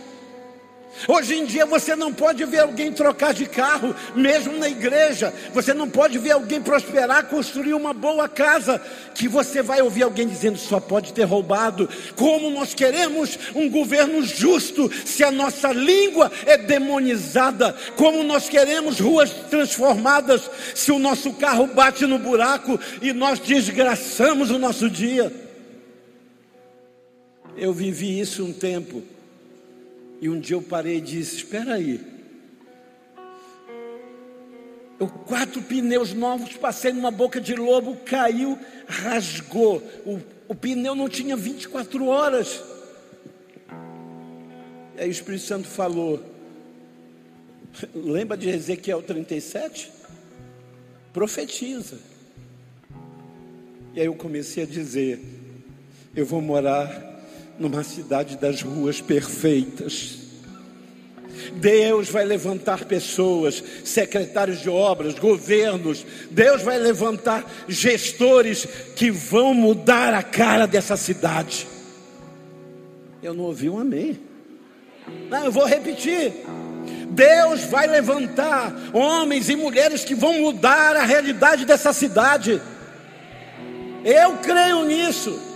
Hoje 1.09 1.35
em 1.35 1.45
dia 1.45 1.67
você 1.67 1.97
não 1.97 2.13
pode 2.13 2.45
ver 2.45 2.61
alguém 2.61 2.93
trocar 2.93 3.35
de 3.35 3.47
carro, 3.47 3.95
mesmo 4.15 4.57
na 4.59 4.69
igreja. 4.69 5.35
Você 5.53 5.75
não 5.75 5.89
pode 5.89 6.19
ver 6.19 6.33
alguém 6.33 6.61
prosperar, 6.61 7.27
construir 7.27 7.75
uma 7.75 7.93
boa 7.93 8.29
casa, 8.29 8.81
que 9.15 9.29
você 9.29 9.63
vai 9.63 9.83
ouvir 9.83 10.05
alguém 10.05 10.27
dizendo 10.27 10.59
só 10.59 10.81
pode 10.81 11.13
ter 11.13 11.25
roubado. 11.25 11.89
Como 12.17 12.51
nós 12.51 12.75
queremos 12.75 13.39
um 13.55 13.69
governo 13.69 14.23
justo 14.23 14.91
se 15.05 15.23
a 15.25 15.31
nossa 15.31 15.73
língua 15.73 16.31
é 16.47 16.57
demonizada? 16.57 17.75
Como 17.97 18.23
nós 18.23 18.49
queremos 18.49 19.01
ruas 19.01 19.31
transformadas 19.51 20.51
se 20.75 20.93
o 20.93 20.99
nosso 20.99 21.33
carro 21.35 21.67
bate 21.67 22.07
no 22.07 22.19
buraco 22.19 22.79
e 23.03 23.13
nós 23.13 23.39
desgraçamos 23.39 24.51
o 24.51 24.59
nosso 24.59 24.89
dia? 24.89 25.33
Eu 27.57 27.73
vivi 27.73 28.19
isso 28.19 28.45
um 28.45 28.53
tempo. 28.53 29.14
E 30.25 30.29
um 30.31 30.41
dia 30.41 30.57
eu 30.57 30.63
parei 30.63 30.97
e 30.97 31.01
disse: 31.03 31.37
Espera 31.37 31.75
aí. 31.75 32.01
Eu, 34.99 35.07
quatro 35.07 35.61
pneus 35.61 36.15
novos, 36.15 36.57
passei 36.57 36.95
numa 36.95 37.11
boca 37.11 37.39
de 37.39 37.55
lobo, 37.55 37.95
caiu, 38.07 38.59
rasgou. 38.89 39.83
O, 40.07 40.19
o 40.49 40.55
pneu 40.55 40.95
não 40.95 41.11
tinha 41.11 41.37
24 41.37 42.07
horas. 42.07 42.63
E 44.97 45.03
aí 45.03 45.09
o 45.09 45.13
Espírito 45.13 45.45
Santo 45.45 45.69
falou: 45.69 46.25
Lembra 47.95 48.35
de 48.35 48.49
Ezequiel 48.49 49.03
37? 49.03 49.93
Profetiza. 51.13 51.99
E 53.93 54.01
aí 54.01 54.07
eu 54.07 54.15
comecei 54.15 54.63
a 54.63 54.67
dizer: 54.67 55.21
Eu 56.17 56.25
vou 56.25 56.41
morar 56.41 57.14
numa 57.59 57.83
cidade 57.83 58.37
das 58.37 58.63
ruas 58.63 59.01
perfeitas. 59.01 60.25
Deus 61.57 62.09
vai 62.09 62.25
levantar 62.25 62.85
pessoas, 62.85 63.63
secretários 63.85 64.61
de 64.61 64.69
obras, 64.69 65.19
governos. 65.19 66.05
Deus 66.31 66.63
vai 66.63 66.79
levantar 66.79 67.45
gestores 67.69 68.67
que 68.97 69.11
vão 69.11 69.53
mudar 69.53 70.15
a 70.15 70.23
cara 70.23 70.67
dessa 70.67 70.97
cidade. 70.97 71.67
Eu 73.23 73.35
não 73.35 73.45
ouvi 73.45 73.69
um 73.69 73.79
amém. 73.79 74.19
Não, 75.29 75.47
eu 75.47 75.53
vou 75.53 75.67
repetir. 75.67 76.33
Deus 77.11 77.65
vai 77.65 77.87
levantar 77.87 78.75
homens 78.93 79.49
e 79.49 79.57
mulheres 79.57 80.05
que 80.05 80.15
vão 80.15 80.41
mudar 80.41 80.97
a 80.97 81.05
realidade 81.05 81.65
dessa 81.65 81.93
cidade. 81.93 82.61
Eu 84.05 84.39
creio 84.39 84.85
nisso. 84.85 85.54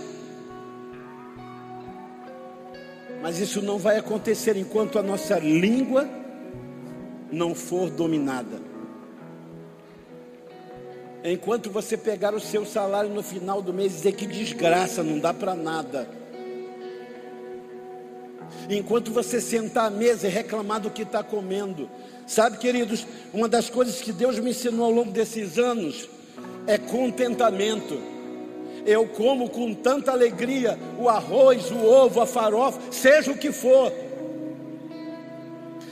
Mas 3.21 3.39
isso 3.39 3.61
não 3.61 3.77
vai 3.77 3.97
acontecer 3.97 4.55
enquanto 4.55 4.97
a 4.97 5.03
nossa 5.03 5.37
língua 5.39 6.07
não 7.31 7.53
for 7.53 7.89
dominada. 7.89 8.61
Enquanto 11.23 11.69
você 11.69 11.97
pegar 11.97 12.33
o 12.33 12.39
seu 12.39 12.65
salário 12.65 13.09
no 13.09 13.21
final 13.21 13.61
do 13.61 13.73
mês 13.73 13.91
e 13.91 13.95
dizer 13.97 14.11
que 14.13 14.25
desgraça, 14.25 15.03
não 15.03 15.19
dá 15.19 15.33
para 15.33 15.53
nada. 15.53 16.07
Enquanto 18.69 19.11
você 19.11 19.41
sentar 19.41 19.87
à 19.87 19.89
mesa 19.89 20.27
e 20.27 20.31
reclamar 20.31 20.79
do 20.79 20.89
que 20.89 21.01
está 21.01 21.21
comendo. 21.21 21.89
Sabe, 22.25 22.57
queridos, 22.57 23.05
uma 23.33 23.49
das 23.49 23.69
coisas 23.69 24.01
que 24.01 24.13
Deus 24.13 24.39
me 24.39 24.51
ensinou 24.51 24.85
ao 24.85 24.91
longo 24.91 25.11
desses 25.11 25.57
anos 25.57 26.07
é 26.65 26.77
contentamento 26.77 27.99
eu 28.85 29.07
como 29.07 29.49
com 29.49 29.73
tanta 29.73 30.11
alegria 30.11 30.77
o 30.97 31.09
arroz, 31.09 31.71
o 31.71 31.83
ovo, 31.83 32.21
a 32.21 32.25
farofa, 32.25 32.79
seja 32.91 33.31
o 33.31 33.37
que 33.37 33.51
for. 33.51 33.91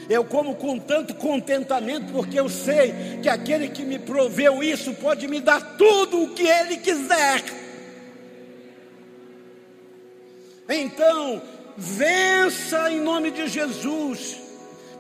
Eu 0.10 0.24
como 0.24 0.56
com 0.56 0.80
tanto 0.80 1.14
contentamento, 1.16 2.14
porque 2.14 2.40
eu 2.40 2.48
sei 2.48 3.20
que 3.22 3.28
aquele 3.28 3.68
que 3.68 3.84
me 3.84 4.00
proveu 4.00 4.64
isso 4.64 4.94
pode 4.94 5.28
me 5.28 5.42
dar 5.42 5.78
tudo 5.78 6.24
o 6.24 6.30
que 6.30 6.48
ele 6.48 6.78
quiser. 6.78 7.44
Então, 10.70 11.42
vença 11.76 12.92
em 12.92 13.02
nome 13.02 13.32
de 13.32 13.48
Jesus 13.48 14.47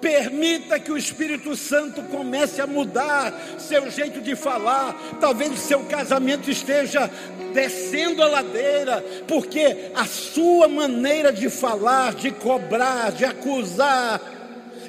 Permita 0.01 0.79
que 0.79 0.91
o 0.91 0.97
Espírito 0.97 1.55
Santo 1.55 2.03
comece 2.03 2.61
a 2.61 2.67
mudar 2.67 3.33
seu 3.57 3.89
jeito 3.89 4.21
de 4.21 4.35
falar. 4.35 4.95
Talvez 5.19 5.59
seu 5.59 5.79
casamento 5.85 6.51
esteja 6.51 7.09
descendo 7.53 8.21
a 8.21 8.27
ladeira, 8.27 9.03
porque 9.27 9.91
a 9.95 10.05
sua 10.05 10.67
maneira 10.67 11.33
de 11.33 11.49
falar, 11.49 12.13
de 12.13 12.29
cobrar, 12.29 13.11
de 13.11 13.25
acusar, 13.25 14.21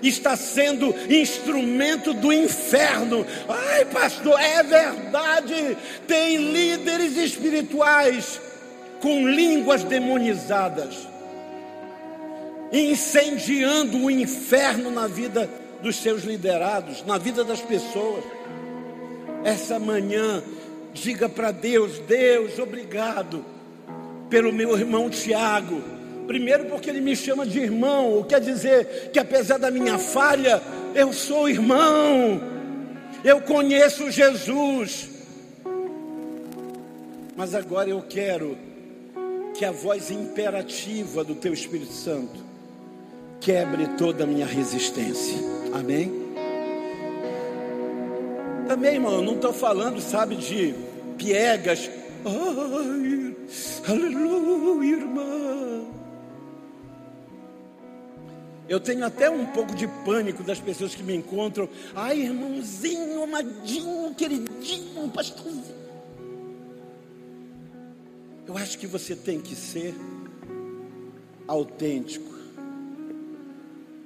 está 0.03 0.37
sendo 0.37 0.95
instrumento 1.09 2.13
do 2.13 2.31
inferno. 2.33 3.27
Ai, 3.49 3.87
pastor, 3.87 4.39
é 4.39 4.63
verdade. 4.63 5.77
Tem 6.07 6.37
líderes 6.37 7.17
espirituais 7.17 8.41
com 9.01 9.27
línguas 9.27 9.85
demonizadas 9.85 11.18
incendiando 12.73 13.99
o 13.99 14.11
inferno 14.11 14.91
na 14.91 15.07
vida 15.07 15.49
dos 15.83 15.97
seus 15.97 16.25
liderados, 16.25 17.05
na 17.05 17.19
vida 17.19 17.45
das 17.45 17.61
pessoas. 17.61 18.25
Essa 19.45 19.79
manhã, 19.79 20.43
diga 20.93 21.29
para 21.29 21.51
Deus: 21.51 21.99
Deus, 22.01 22.59
obrigado 22.59 23.45
pelo 24.29 24.53
meu 24.53 24.77
irmão 24.79 25.09
Tiago. 25.09 25.83
Primeiro, 26.27 26.67
porque 26.67 26.91
ele 26.91 27.01
me 27.01 27.17
chama 27.17 27.47
de 27.47 27.59
irmão, 27.59 28.19
o 28.19 28.25
quer 28.25 28.41
dizer 28.41 29.11
que 29.11 29.19
apesar 29.19 29.59
da 29.59 29.71
minha 29.71 29.99
falha, 29.99 30.63
eu 30.95 31.11
sou 31.11 31.49
irmão, 31.49 32.39
eu 33.25 33.41
conheço 33.41 34.11
Jesus. 34.11 35.09
Mas 37.35 37.55
agora 37.55 37.89
eu 37.89 38.03
quero 38.03 38.59
que 39.55 39.65
a 39.65 39.71
voz 39.71 40.11
imperativa 40.11 41.25
do 41.25 41.35
Teu 41.35 41.55
Espírito 41.55 41.93
Santo 41.93 42.48
quebre 43.41 43.87
toda 43.97 44.25
a 44.25 44.27
minha 44.27 44.47
resistência. 44.47 45.39
Amém? 45.73 46.13
Também, 48.67 48.95
irmão, 48.95 49.15
eu 49.15 49.23
não 49.23 49.35
estou 49.35 49.53
falando, 49.53 50.01
sabe, 50.01 50.37
de 50.37 50.75
piegas. 51.17 51.91
Ai, 52.25 53.37
aleluia, 53.89 54.97
irmã. 54.97 55.87
Eu 58.69 58.79
tenho 58.79 59.05
até 59.07 59.31
um 59.31 59.47
pouco 59.47 59.75
de 59.75 59.89
pânico 60.05 60.43
das 60.43 60.61
pessoas 60.61 60.95
que 60.95 61.03
me 61.03 61.17
encontram. 61.17 61.67
Ai, 61.95 62.21
irmãozinho, 62.21 63.23
amadinho, 63.23 64.15
queridinho, 64.15 65.09
pastorzinho. 65.09 65.79
Eu 68.47 68.57
acho 68.57 68.79
que 68.79 68.87
você 68.87 69.17
tem 69.17 69.41
que 69.41 69.55
ser 69.55 69.95
autêntico. 71.47 72.38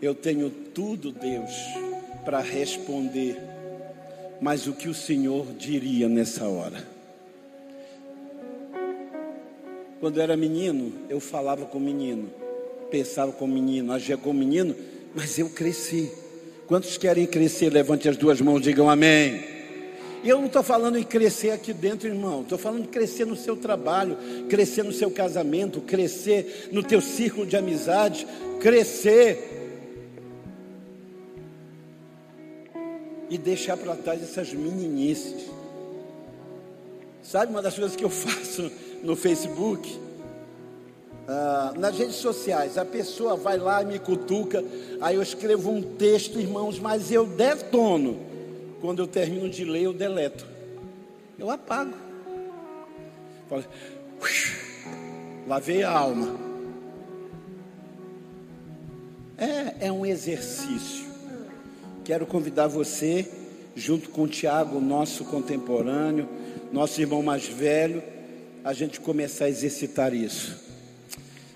Eu 0.02 0.16
tenho 0.16 0.50
tudo, 0.50 1.12
Deus, 1.12 1.52
para 2.24 2.40
responder, 2.40 3.40
mas 4.40 4.66
o 4.66 4.72
que 4.72 4.88
o 4.88 4.94
Senhor 4.94 5.46
diria 5.56 6.08
nessa 6.08 6.44
hora? 6.48 6.84
Quando 10.00 10.16
eu 10.16 10.22
era 10.24 10.36
menino, 10.36 10.92
eu 11.08 11.20
falava 11.20 11.66
com 11.66 11.78
menino, 11.78 12.28
pensava 12.90 13.30
com 13.30 13.46
menino, 13.46 13.92
agia 13.92 14.16
com 14.16 14.32
menino, 14.32 14.74
mas 15.14 15.38
eu 15.38 15.48
cresci. 15.48 16.10
Quantos 16.66 16.98
querem 16.98 17.24
crescer? 17.24 17.72
Levante 17.72 18.08
as 18.08 18.16
duas 18.16 18.40
mãos, 18.40 18.60
digam 18.60 18.90
amém. 18.90 19.44
E 20.24 20.28
eu 20.28 20.38
não 20.38 20.46
estou 20.46 20.64
falando 20.64 20.98
em 20.98 21.04
crescer 21.04 21.50
aqui 21.50 21.72
dentro, 21.72 22.08
irmão. 22.08 22.42
Estou 22.42 22.58
falando 22.58 22.82
de 22.82 22.88
crescer 22.88 23.24
no 23.24 23.36
seu 23.36 23.56
trabalho, 23.56 24.18
crescer 24.48 24.82
no 24.82 24.92
seu 24.92 25.12
casamento, 25.12 25.80
crescer 25.80 26.70
no 26.72 26.82
teu 26.82 27.00
círculo 27.00 27.46
de 27.46 27.56
amizade, 27.56 28.26
crescer 28.58 29.61
e 33.32 33.38
deixar 33.38 33.78
para 33.78 33.96
trás 33.96 34.22
essas 34.22 34.52
meninices. 34.52 35.46
Sabe 37.22 37.50
uma 37.50 37.62
das 37.62 37.74
coisas 37.74 37.96
que 37.96 38.04
eu 38.04 38.10
faço 38.12 38.70
no 39.02 39.16
Facebook? 39.16 39.98
Ah, 41.26 41.72
nas 41.78 41.96
redes 41.96 42.16
sociais, 42.16 42.76
a 42.76 42.84
pessoa 42.84 43.34
vai 43.34 43.56
lá 43.56 43.82
e 43.82 43.86
me 43.86 43.98
cutuca, 43.98 44.62
aí 45.00 45.14
eu 45.14 45.22
escrevo 45.22 45.70
um 45.70 45.80
texto, 45.80 46.38
irmãos, 46.38 46.78
mas 46.78 47.10
eu 47.10 47.24
detono 47.24 48.20
quando 48.82 48.98
eu 48.98 49.06
termino 49.06 49.48
de 49.48 49.64
ler, 49.64 49.84
eu 49.84 49.94
deleto. 49.94 50.46
Eu 51.38 51.48
apago. 51.48 51.94
Falo, 53.48 53.64
lavei 55.48 55.82
a 55.82 55.90
alma. 55.90 56.36
É, 59.38 59.86
é 59.86 59.92
um 59.92 60.04
exercício. 60.04 61.11
Quero 62.12 62.26
convidar 62.26 62.66
você, 62.66 63.26
junto 63.74 64.10
com 64.10 64.24
o 64.24 64.28
Tiago, 64.28 64.78
nosso 64.78 65.24
contemporâneo, 65.24 66.28
nosso 66.70 67.00
irmão 67.00 67.22
mais 67.22 67.46
velho, 67.46 68.02
a 68.62 68.74
gente 68.74 69.00
começar 69.00 69.46
a 69.46 69.48
exercitar 69.48 70.12
isso. 70.12 70.62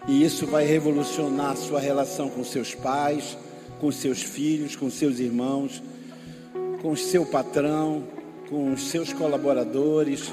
E 0.08 0.24
isso 0.24 0.46
vai 0.46 0.64
revolucionar 0.64 1.50
a 1.50 1.56
sua 1.56 1.78
relação 1.78 2.30
com 2.30 2.42
seus 2.42 2.74
pais, 2.74 3.36
com 3.82 3.92
seus 3.92 4.22
filhos, 4.22 4.74
com 4.74 4.88
seus 4.88 5.18
irmãos 5.18 5.82
com 6.80 6.92
o 6.92 6.96
seu 6.96 7.26
patrão, 7.26 8.04
com 8.48 8.72
os 8.72 8.88
seus 8.88 9.12
colaboradores. 9.12 10.32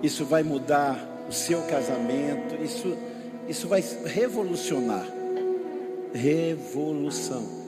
Isso 0.00 0.24
vai 0.24 0.44
mudar 0.44 1.26
o 1.28 1.32
seu 1.32 1.60
casamento. 1.62 2.54
Isso, 2.62 2.96
isso 3.48 3.66
vai 3.66 3.82
revolucionar. 4.04 5.04
Revolução. 6.14 7.63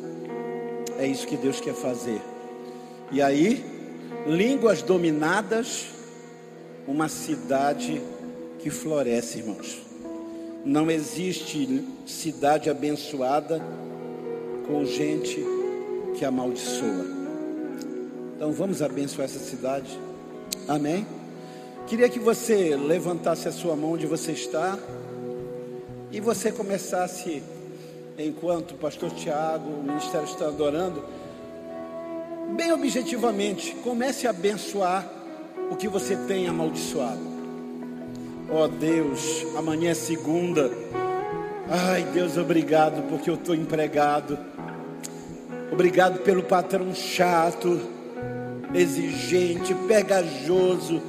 É 0.99 1.07
isso 1.07 1.27
que 1.27 1.37
Deus 1.37 1.61
quer 1.61 1.75
fazer. 1.75 2.21
E 3.13 3.23
aí, 3.23 3.65
línguas 4.27 4.83
dominadas, 4.83 5.87
uma 6.87 7.09
cidade 7.09 8.01
que 8.59 8.71
floresce, 8.71 9.39
irmãos. 9.39 9.79
Não 10.65 10.91
existe 10.91 11.85
cidade 12.07 12.69
abençoada 12.69 13.63
com 14.67 14.85
gente 14.85 15.45
que 16.17 16.25
amaldiçoa. 16.25 17.07
Então 18.35 18.53
vamos 18.53 18.83
abençoar 18.83 19.27
essa 19.27 19.39
cidade. 19.39 19.99
Amém? 20.67 21.07
Queria 21.87 22.09
que 22.09 22.19
você 22.19 22.77
levantasse 22.77 23.47
a 23.47 23.53
sua 23.53 23.77
mão 23.77 23.93
onde 23.93 24.07
você 24.07 24.33
está 24.33 24.77
e 26.11 26.21
você 26.21 26.51
começasse, 26.51 27.43
enquanto 28.19 28.73
o 28.73 28.75
pastor 28.75 29.11
Tiago, 29.11 29.69
o 29.69 29.83
ministério 29.83 30.27
está 30.27 30.47
adorando, 30.47 31.05
bem 32.57 32.73
objetivamente, 32.73 33.75
comece 33.77 34.27
a 34.27 34.31
abençoar 34.31 35.07
o 35.71 35.77
que 35.77 35.89
você 35.89 36.17
tem 36.17 36.49
amaldiçoado. 36.49 37.21
Oh 38.49 38.69
Deus, 38.69 39.45
amanhã 39.57 39.91
é 39.91 39.95
segunda. 39.95 40.71
Ai 41.69 42.05
Deus, 42.05 42.37
obrigado 42.37 43.09
porque 43.09 43.29
eu 43.29 43.35
estou 43.35 43.55
empregado. 43.55 44.39
Obrigado 45.73 46.21
pelo 46.21 46.43
patrão 46.43 46.95
chato 46.95 47.81
exigente, 48.75 49.75
pegajoso, 49.89 51.03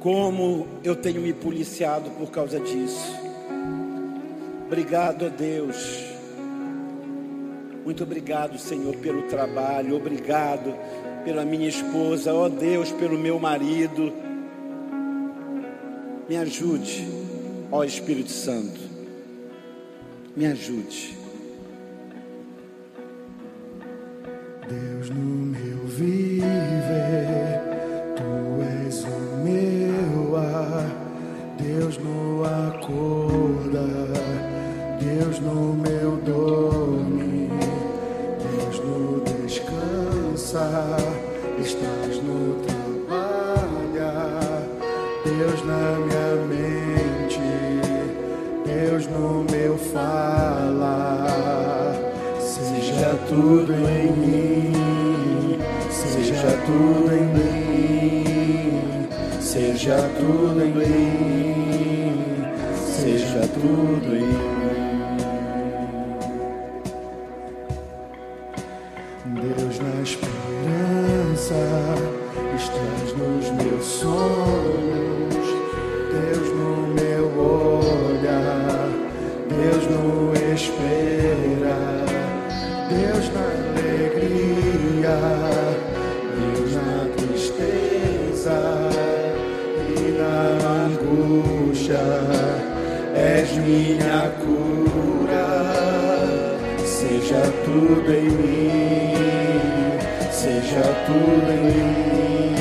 como 0.00 0.66
eu 0.82 0.94
tenho 0.94 1.20
me 1.20 1.32
policiado 1.32 2.10
por 2.10 2.30
causa 2.30 2.58
disso. 2.60 3.31
Obrigado 4.72 5.26
a 5.26 5.28
Deus. 5.28 6.02
Muito 7.84 8.04
obrigado, 8.04 8.58
Senhor, 8.58 8.96
pelo 8.96 9.24
trabalho. 9.24 9.94
Obrigado 9.94 10.74
pela 11.26 11.44
minha 11.44 11.68
esposa. 11.68 12.32
Ó 12.32 12.46
oh, 12.46 12.48
Deus, 12.48 12.90
pelo 12.90 13.18
meu 13.18 13.38
marido. 13.38 14.10
Me 16.26 16.38
ajude, 16.38 17.06
ó 17.70 17.80
oh, 17.80 17.84
Espírito 17.84 18.30
Santo. 18.30 18.80
Me 20.34 20.46
ajude. 20.46 21.18
Deus 24.66 25.10
no 25.10 25.16
meu 25.16 25.61
tudo 53.32 53.72
em 53.72 54.12
mim 54.12 54.72
Seja 55.90 56.58
tudo 56.66 57.12
em 57.14 57.26
mim, 57.34 59.08
seja 59.40 60.10
tudo 60.18 60.60
em 60.62 60.72
mim, 60.72 62.44
seja 62.74 63.46
tudo 63.54 64.16
em 64.16 64.26
mim. 64.26 64.51
Deus 82.92 83.26
na 83.34 83.40
alegria. 83.40 84.72
és 93.42 93.56
minha 93.58 94.30
cura, 94.40 95.48
seja 96.84 97.42
tudo 97.64 98.12
em 98.12 98.30
mim, 98.30 99.14
seja 100.30 100.82
tudo 101.06 101.50
em 101.50 101.64
mim, 101.64 102.54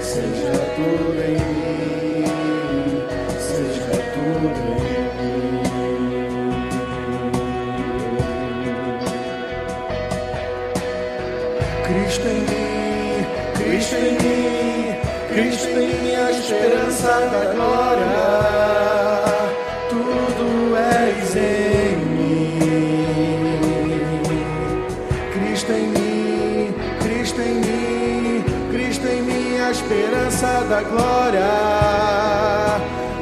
seja 0.00 0.52
tudo 0.76 1.22
em 1.22 1.38
mim, 1.38 1.61
esperança 16.92 17.20
da 17.32 17.44
glória. 17.54 18.20
Tudo 19.88 20.76
és 20.76 21.36
em 21.36 21.96
mim. 21.96 23.22
Cristo 25.32 25.72
em 25.72 25.86
mim, 25.88 26.74
Cristo 27.02 27.40
em 27.40 27.54
mim, 27.54 28.44
Cristo 28.70 29.06
em 29.08 29.22
mim, 29.22 29.58
a 29.58 29.70
esperança 29.70 30.64
da 30.68 30.82
glória. 30.82 31.50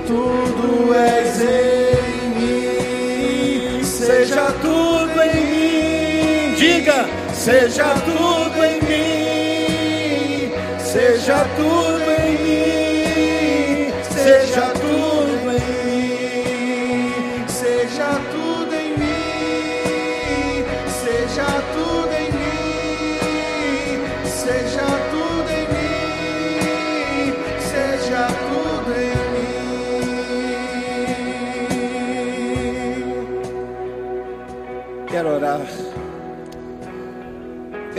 Tudo 0.07 0.93
és 0.95 1.41
em 1.41 2.29
mim, 2.35 3.85
seja 3.85 4.53
tudo 4.61 5.23
em 5.23 5.47
mim. 5.47 6.55
Diga, 6.57 7.09
seja 7.33 7.95
tudo 8.05 8.64
em 8.64 8.81
mim, 8.83 10.53
seja 10.79 11.47
tudo 11.57 11.89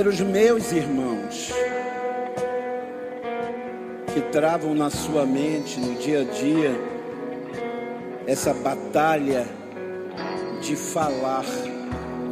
pelos 0.01 0.19
meus 0.19 0.71
irmãos 0.71 1.51
que 4.11 4.19
travam 4.31 4.73
na 4.73 4.89
sua 4.89 5.27
mente 5.27 5.79
no 5.79 5.93
dia 5.93 6.21
a 6.21 6.23
dia 6.23 6.71
essa 8.25 8.51
batalha 8.51 9.45
de 10.59 10.75
falar 10.75 11.45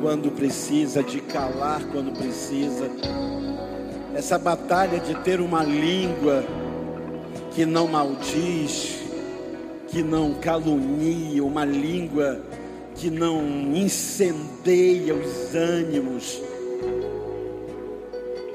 quando 0.02 0.32
precisa, 0.32 1.04
de 1.04 1.22
calar 1.22 1.84
quando 1.92 2.12
precisa, 2.18 2.90
essa 4.16 4.40
batalha 4.40 5.00
de 5.00 5.14
ter 5.24 5.40
uma 5.40 5.64
língua 5.64 6.44
que 7.52 7.68
não 7.68 7.88
maldiz, 7.88 8.98
que 9.90 10.02
não 10.02 10.34
calunia, 10.34 11.44
uma 11.44 11.66
língua 11.66 12.42
que 12.96 13.12
não 13.12 13.44
incendeia 13.76 15.14
os 15.14 15.54
ânimos, 15.54 16.42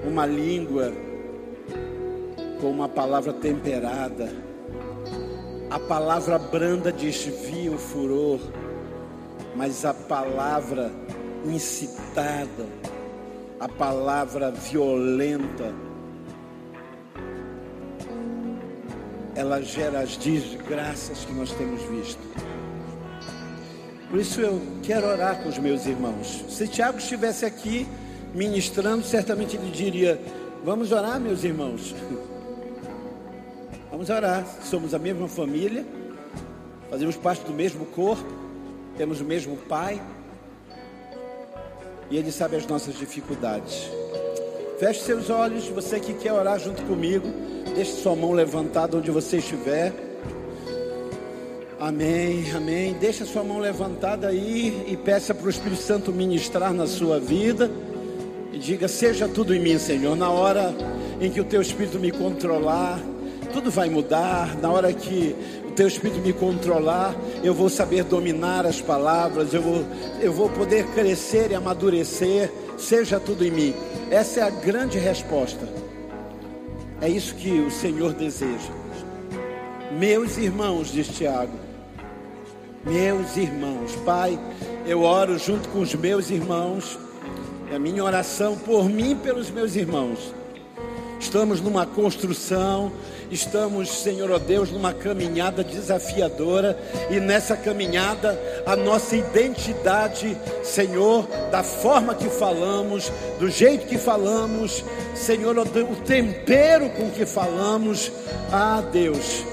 uma 0.06 0.26
língua 0.26 0.92
com 2.60 2.70
uma 2.70 2.88
palavra 2.88 3.32
temperada. 3.32 4.30
A 5.70 5.78
palavra 5.78 6.38
branda 6.38 6.92
desvia 6.92 7.72
o 7.72 7.78
furor, 7.78 8.38
mas 9.56 9.84
a 9.84 9.94
palavra 9.94 10.90
incitada, 11.44 12.66
a 13.58 13.68
palavra 13.68 14.50
violenta, 14.50 15.74
ela 19.34 19.60
gera 19.60 20.00
as 20.00 20.16
desgraças 20.16 21.24
que 21.24 21.32
nós 21.32 21.50
temos 21.52 21.82
visto. 21.82 22.22
Por 24.08 24.20
isso 24.20 24.40
eu 24.40 24.62
quero 24.82 25.08
orar 25.08 25.42
com 25.42 25.48
os 25.48 25.58
meus 25.58 25.86
irmãos. 25.86 26.44
Se 26.48 26.68
Tiago 26.68 26.98
estivesse 26.98 27.44
aqui 27.44 27.86
ministrando, 28.34 29.04
certamente 29.04 29.56
ele 29.56 29.70
diria: 29.70 30.20
Vamos 30.64 30.92
orar, 30.92 31.20
meus 31.20 31.44
irmãos. 31.44 31.94
Vamos 33.90 34.10
orar. 34.10 34.44
Somos 34.62 34.92
a 34.92 34.98
mesma 34.98 35.28
família, 35.28 35.86
fazemos 36.90 37.16
parte 37.16 37.44
do 37.44 37.52
mesmo 37.52 37.86
corpo, 37.86 38.24
temos 38.96 39.20
o 39.20 39.24
mesmo 39.24 39.56
Pai. 39.56 40.02
E 42.10 42.16
Ele 42.16 42.30
sabe 42.30 42.56
as 42.56 42.66
nossas 42.66 42.96
dificuldades. 42.96 43.88
Feche 44.78 45.00
seus 45.00 45.30
olhos, 45.30 45.68
você 45.68 46.00
que 46.00 46.12
quer 46.14 46.32
orar 46.32 46.58
junto 46.58 46.82
comigo, 46.82 47.26
deixe 47.74 47.92
sua 47.92 48.14
mão 48.14 48.32
levantada 48.32 48.96
onde 48.96 49.10
você 49.10 49.38
estiver. 49.38 49.92
Amém, 51.80 52.50
amém. 52.52 52.94
Deixa 52.94 53.24
sua 53.24 53.44
mão 53.44 53.58
levantada 53.58 54.28
aí 54.28 54.86
e 54.88 54.96
peça 54.96 55.34
para 55.34 55.46
o 55.46 55.50
Espírito 55.50 55.82
Santo 55.82 56.12
ministrar 56.12 56.72
na 56.72 56.86
sua 56.86 57.20
vida. 57.20 57.70
E 58.54 58.58
diga: 58.58 58.86
Seja 58.86 59.26
tudo 59.26 59.52
em 59.52 59.58
mim, 59.58 59.78
Senhor. 59.78 60.16
Na 60.16 60.30
hora 60.30 60.72
em 61.20 61.28
que 61.28 61.40
o 61.40 61.44
teu 61.44 61.60
Espírito 61.60 61.98
me 61.98 62.12
controlar, 62.12 63.00
tudo 63.52 63.68
vai 63.68 63.90
mudar. 63.90 64.56
Na 64.58 64.70
hora 64.70 64.92
que 64.92 65.34
o 65.66 65.72
teu 65.72 65.88
Espírito 65.88 66.20
me 66.20 66.32
controlar, 66.32 67.16
eu 67.42 67.52
vou 67.52 67.68
saber 67.68 68.04
dominar 68.04 68.64
as 68.64 68.80
palavras, 68.80 69.52
eu 69.52 69.60
vou, 69.60 69.84
eu 70.20 70.32
vou 70.32 70.48
poder 70.48 70.86
crescer 70.92 71.50
e 71.50 71.56
amadurecer. 71.56 72.48
Seja 72.78 73.18
tudo 73.18 73.44
em 73.44 73.50
mim. 73.50 73.74
Essa 74.08 74.40
é 74.40 74.42
a 74.44 74.50
grande 74.50 74.98
resposta. 74.98 75.68
É 77.00 77.08
isso 77.08 77.34
que 77.34 77.58
o 77.58 77.72
Senhor 77.72 78.12
deseja. 78.12 78.70
Meus 79.98 80.38
irmãos, 80.38 80.92
diz 80.92 81.08
Tiago, 81.08 81.58
meus 82.84 83.36
irmãos, 83.36 83.96
Pai, 84.04 84.38
eu 84.86 85.02
oro 85.02 85.38
junto 85.38 85.68
com 85.70 85.80
os 85.80 85.94
meus 85.94 86.30
irmãos, 86.30 86.98
é 87.70 87.76
a 87.76 87.78
minha 87.78 88.04
oração 88.04 88.56
por 88.56 88.88
mim 88.88 89.12
e 89.12 89.14
pelos 89.14 89.50
meus 89.50 89.76
irmãos. 89.76 90.34
Estamos 91.18 91.60
numa 91.60 91.86
construção, 91.86 92.92
estamos, 93.30 93.88
Senhor 93.88 94.30
ó 94.30 94.38
Deus, 94.38 94.70
numa 94.70 94.92
caminhada 94.92 95.64
desafiadora, 95.64 96.78
e 97.10 97.18
nessa 97.18 97.56
caminhada, 97.56 98.38
a 98.66 98.76
nossa 98.76 99.16
identidade, 99.16 100.36
Senhor, 100.62 101.26
da 101.50 101.62
forma 101.62 102.14
que 102.14 102.28
falamos, 102.28 103.10
do 103.38 103.48
jeito 103.48 103.86
que 103.86 103.96
falamos, 103.96 104.84
Senhor, 105.14 105.58
ó 105.58 105.64
Deus, 105.64 105.90
o 105.90 106.02
tempero 106.02 106.90
com 106.90 107.10
que 107.10 107.24
falamos, 107.24 108.12
ah 108.52 108.82
Deus, 108.92 109.44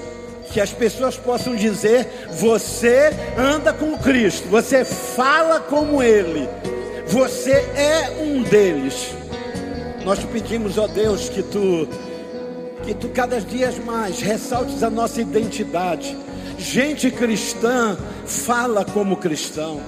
que 0.52 0.60
as 0.60 0.72
pessoas 0.72 1.16
possam 1.16 1.56
dizer: 1.56 2.06
você 2.32 3.10
anda 3.38 3.72
com 3.72 3.96
Cristo, 3.96 4.46
você 4.48 4.84
fala 4.84 5.58
como 5.58 6.02
Ele, 6.02 6.46
você 7.12 7.52
é 7.52 8.22
um 8.22 8.42
deles. 8.42 9.14
Nós 10.02 10.18
te 10.18 10.26
pedimos, 10.26 10.78
ó 10.78 10.88
Deus, 10.88 11.28
que 11.28 11.42
tu, 11.42 11.86
que 12.82 12.94
tu 12.94 13.10
cada 13.10 13.38
dia 13.38 13.70
mais 13.84 14.18
ressaltes 14.20 14.82
a 14.82 14.88
nossa 14.88 15.20
identidade. 15.20 16.16
Gente 16.58 17.10
cristã 17.10 17.98
fala 18.24 18.82
como 18.82 19.18
cristão 19.18 19.80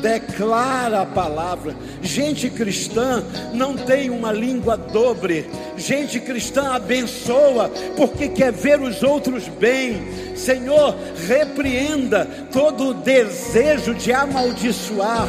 declara 0.00 1.02
a 1.02 1.06
palavra. 1.06 1.76
Gente 2.00 2.48
cristã 2.48 3.22
não 3.52 3.76
tem 3.76 4.08
uma 4.08 4.32
língua 4.32 4.74
dobre. 4.74 5.50
Gente 5.76 6.18
cristã 6.18 6.72
abençoa 6.72 7.70
porque 7.94 8.28
quer 8.28 8.52
ver 8.52 8.80
os 8.80 9.02
outros 9.02 9.46
bem. 9.48 10.34
Senhor, 10.34 10.96
repreenda 11.28 12.24
todo 12.50 12.88
o 12.88 12.94
desejo 12.94 13.94
de 13.94 14.12
amaldiçoar. 14.12 15.28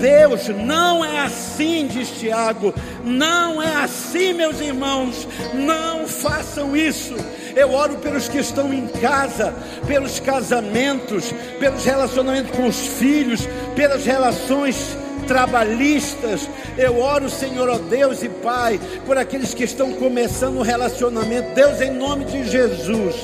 Deus, 0.00 0.48
não 0.48 1.04
é 1.04 1.20
assim, 1.20 1.86
diz 1.86 2.08
Tiago, 2.18 2.74
não 3.04 3.62
é 3.62 3.76
assim, 3.76 4.32
meus 4.32 4.60
irmãos, 4.60 5.28
não 5.54 6.06
façam 6.06 6.74
isso. 6.74 7.14
Eu 7.54 7.72
oro 7.72 7.96
pelos 7.96 8.28
que 8.28 8.38
estão 8.38 8.72
em 8.72 8.86
casa, 8.86 9.54
pelos 9.86 10.18
casamentos, 10.18 11.32
pelos 11.58 11.84
relacionamentos 11.84 12.56
com 12.56 12.66
os 12.66 12.76
filhos, 12.76 13.46
pelas 13.76 14.06
relações 14.06 14.96
trabalhistas. 15.26 16.48
Eu 16.78 16.98
oro, 16.98 17.28
Senhor, 17.28 17.68
ó 17.68 17.78
Deus 17.78 18.22
e 18.22 18.28
Pai, 18.28 18.80
por 19.04 19.18
aqueles 19.18 19.52
que 19.52 19.64
estão 19.64 19.92
começando 19.92 20.58
um 20.58 20.62
relacionamento. 20.62 21.54
Deus, 21.54 21.80
em 21.80 21.90
nome 21.90 22.24
de 22.24 22.48
Jesus, 22.48 23.14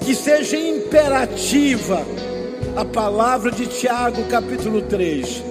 que 0.00 0.14
seja 0.14 0.56
imperativa 0.56 2.04
a 2.76 2.84
palavra 2.84 3.50
de 3.50 3.66
Tiago, 3.66 4.22
capítulo 4.24 4.82
3, 4.82 5.42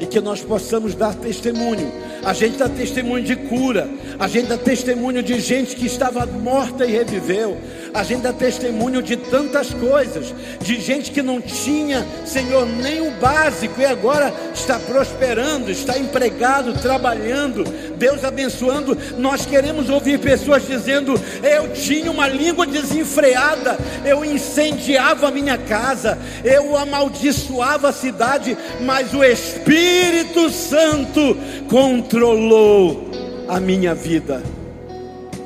e 0.00 0.06
que 0.06 0.20
nós 0.20 0.42
possamos 0.42 0.96
dar 0.96 1.14
testemunho. 1.14 1.92
A 2.24 2.32
gente 2.32 2.58
dá 2.58 2.68
testemunho 2.68 3.22
de 3.22 3.36
cura, 3.36 3.88
A 4.18 4.26
gente 4.26 4.48
dá 4.48 4.58
testemunho 4.58 5.22
de 5.22 5.38
gente 5.38 5.76
que 5.76 5.86
estava 5.86 6.26
morta 6.26 6.84
e 6.84 6.90
reviveu. 6.90 7.56
A 7.94 8.02
gente 8.02 8.22
dá 8.22 8.32
testemunho 8.32 9.00
de 9.00 9.16
tantas 9.16 9.72
coisas, 9.72 10.34
de 10.60 10.80
gente 10.80 11.12
que 11.12 11.22
não 11.22 11.40
tinha, 11.40 12.04
Senhor, 12.26 12.66
nem 12.66 13.00
o 13.00 13.12
básico 13.12 13.80
e 13.80 13.86
agora 13.86 14.34
está 14.52 14.78
prosperando, 14.78 15.70
está 15.70 15.96
empregado, 15.96 16.74
trabalhando, 16.80 17.64
Deus 17.96 18.24
abençoando. 18.24 18.98
Nós 19.16 19.46
queremos 19.46 19.88
ouvir 19.88 20.18
pessoas 20.18 20.66
dizendo: 20.66 21.14
Eu 21.42 21.72
tinha 21.72 22.10
uma 22.10 22.26
língua 22.26 22.66
desenfreada, 22.66 23.78
eu 24.04 24.24
incendiava 24.24 25.28
a 25.28 25.30
minha 25.30 25.56
casa, 25.56 26.18
eu 26.44 26.76
amaldiçoava 26.76 27.90
a 27.90 27.92
cidade, 27.92 28.58
mas 28.80 29.14
o 29.14 29.22
Espírito 29.22 30.50
Santo 30.50 31.36
controlou 31.68 33.07
a 33.48 33.58
minha 33.58 33.94
vida. 33.94 34.42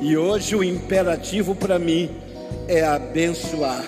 E 0.01 0.17
hoje 0.17 0.55
o 0.55 0.63
imperativo 0.63 1.55
para 1.55 1.79
mim 1.79 2.11
é 2.67 2.83
abençoar. 2.83 3.83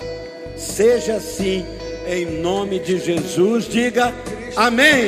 Seja 0.56 1.16
assim, 1.16 1.64
em 2.08 2.40
nome 2.40 2.78
de 2.78 2.98
Jesus, 2.98 3.68
diga 3.68 4.14
amém. 4.56 5.04